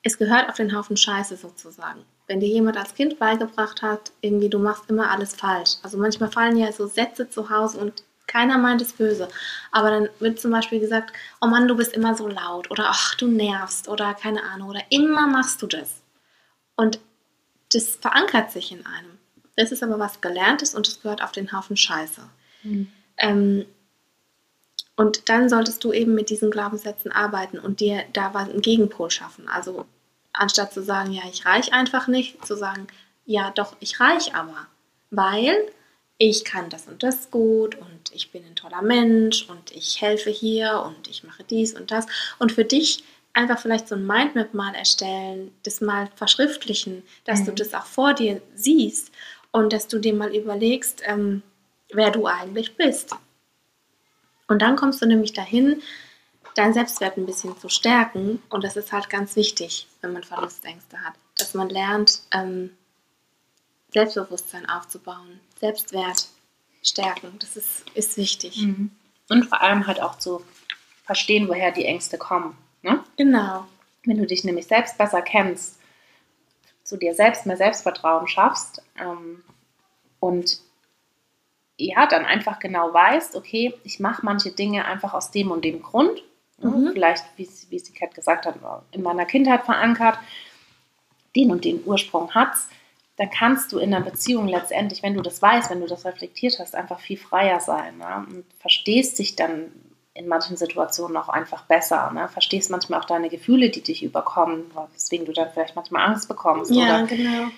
es 0.03 0.17
gehört 0.17 0.49
auf 0.49 0.55
den 0.55 0.75
Haufen 0.75 0.97
Scheiße 0.97 1.35
sozusagen. 1.35 2.05
Wenn 2.27 2.39
dir 2.39 2.47
jemand 2.49 2.77
als 2.77 2.95
Kind 2.95 3.19
beigebracht 3.19 3.81
hat, 3.81 4.11
irgendwie 4.21 4.49
du 4.49 4.59
machst 4.59 4.89
immer 4.89 5.11
alles 5.11 5.35
falsch. 5.35 5.77
Also 5.83 5.97
manchmal 5.97 6.31
fallen 6.31 6.57
ja 6.57 6.71
so 6.71 6.87
Sätze 6.87 7.29
zu 7.29 7.49
Hause 7.49 7.79
und 7.79 8.03
keiner 8.27 8.57
meint 8.57 8.81
es 8.81 8.93
böse. 8.93 9.27
Aber 9.71 9.91
dann 9.91 10.09
wird 10.19 10.39
zum 10.39 10.51
Beispiel 10.51 10.79
gesagt, 10.79 11.13
oh 11.41 11.47
Mann, 11.47 11.67
du 11.67 11.75
bist 11.75 11.93
immer 11.93 12.15
so 12.15 12.27
laut 12.27 12.71
oder 12.71 12.85
ach, 12.87 13.15
du 13.15 13.27
nervst 13.27 13.87
oder 13.87 14.13
keine 14.13 14.43
Ahnung 14.43 14.69
oder 14.69 14.81
immer 14.89 15.27
machst 15.27 15.61
du 15.61 15.67
das. 15.67 16.01
Und 16.75 16.99
das 17.71 17.95
verankert 17.95 18.51
sich 18.51 18.71
in 18.71 18.85
einem. 18.85 19.14
Das 19.55 19.71
ist 19.71 19.83
aber 19.83 19.99
was 19.99 20.21
Gelerntes 20.21 20.75
und 20.75 20.87
es 20.87 21.01
gehört 21.01 21.23
auf 21.23 21.31
den 21.31 21.51
Haufen 21.51 21.77
Scheiße. 21.77 22.21
Mhm. 22.63 22.87
Ähm, 23.17 23.65
und 24.97 25.27
dann 25.29 25.49
solltest 25.49 25.83
du 25.83 25.91
eben 25.91 26.15
mit 26.15 26.29
diesen 26.29 26.51
Glaubenssätzen 26.51 27.11
arbeiten 27.11 27.59
und 27.59 27.79
dir 27.79 28.03
da 28.13 28.33
was 28.33 28.49
einen 28.49 28.61
Gegenpol 28.61 29.11
schaffen. 29.11 29.47
Also 29.49 29.85
anstatt 30.31 30.73
zu 30.73 30.81
sagen, 30.81 31.11
ja, 31.11 31.23
ich 31.29 31.45
reich 31.45 31.73
einfach 31.73 32.07
nicht, 32.07 32.45
zu 32.45 32.55
sagen, 32.55 32.87
ja, 33.25 33.51
doch, 33.51 33.75
ich 33.79 33.99
reich 33.99 34.35
aber, 34.35 34.67
weil 35.09 35.55
ich 36.17 36.45
kann 36.45 36.69
das 36.69 36.87
und 36.87 37.03
das 37.03 37.29
gut 37.29 37.75
und 37.75 38.11
ich 38.13 38.31
bin 38.31 38.45
ein 38.45 38.55
toller 38.55 38.81
Mensch 38.81 39.49
und 39.49 39.71
ich 39.71 40.01
helfe 40.01 40.29
hier 40.29 40.83
und 40.85 41.09
ich 41.09 41.23
mache 41.25 41.43
dies 41.43 41.73
und 41.73 41.91
das. 41.91 42.05
Und 42.39 42.53
für 42.53 42.63
dich 42.63 43.03
einfach 43.33 43.59
vielleicht 43.59 43.89
so 43.89 43.95
ein 43.95 44.07
Mindmap 44.07 44.53
mal 44.53 44.73
erstellen, 44.75 45.51
das 45.63 45.81
mal 45.81 46.09
verschriftlichen, 46.15 47.03
dass 47.25 47.41
mhm. 47.41 47.45
du 47.47 47.51
das 47.55 47.73
auch 47.73 47.85
vor 47.85 48.13
dir 48.13 48.41
siehst 48.55 49.11
und 49.55 49.71
dass 49.71 49.87
du 49.87 49.99
dir 49.99 50.13
mal 50.13 50.35
überlegst, 50.35 51.01
ähm, 51.05 51.41
wer 51.93 52.11
du 52.11 52.27
eigentlich 52.27 52.75
bist. 52.75 53.15
Und 54.49 54.61
dann 54.61 54.75
kommst 54.75 55.01
du 55.01 55.05
nämlich 55.05 55.31
dahin, 55.31 55.81
deinen 56.55 56.73
Selbstwert 56.73 57.15
ein 57.15 57.25
bisschen 57.25 57.57
zu 57.57 57.69
stärken. 57.69 58.43
Und 58.49 58.65
das 58.65 58.75
ist 58.75 58.91
halt 58.91 59.09
ganz 59.09 59.37
wichtig, 59.37 59.87
wenn 60.01 60.11
man 60.11 60.23
Verlustängste 60.23 60.99
hat, 61.01 61.13
dass 61.37 61.53
man 61.53 61.69
lernt, 61.69 62.19
ähm, 62.33 62.71
Selbstbewusstsein 63.93 64.67
aufzubauen, 64.67 65.39
Selbstwert 65.57 66.27
stärken. 66.83 67.39
Das 67.39 67.55
ist, 67.55 67.85
ist 67.93 68.17
wichtig. 68.17 68.57
Mhm. 68.61 68.91
Und 69.29 69.45
vor 69.45 69.61
allem 69.61 69.87
halt 69.87 70.01
auch 70.01 70.19
zu 70.19 70.43
verstehen, 71.05 71.47
woher 71.47 71.71
die 71.71 71.85
Ängste 71.85 72.17
kommen. 72.17 72.57
Ne? 72.81 73.01
Genau. 73.15 73.65
Wenn 74.03 74.17
du 74.17 74.25
dich 74.25 74.43
nämlich 74.43 74.67
selbst 74.67 74.97
besser 74.97 75.21
kennst, 75.21 75.79
zu 76.85 76.95
dir 76.95 77.13
selbst 77.13 77.45
mehr 77.45 77.57
Selbstvertrauen 77.57 78.27
schaffst 78.27 78.81
ähm, 78.97 79.43
und 80.21 80.61
ja, 81.77 82.07
dann 82.07 82.23
einfach 82.23 82.59
genau 82.59 82.93
weißt, 82.93 83.35
okay, 83.35 83.73
ich 83.83 83.99
mache 83.99 84.23
manche 84.23 84.51
Dinge 84.51 84.85
einfach 84.85 85.13
aus 85.13 85.31
dem 85.31 85.51
und 85.51 85.65
dem 85.65 85.81
Grund. 85.81 86.23
Mhm. 86.59 86.91
Vielleicht, 86.93 87.25
wie, 87.35 87.49
wie 87.69 87.79
sie 87.79 87.91
Kat 87.91 88.15
gesagt 88.15 88.45
hat, 88.45 88.55
in 88.91 89.01
meiner 89.01 89.25
Kindheit 89.25 89.65
verankert, 89.65 90.17
den 91.35 91.51
und 91.51 91.65
den 91.65 91.83
Ursprung 91.85 92.33
hat 92.33 92.55
dann 93.17 93.29
kannst 93.29 93.71
du 93.71 93.79
in 93.79 93.93
einer 93.93 94.03
Beziehung 94.03 94.47
letztendlich, 94.47 95.01
wenn 95.01 95.13
du 95.13 95.21
das 95.21 95.41
weißt, 95.41 95.69
wenn 95.69 95.79
du 95.79 95.87
das 95.87 96.05
reflektiert 96.05 96.59
hast, 96.59 96.75
einfach 96.75 96.99
viel 96.99 97.17
freier 97.17 97.59
sein 97.59 97.97
ne? 97.97 98.25
und 98.27 98.45
verstehst 98.59 99.19
dich 99.19 99.35
dann 99.35 99.71
in 100.15 100.27
manchen 100.29 100.55
Situationen 100.55 101.17
auch 101.17 101.29
einfach 101.29 101.63
besser. 101.63 102.09
Ne? 102.11 102.27
Verstehst 102.29 102.71
manchmal 102.71 103.01
auch 103.01 103.05
deine 103.05 103.29
Gefühle, 103.29 103.69
die 103.69 103.81
dich 103.81 104.01
überkommen, 104.01 104.71
weswegen 104.93 105.25
du 105.25 105.33
dann 105.33 105.51
vielleicht 105.51 105.75
manchmal 105.75 106.07
Angst 106.07 106.27
bekommst. 106.29 106.71
Ja, 106.71 107.03
oder 107.03 107.05
genau. 107.05 107.49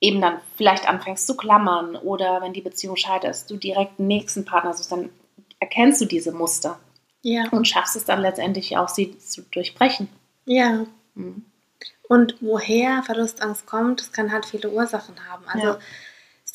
Eben 0.00 0.22
dann 0.22 0.40
vielleicht 0.56 0.88
anfängst 0.88 1.26
zu 1.26 1.36
klammern 1.36 1.94
oder 1.94 2.40
wenn 2.40 2.54
die 2.54 2.62
Beziehung 2.62 2.96
scheitert, 2.96 3.48
du 3.50 3.56
direkt 3.58 3.98
den 3.98 4.06
nächsten 4.06 4.46
Partner 4.46 4.72
suchst, 4.72 4.90
dann 4.90 5.10
erkennst 5.60 6.00
du 6.00 6.06
diese 6.06 6.32
Muster. 6.32 6.80
Ja. 7.20 7.44
Und 7.50 7.68
schaffst 7.68 7.96
es 7.96 8.06
dann 8.06 8.22
letztendlich 8.22 8.78
auch, 8.78 8.88
sie 8.88 9.18
zu 9.18 9.42
durchbrechen. 9.42 10.08
Ja. 10.46 10.86
Mhm. 11.14 11.44
Und 12.08 12.36
woher 12.40 13.02
Verlustangst 13.02 13.66
kommt, 13.66 14.00
das 14.00 14.10
kann 14.10 14.32
halt 14.32 14.46
viele 14.46 14.70
Ursachen 14.70 15.14
haben. 15.28 15.44
Also 15.46 15.66
ja. 15.66 15.78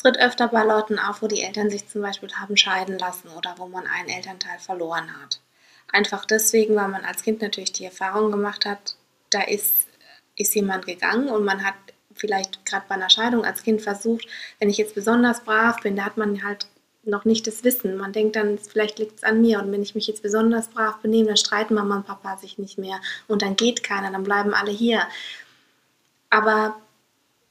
Tritt 0.05 0.19
öfter 0.19 0.49
bei 0.49 0.63
Leuten 0.63 0.99
auf, 0.99 1.23
wo 1.23 1.27
die 1.27 1.41
Eltern 1.41 1.71
sich 1.71 1.87
zum 1.87 2.01
Beispiel 2.01 2.29
haben 2.33 2.55
scheiden 2.55 2.99
lassen 2.99 3.29
oder 3.29 3.55
wo 3.57 3.65
man 3.65 3.87
einen 3.87 4.09
Elternteil 4.09 4.59
verloren 4.59 5.09
hat. 5.19 5.39
Einfach 5.91 6.25
deswegen, 6.25 6.75
weil 6.75 6.89
man 6.89 7.03
als 7.03 7.23
Kind 7.23 7.41
natürlich 7.41 7.73
die 7.73 7.85
Erfahrung 7.85 8.31
gemacht 8.31 8.65
hat, 8.65 8.97
da 9.31 9.41
ist, 9.41 9.87
ist 10.35 10.53
jemand 10.53 10.85
gegangen 10.85 11.29
und 11.29 11.43
man 11.43 11.65
hat 11.65 11.73
vielleicht 12.13 12.63
gerade 12.67 12.85
bei 12.87 12.95
einer 12.95 13.09
Scheidung 13.09 13.43
als 13.45 13.63
Kind 13.63 13.81
versucht, 13.81 14.27
wenn 14.59 14.69
ich 14.69 14.77
jetzt 14.77 14.93
besonders 14.93 15.43
brav 15.43 15.77
bin, 15.81 15.95
da 15.95 16.05
hat 16.05 16.17
man 16.17 16.43
halt 16.43 16.67
noch 17.03 17.25
nicht 17.25 17.47
das 17.47 17.63
Wissen. 17.63 17.97
Man 17.97 18.13
denkt 18.13 18.35
dann, 18.35 18.59
vielleicht 18.59 18.99
liegt 18.99 19.17
es 19.17 19.23
an 19.23 19.41
mir 19.41 19.59
und 19.59 19.71
wenn 19.71 19.81
ich 19.81 19.95
mich 19.95 20.05
jetzt 20.05 20.21
besonders 20.21 20.67
brav 20.67 20.97
benehme, 20.97 21.29
dann 21.29 21.37
streiten 21.37 21.73
Mama 21.73 21.97
und 21.97 22.05
Papa 22.05 22.37
sich 22.37 22.59
nicht 22.59 22.77
mehr 22.77 23.01
und 23.27 23.41
dann 23.41 23.55
geht 23.55 23.83
keiner, 23.83 24.11
dann 24.11 24.23
bleiben 24.23 24.53
alle 24.53 24.71
hier. 24.71 25.01
Aber 26.29 26.79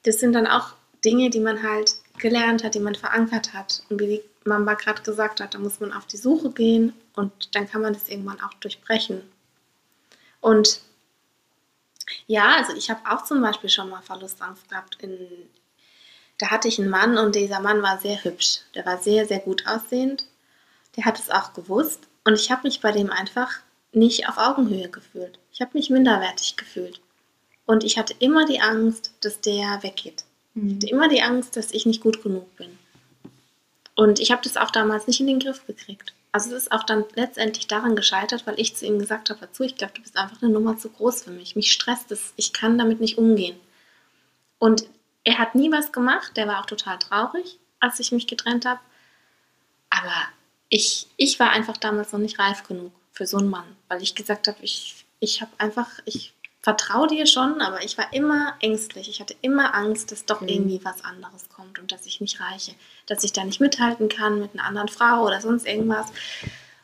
das 0.04 0.20
sind 0.20 0.34
dann 0.34 0.46
auch 0.46 0.74
Dinge, 1.04 1.30
die 1.30 1.40
man 1.40 1.64
halt 1.64 1.96
gelernt 2.18 2.64
hat, 2.64 2.74
die 2.74 2.80
man 2.80 2.94
verankert 2.94 3.52
hat. 3.52 3.82
Und 3.88 4.00
wie 4.00 4.06
die 4.06 4.22
Mama 4.44 4.74
gerade 4.74 5.02
gesagt 5.02 5.40
hat, 5.40 5.54
da 5.54 5.58
muss 5.58 5.80
man 5.80 5.92
auf 5.92 6.06
die 6.06 6.16
Suche 6.16 6.50
gehen 6.50 6.92
und 7.14 7.54
dann 7.54 7.68
kann 7.68 7.82
man 7.82 7.92
das 7.92 8.08
irgendwann 8.08 8.40
auch 8.40 8.54
durchbrechen. 8.54 9.22
Und 10.40 10.80
ja, 12.26 12.56
also 12.56 12.74
ich 12.74 12.90
habe 12.90 13.00
auch 13.10 13.24
zum 13.24 13.40
Beispiel 13.40 13.70
schon 13.70 13.88
mal 13.88 14.02
Verlustangst 14.02 14.68
gehabt 14.68 14.98
in, 15.00 15.18
da 16.38 16.50
hatte 16.50 16.68
ich 16.68 16.78
einen 16.78 16.90
Mann 16.90 17.16
und 17.18 17.34
dieser 17.34 17.60
Mann 17.60 17.82
war 17.82 17.98
sehr 17.98 18.22
hübsch. 18.22 18.60
Der 18.74 18.84
war 18.84 18.98
sehr, 18.98 19.26
sehr 19.26 19.38
gut 19.38 19.66
aussehend. 19.66 20.26
Der 20.96 21.04
hat 21.04 21.18
es 21.18 21.30
auch 21.30 21.52
gewusst. 21.54 22.00
Und 22.24 22.34
ich 22.34 22.50
habe 22.50 22.62
mich 22.64 22.80
bei 22.80 22.92
dem 22.92 23.10
einfach 23.10 23.50
nicht 23.92 24.28
auf 24.28 24.38
Augenhöhe 24.38 24.88
gefühlt. 24.88 25.38
Ich 25.52 25.60
habe 25.60 25.70
mich 25.74 25.90
minderwertig 25.90 26.56
gefühlt. 26.56 27.00
Und 27.66 27.84
ich 27.84 27.98
hatte 27.98 28.14
immer 28.18 28.44
die 28.44 28.60
Angst, 28.60 29.14
dass 29.20 29.40
der 29.40 29.82
weggeht. 29.82 30.24
Mhm. 30.54 30.68
Ich 30.68 30.74
hatte 30.74 30.86
immer 30.88 31.08
die 31.08 31.22
Angst, 31.22 31.56
dass 31.56 31.72
ich 31.72 31.86
nicht 31.86 32.02
gut 32.02 32.22
genug 32.22 32.56
bin. 32.56 32.78
Und 33.94 34.18
ich 34.18 34.32
habe 34.32 34.42
das 34.42 34.56
auch 34.56 34.70
damals 34.70 35.06
nicht 35.06 35.20
in 35.20 35.26
den 35.26 35.38
Griff 35.38 35.66
gekriegt. 35.66 36.12
Also 36.32 36.54
es 36.54 36.64
ist 36.64 36.72
auch 36.72 36.82
dann 36.82 37.04
letztendlich 37.14 37.68
daran 37.68 37.94
gescheitert, 37.94 38.44
weil 38.46 38.58
ich 38.58 38.74
zu 38.74 38.84
ihm 38.84 38.98
gesagt 38.98 39.30
habe, 39.30 39.40
dazu, 39.40 39.62
ich 39.62 39.76
glaube, 39.76 39.92
du 39.94 40.02
bist 40.02 40.16
einfach 40.16 40.42
eine 40.42 40.50
Nummer 40.50 40.76
zu 40.76 40.88
groß 40.90 41.22
für 41.22 41.30
mich. 41.30 41.54
Mich 41.54 41.70
stresst 41.70 42.10
es, 42.10 42.32
ich 42.36 42.52
kann 42.52 42.76
damit 42.76 43.00
nicht 43.00 43.18
umgehen. 43.18 43.56
Und 44.58 44.88
er 45.22 45.38
hat 45.38 45.54
nie 45.54 45.70
was 45.70 45.92
gemacht, 45.92 46.36
der 46.36 46.48
war 46.48 46.60
auch 46.60 46.66
total 46.66 46.98
traurig, 46.98 47.58
als 47.78 48.00
ich 48.00 48.10
mich 48.10 48.26
getrennt 48.26 48.66
habe. 48.66 48.80
Aber 49.90 50.24
ich, 50.68 51.06
ich 51.16 51.38
war 51.38 51.50
einfach 51.50 51.76
damals 51.76 52.12
noch 52.12 52.18
nicht 52.18 52.40
reif 52.40 52.64
genug 52.64 52.92
für 53.12 53.26
so 53.26 53.38
einen 53.38 53.48
Mann, 53.48 53.76
weil 53.86 54.02
ich 54.02 54.16
gesagt 54.16 54.48
habe, 54.48 54.58
ich, 54.60 55.04
ich 55.20 55.40
habe 55.40 55.52
einfach, 55.58 55.88
ich 56.04 56.34
vertraue 56.64 57.08
dir 57.08 57.26
schon, 57.26 57.60
aber 57.60 57.84
ich 57.84 57.98
war 57.98 58.10
immer 58.14 58.54
ängstlich. 58.60 59.10
Ich 59.10 59.20
hatte 59.20 59.36
immer 59.42 59.74
Angst, 59.74 60.10
dass 60.10 60.24
doch 60.24 60.40
mhm. 60.40 60.48
irgendwie 60.48 60.80
was 60.82 61.04
anderes 61.04 61.50
kommt 61.54 61.78
und 61.78 61.92
dass 61.92 62.06
ich 62.06 62.22
nicht 62.22 62.40
reiche, 62.40 62.72
dass 63.06 63.22
ich 63.22 63.34
da 63.34 63.44
nicht 63.44 63.60
mithalten 63.60 64.08
kann 64.08 64.40
mit 64.40 64.54
einer 64.54 64.64
anderen 64.64 64.88
Frau 64.88 65.26
oder 65.26 65.42
sonst 65.42 65.66
irgendwas. 65.66 66.06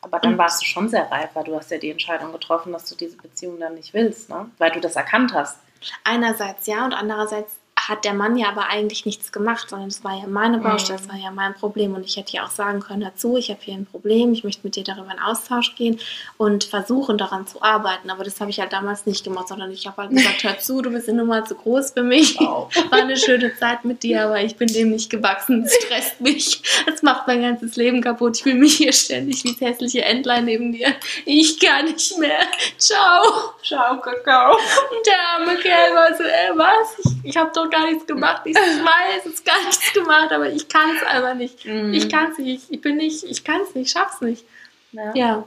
Aber 0.01 0.19
dann 0.19 0.37
warst 0.37 0.61
du 0.61 0.65
schon 0.67 0.87
sehr 0.87 1.11
reif, 1.11 1.31
weil 1.33 1.45
du 1.45 1.55
hast 1.55 1.71
ja 1.71 1.79
die 1.79 1.89
Entscheidung 1.89 2.31
getroffen, 2.31 2.71
dass 2.73 2.85
du 2.85 2.95
diese 2.95 3.17
Beziehung 3.17 3.59
dann 3.59 3.73
nicht 3.73 3.93
willst, 3.95 4.29
ne? 4.29 4.51
weil 4.59 4.69
du 4.69 4.79
das 4.79 4.95
erkannt 4.95 5.33
hast. 5.33 5.57
Einerseits 6.03 6.67
ja 6.67 6.85
und 6.85 6.93
andererseits 6.93 7.55
hat 7.87 8.05
der 8.05 8.13
Mann 8.13 8.37
ja 8.37 8.49
aber 8.49 8.67
eigentlich 8.69 9.05
nichts 9.05 9.31
gemacht, 9.31 9.69
sondern 9.69 9.89
es 9.89 10.03
war 10.03 10.17
ja 10.17 10.27
meine 10.27 10.59
Baustelle, 10.59 10.99
es 10.99 11.07
mhm. 11.07 11.11
war 11.11 11.17
ja 11.17 11.31
mein 11.31 11.53
Problem. 11.53 11.95
Und 11.95 12.05
ich 12.05 12.17
hätte 12.17 12.33
ja 12.33 12.45
auch 12.45 12.51
sagen 12.51 12.79
können, 12.79 13.01
dazu, 13.01 13.37
ich 13.37 13.49
habe 13.49 13.59
hier 13.61 13.73
ein 13.73 13.85
Problem, 13.85 14.33
ich 14.33 14.43
möchte 14.43 14.61
mit 14.63 14.75
dir 14.75 14.83
darüber 14.83 15.11
in 15.11 15.19
Austausch 15.19 15.75
gehen 15.75 15.99
und 16.37 16.63
versuchen 16.63 17.17
daran 17.17 17.47
zu 17.47 17.61
arbeiten. 17.61 18.09
Aber 18.09 18.23
das 18.23 18.39
habe 18.39 18.51
ich 18.51 18.59
halt 18.59 18.73
damals 18.73 19.05
nicht 19.05 19.23
gemacht, 19.23 19.47
sondern 19.47 19.71
ich 19.71 19.87
habe 19.87 20.01
halt 20.01 20.11
gesagt, 20.11 20.43
hör 20.43 20.59
zu, 20.59 20.81
du 20.81 20.91
bist 20.91 21.09
eine 21.09 21.19
Nummer 21.19 21.43
zu 21.45 21.55
groß 21.55 21.91
für 21.91 22.03
mich. 22.03 22.39
Wow. 22.39 22.73
War 22.91 22.99
eine 22.99 23.17
schöne 23.17 23.55
Zeit 23.57 23.83
mit 23.83 24.03
dir, 24.03 24.25
aber 24.25 24.41
ich 24.41 24.55
bin 24.55 24.67
dem 24.67 24.91
nicht 24.91 25.09
gewachsen. 25.09 25.63
Es 25.63 25.75
stresst 25.75 26.21
mich. 26.21 26.61
Es 26.91 27.01
macht 27.01 27.27
mein 27.27 27.41
ganzes 27.41 27.75
Leben 27.75 28.01
kaputt. 28.01 28.37
Ich 28.37 28.43
fühle 28.43 28.55
mich 28.55 28.75
hier 28.77 28.93
ständig 28.93 29.43
wie 29.43 29.53
das 29.53 29.61
hässliche 29.61 30.03
Entlein 30.03 30.45
neben 30.45 30.71
dir. 30.71 30.93
Ich 31.25 31.59
kann 31.59 31.85
nicht 31.85 32.17
mehr. 32.19 32.41
Ciao. 32.77 33.53
Ciao, 33.63 33.99
Kakao. 33.99 34.57
Der 35.05 35.15
arme 35.35 35.57
Kerl 35.57 35.95
war 35.95 36.15
so, 36.15 36.23
ey, 36.23 36.51
was? 36.55 36.99
Ich, 36.99 37.29
ich 37.31 37.37
habe 37.37 37.51
doch 37.53 37.70
gar 37.71 37.89
nichts 37.89 38.05
gemacht. 38.05 38.43
Ich 38.45 38.55
weiß, 38.55 39.25
es 39.25 39.33
ist 39.33 39.45
gar 39.45 39.63
nichts 39.65 39.93
gemacht, 39.93 40.31
aber 40.31 40.49
ich 40.49 40.67
kann 40.67 40.95
es 40.95 41.03
einfach 41.03 41.33
nicht. 41.33 41.65
Mhm. 41.65 41.93
Ich 41.93 42.09
kann 42.09 42.31
es 42.31 42.37
nicht. 42.37 42.69
Ich 42.69 42.81
bin 42.81 42.97
nicht, 42.97 43.23
ich 43.23 43.43
kann 43.43 43.61
es 43.61 43.73
nicht, 43.73 43.87
ich 43.87 43.91
schaff's 43.91 44.21
nicht. 44.21 44.45
Ja. 44.91 45.11
ja. 45.15 45.43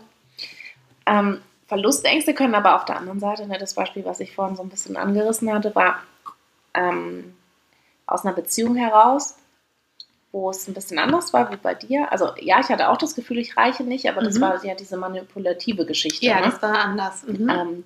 Ähm, 1.07 1.41
Verlustängste 1.67 2.35
können 2.35 2.55
aber 2.55 2.77
auf 2.77 2.85
der 2.85 2.97
anderen 2.97 3.21
Seite, 3.21 3.47
ne, 3.47 3.59
das 3.59 3.75
Beispiel, 3.75 4.05
was 4.05 4.21
ich 4.21 4.35
vorhin 4.35 4.57
so 4.57 4.63
ein 4.63 4.69
bisschen 4.69 4.97
angerissen 4.97 5.53
hatte, 5.53 5.75
war 5.75 6.03
ähm, 6.75 7.35
aus 8.07 8.25
einer 8.25 8.35
Beziehung 8.35 8.77
heraus, 8.77 9.37
wo 10.33 10.51
es 10.51 10.67
ein 10.69 10.75
bisschen 10.75 10.99
anders 10.99 11.33
war 11.33 11.51
wie 11.51 11.57
bei 11.57 11.75
dir. 11.75 12.11
Also 12.11 12.31
ja, 12.41 12.61
ich 12.61 12.69
hatte 12.69 12.89
auch 12.89 12.97
das 12.97 13.15
Gefühl, 13.15 13.39
ich 13.39 13.57
reiche 13.57 13.85
nicht, 13.85 14.09
aber 14.09 14.23
das 14.23 14.37
mhm. 14.37 14.43
war 14.43 14.65
ja 14.65 14.75
diese 14.75 14.97
manipulative 14.97 15.87
Geschichte. 15.87 16.27
Ja, 16.27 16.41
ne? 16.41 16.47
das 16.51 16.61
war 16.61 16.79
anders. 16.79 17.23
Mhm. 17.27 17.49
Ähm, 17.49 17.85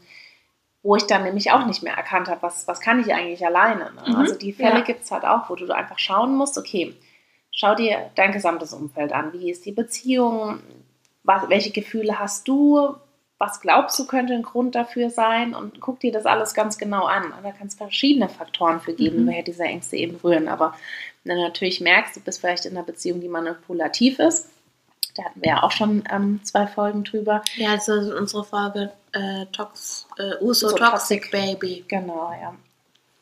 wo 0.89 0.97
ich 0.97 1.05
dann 1.07 1.23
nämlich 1.23 1.51
auch 1.53 1.67
nicht 1.67 1.83
mehr 1.83 1.93
erkannt 1.93 2.29
habe, 2.29 2.41
was, 2.41 2.67
was 2.67 2.81
kann 2.81 2.99
ich 2.99 3.13
eigentlich 3.13 3.45
alleine. 3.45 3.93
Ne? 3.95 4.03
Mhm. 4.07 4.15
Also 4.17 4.35
die 4.37 4.55
Fälle 4.55 4.79
Ja. 4.79 4.81
gibt 4.81 5.03
es 5.05 5.11
halt 5.11 5.25
auch, 5.25 5.51
wo 5.51 5.55
du 5.55 5.71
einfach 5.71 5.99
schauen 5.99 6.35
musst, 6.35 6.57
okay, 6.57 6.95
schau 7.53 7.75
dir 7.75 8.11
dein 8.15 8.33
gesamtes 8.33 8.73
Umfeld 8.73 9.13
an. 9.13 9.35
Wie 9.35 9.51
ist 9.51 9.67
die 9.67 9.73
Beziehung? 9.73 10.61
Was, 11.25 11.47
welche 11.51 11.73
Gefühle 11.73 12.19
hast 12.19 12.49
du? 12.49 12.95
Was 13.37 13.61
glaubst 13.61 13.99
du 13.99 14.07
könnte 14.07 14.33
ein 14.33 14.43
Grund 14.43 14.75
dafür 14.77 15.11
sein? 15.11 15.55
Und 15.55 15.79
guck 15.83 16.01
dir 16.01 16.11
das 16.11 16.25
alles 16.25 16.55
ganz 16.55 16.79
genau 16.79 17.05
an. 17.05 17.25
Und 17.33 17.45
da 17.45 17.53
kann 17.53 17.67
es 17.67 17.75
verschiedene 17.75 18.31
Faktoren 18.31 18.81
für 18.81 18.95
geben, 18.95 19.25
Mhm. 19.25 19.29
woher 19.29 19.43
diese 19.43 19.65
Ängste 19.65 19.97
eben 19.99 20.17
rühren. 20.17 20.49
Aber 20.49 20.75
wenn 21.25 21.37
du 21.37 21.43
natürlich 21.43 21.83
merkst, 21.83 22.17
du 22.17 22.21
bist 22.21 22.41
vielleicht 22.41 22.65
in 22.65 22.75
einer 22.79 22.87
Beziehung, 22.87 23.21
die 23.21 23.29
manipulativ 23.29 24.19
ist, 24.21 24.49
da 25.19 25.25
hatten 25.25 25.43
wir 25.43 25.49
ja 25.51 25.63
auch 25.63 25.73
schon 25.73 26.05
ähm, 26.11 26.41
zwei 26.45 26.67
Folgen 26.67 27.03
drüber. 27.03 27.43
Ja, 27.57 27.71
also 27.71 27.93
unsere 27.93 28.45
Folge 28.45 28.93
äh, 29.13 29.47
Tox, 29.47 30.07
äh, 30.17 30.37
Uso 30.41 30.69
Uso 30.69 30.77
Toxic, 30.77 31.23
Toxic. 31.23 31.31
Baby. 31.31 31.85
Genau, 31.89 32.33
ja. 32.41 32.55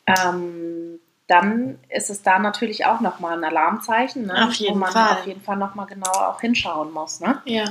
Ähm, 0.06 1.00
dann 1.26 1.78
ist 1.88 2.10
es 2.10 2.22
da 2.22 2.38
natürlich 2.38 2.84
auch 2.84 3.00
nochmal 3.00 3.36
ein 3.36 3.44
Alarmzeichen, 3.44 4.26
ne? 4.26 4.52
Wo 4.68 4.74
man 4.74 4.92
Fall. 4.92 5.12
auf 5.18 5.26
jeden 5.26 5.40
Fall 5.40 5.56
nochmal 5.56 5.86
genauer 5.86 6.28
auch 6.28 6.40
hinschauen 6.40 6.92
muss. 6.92 7.20
Ne? 7.20 7.40
Ja. 7.46 7.64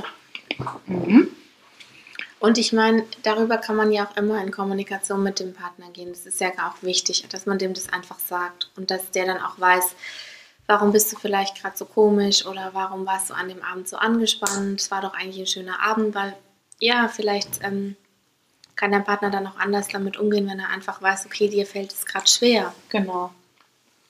Mhm. 0.88 1.30
Und 2.40 2.58
ich 2.58 2.74
meine, 2.74 3.06
darüber 3.24 3.58
kann 3.58 3.76
man 3.76 3.92
ja 3.92 4.06
auch 4.06 4.18
immer 4.18 4.44
in 4.44 4.52
Kommunikation 4.52 5.24
mit 5.24 5.40
dem 5.40 5.54
Partner 5.54 5.90
gehen. 5.92 6.10
Das 6.10 6.26
ist 6.26 6.42
ja 6.42 6.50
auch 6.50 6.82
wichtig, 6.82 7.26
dass 7.30 7.46
man 7.46 7.58
dem 7.58 7.74
das 7.74 7.92
einfach 7.92 8.20
sagt 8.20 8.72
und 8.76 8.92
dass 8.92 9.12
der 9.12 9.26
dann 9.26 9.42
auch 9.42 9.58
weiß, 9.58 9.96
warum 10.68 10.92
bist 10.92 11.12
du 11.12 11.18
vielleicht 11.18 11.62
gerade 11.62 11.78
so 11.78 11.86
komisch 11.86 12.46
oder 12.46 12.72
warum 12.74 13.06
warst 13.06 13.30
du 13.30 13.34
an 13.34 13.50
dem 13.50 13.64
Abend 13.64 13.88
so 13.88 13.98
angespannt. 13.98 14.82
Es 14.82 14.92
war 14.92 15.02
doch 15.02 15.14
eigentlich 15.14 15.40
ein 15.40 15.48
schöner 15.48 15.80
Abend, 15.80 16.16
weil 16.16 16.36
ja, 16.80 17.08
vielleicht 17.08 17.62
ähm, 17.64 17.96
kann 18.76 18.92
dein 18.92 19.04
Partner 19.04 19.30
dann 19.30 19.48
auch 19.48 19.58
anders 19.58 19.88
damit 19.88 20.18
umgehen, 20.18 20.48
wenn 20.50 20.60
er 20.60 20.70
einfach 20.70 21.02
weiß, 21.02 21.26
okay, 21.26 21.48
dir 21.48 21.66
fällt 21.66 21.94
es 21.94 22.06
gerade 22.06 22.28
schwer. 22.28 22.74
Genau. 22.90 23.32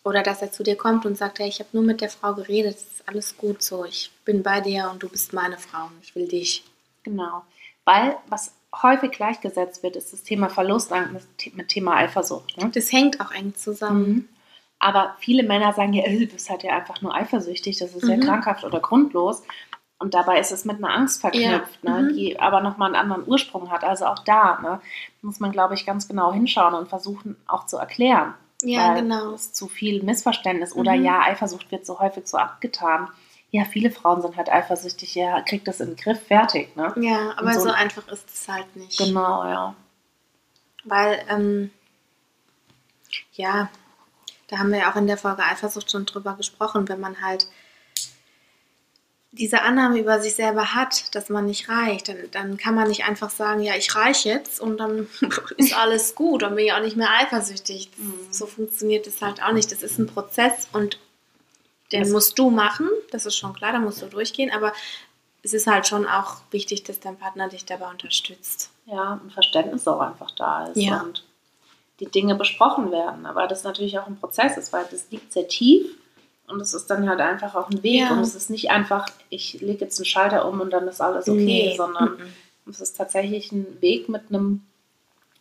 Oder 0.03 0.23
dass 0.23 0.41
er 0.41 0.51
zu 0.51 0.63
dir 0.63 0.75
kommt 0.75 1.05
und 1.05 1.17
sagt, 1.17 1.39
hey, 1.39 1.47
ich 1.47 1.59
habe 1.59 1.69
nur 1.73 1.83
mit 1.83 2.01
der 2.01 2.09
Frau 2.09 2.33
geredet, 2.33 2.75
es 2.75 2.83
ist 2.83 3.09
alles 3.09 3.37
gut 3.37 3.61
so, 3.61 3.85
ich 3.85 4.11
bin 4.23 4.43
bei 4.43 4.61
dir 4.61 4.89
und 4.91 5.01
du 5.01 5.09
bist 5.09 5.33
meine 5.33 5.57
Frau 5.57 5.85
und 5.85 5.97
ich 6.01 6.15
will 6.15 6.27
dich. 6.27 6.63
Genau. 7.03 7.43
Weil 7.85 8.17
was 8.27 8.53
häufig 8.81 9.11
gleichgesetzt 9.11 9.83
wird, 9.83 9.95
ist 9.95 10.13
das 10.13 10.23
Thema 10.23 10.49
Verlustangst 10.49 11.13
mit, 11.13 11.55
mit 11.55 11.67
Thema 11.69 11.95
Eifersucht. 11.97 12.57
Ne? 12.57 12.69
Das 12.73 12.91
hängt 12.91 13.21
auch 13.21 13.31
eng 13.31 13.55
zusammen. 13.55 14.07
Mhm. 14.07 14.29
Aber 14.85 15.15
viele 15.19 15.41
Männer 15.41 15.73
sagen 15.73 15.93
ja, 15.93 16.03
"Äh, 16.03 16.19
du 16.19 16.27
bist 16.27 16.47
halt 16.49 16.61
ja 16.61 16.75
einfach 16.75 17.01
nur 17.01 17.15
eifersüchtig, 17.15 17.77
das 17.79 17.95
ist 17.95 18.07
ja 18.07 18.17
Mhm. 18.17 18.21
krankhaft 18.21 18.63
oder 18.63 18.79
grundlos. 18.79 19.41
Und 19.97 20.13
dabei 20.13 20.39
ist 20.39 20.51
es 20.51 20.63
mit 20.65 20.77
einer 20.77 20.93
Angst 20.93 21.21
verknüpft, 21.21 21.79
Ja, 21.81 21.91
ne, 21.91 22.03
mhm. 22.03 22.15
die 22.15 22.39
aber 22.39 22.61
nochmal 22.61 22.87
einen 22.93 22.95
anderen 23.11 23.27
Ursprung 23.27 23.71
hat. 23.71 23.83
Also 23.83 24.05
auch 24.05 24.19
da 24.19 24.59
ne, 24.61 24.79
muss 25.23 25.39
man, 25.39 25.51
glaube 25.51 25.73
ich, 25.73 25.87
ganz 25.87 26.07
genau 26.07 26.31
hinschauen 26.33 26.75
und 26.75 26.87
versuchen 26.89 27.35
auch 27.47 27.65
zu 27.65 27.77
erklären. 27.77 28.35
Ja, 28.61 28.93
genau. 28.93 29.31
es 29.33 29.53
zu 29.53 29.67
viel 29.67 30.03
Missverständnis 30.03 30.73
oder 30.75 30.95
Mhm. 30.95 31.03
ja, 31.05 31.21
Eifersucht 31.21 31.71
wird 31.71 31.85
so 31.87 31.99
häufig 31.99 32.27
so 32.27 32.37
abgetan. 32.37 33.09
Ja, 33.51 33.63
viele 33.63 33.89
Frauen 33.89 34.21
sind 34.21 34.37
halt 34.37 34.49
eifersüchtig, 34.51 35.15
ja, 35.15 35.41
kriegt 35.41 35.67
das 35.67 35.79
in 35.79 35.87
den 35.89 35.95
Griff, 35.95 36.21
fertig. 36.27 36.75
Ne? 36.75 36.93
Ja, 36.97 37.33
aber 37.37 37.53
so, 37.53 37.61
so- 37.61 37.69
einfach 37.71 38.07
ist 38.09 38.29
es 38.29 38.47
halt 38.47 38.75
nicht. 38.75 38.97
Genau, 38.99 39.45
ja. 39.45 39.75
Weil, 40.83 41.23
ähm, 41.29 41.71
ja, 43.33 43.69
da 44.47 44.57
haben 44.59 44.71
wir 44.71 44.79
ja 44.79 44.91
auch 44.91 44.95
in 44.95 45.07
der 45.07 45.17
Folge 45.17 45.43
Eifersucht 45.43 45.89
schon 45.91 46.05
drüber 46.05 46.33
gesprochen, 46.35 46.87
wenn 46.89 46.99
man 46.99 47.21
halt 47.21 47.47
diese 49.31 49.63
Annahme 49.63 49.99
über 49.99 50.21
sich 50.21 50.35
selber 50.35 50.73
hat, 50.75 51.13
dass 51.13 51.27
man 51.29 51.45
nicht 51.45 51.67
reicht, 51.67 52.07
dann, 52.07 52.17
dann 52.31 52.57
kann 52.57 52.73
man 52.73 52.87
nicht 52.87 53.03
einfach 53.03 53.29
sagen, 53.29 53.61
ja, 53.61 53.75
ich 53.75 53.93
reiche 53.93 54.29
jetzt 54.29 54.61
und 54.61 54.77
dann 54.77 55.07
ist 55.57 55.75
alles 55.75 56.15
gut, 56.15 56.41
dann 56.41 56.55
bin 56.55 56.65
ich 56.65 56.71
auch 56.73 56.79
nicht 56.79 56.95
mehr 56.95 57.09
eifersüchtig. 57.19 57.89
Mhm. 57.97 58.13
So 58.31 58.45
funktioniert 58.45 59.07
es 59.07 59.21
halt 59.21 59.43
auch 59.43 59.51
nicht. 59.51 59.71
Das 59.73 59.83
ist 59.83 59.97
ein 59.99 60.07
Prozess 60.07 60.67
und 60.71 60.97
den 61.91 62.03
Das- 62.03 62.11
musst 62.11 62.39
du 62.39 62.49
machen, 62.49 62.89
das 63.11 63.25
ist 63.25 63.35
schon 63.35 63.53
klar, 63.53 63.73
da 63.73 63.79
musst 63.79 64.01
du 64.01 64.05
durchgehen, 64.05 64.51
aber 64.51 64.71
es 65.43 65.53
ist 65.53 65.67
halt 65.67 65.85
schon 65.85 66.07
auch 66.07 66.37
wichtig, 66.51 66.83
dass 66.83 66.99
dein 67.01 67.17
Partner 67.17 67.49
dich 67.49 67.65
dabei 67.65 67.89
unterstützt. 67.89 68.69
ja, 68.85 69.19
ein 69.23 69.31
Verständnis 69.31 69.85
auch 69.87 69.99
einfach 69.99 70.31
da 70.31 70.67
ist 70.67 70.77
Ja. 70.77 71.01
und 71.01 71.25
die 71.99 72.07
Dinge 72.07 72.35
besprochen 72.35 72.91
werden. 72.91 73.25
Aber 73.25 73.47
das 73.47 73.63
natürlich 73.63 73.97
auch 73.99 74.07
ein 74.07 74.17
Prozess 74.19 74.57
ist, 74.57 74.73
weil 74.73 74.85
das 74.91 75.09
liegt 75.11 75.31
sehr 75.33 75.47
tief 75.47 75.97
und 76.47 76.59
es 76.61 76.73
ist 76.73 76.87
dann 76.87 77.09
halt 77.09 77.21
einfach 77.21 77.55
auch 77.55 77.69
ein 77.69 77.81
Weg 77.83 78.01
Ja. 78.01 78.11
und 78.11 78.19
es 78.19 78.35
ist 78.35 78.49
nicht 78.49 78.69
einfach, 78.71 79.07
ich 79.29 79.61
lege 79.61 79.85
jetzt 79.85 79.97
einen 79.99 80.05
Schalter 80.05 80.47
um 80.47 80.59
und 80.61 80.71
dann 80.71 80.87
ist 80.87 81.01
alles 81.01 81.27
okay, 81.29 81.43
Nee. 81.69 81.73
sondern 81.77 82.17
Mhm. 82.65 82.69
es 82.71 82.81
ist 82.81 82.97
tatsächlich 82.97 83.51
ein 83.51 83.81
Weg 83.81 84.09
mit 84.09 84.23
einem 84.29 84.61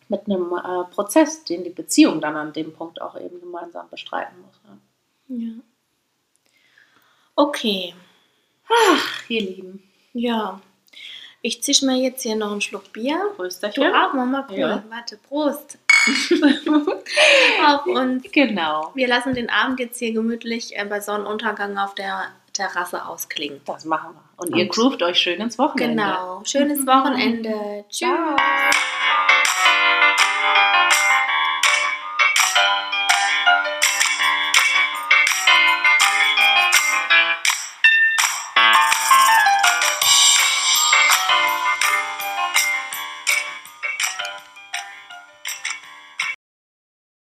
mit 0.09 0.27
einem 0.27 0.53
äh, 0.53 0.85
Prozess, 0.93 1.45
den 1.45 1.65
die 1.65 1.71
Beziehung 1.71 2.21
dann 2.21 2.37
an 2.37 2.53
dem 2.53 2.75
Punkt 2.75 3.01
auch 3.01 3.19
eben 3.19 3.41
gemeinsam 3.41 3.89
bestreiten 3.91 4.35
muss. 4.43 4.61
Ja. 5.29 5.37
Ja. 5.47 5.53
Okay, 7.37 7.95
Ach, 8.69 9.29
ihr 9.31 9.41
Lieben, 9.43 9.83
ja. 10.13 10.61
Ich 11.43 11.63
zisch 11.63 11.83
mir 11.83 11.97
jetzt 11.97 12.23
hier 12.23 12.37
noch 12.37 12.53
einen 12.53 12.61
Schluck 12.63 12.91
Bier. 12.93 13.19
Du 13.31 13.37
Prösterchen. 13.37 13.93
auch, 13.95 14.15
Mama, 14.15 14.47
cool. 14.51 14.59
Ja. 14.59 14.85
Warte, 14.89 15.19
Prost. 15.19 15.79
Auf 17.67 17.87
uns. 17.87 18.25
Genau, 18.33 18.91
Wir 18.95 19.09
lassen 19.09 19.35
den 19.35 19.51
Abend 19.51 19.81
jetzt 19.81 19.99
hier 19.99 20.13
gemütlich 20.13 20.77
äh, 20.77 20.85
bei 20.85 21.01
Sonnenuntergang 21.01 21.77
auf 21.79 21.95
der 21.95 22.25
Terrasse 22.53 23.05
ausklingen. 23.07 23.61
das 23.67 23.85
machen 23.85 24.11
wir. 24.15 24.23
Und 24.45 24.55
ihr 24.57 24.65
Und- 24.65 24.73
groovt 24.73 25.03
euch 25.03 25.19
schön 25.19 25.41
ins 25.41 25.59
Wochenende. 25.59 26.03
Genau. 26.03 26.43
Schönes 26.45 26.87
Wochenende. 26.87 27.85
Tschüss. 27.91 28.09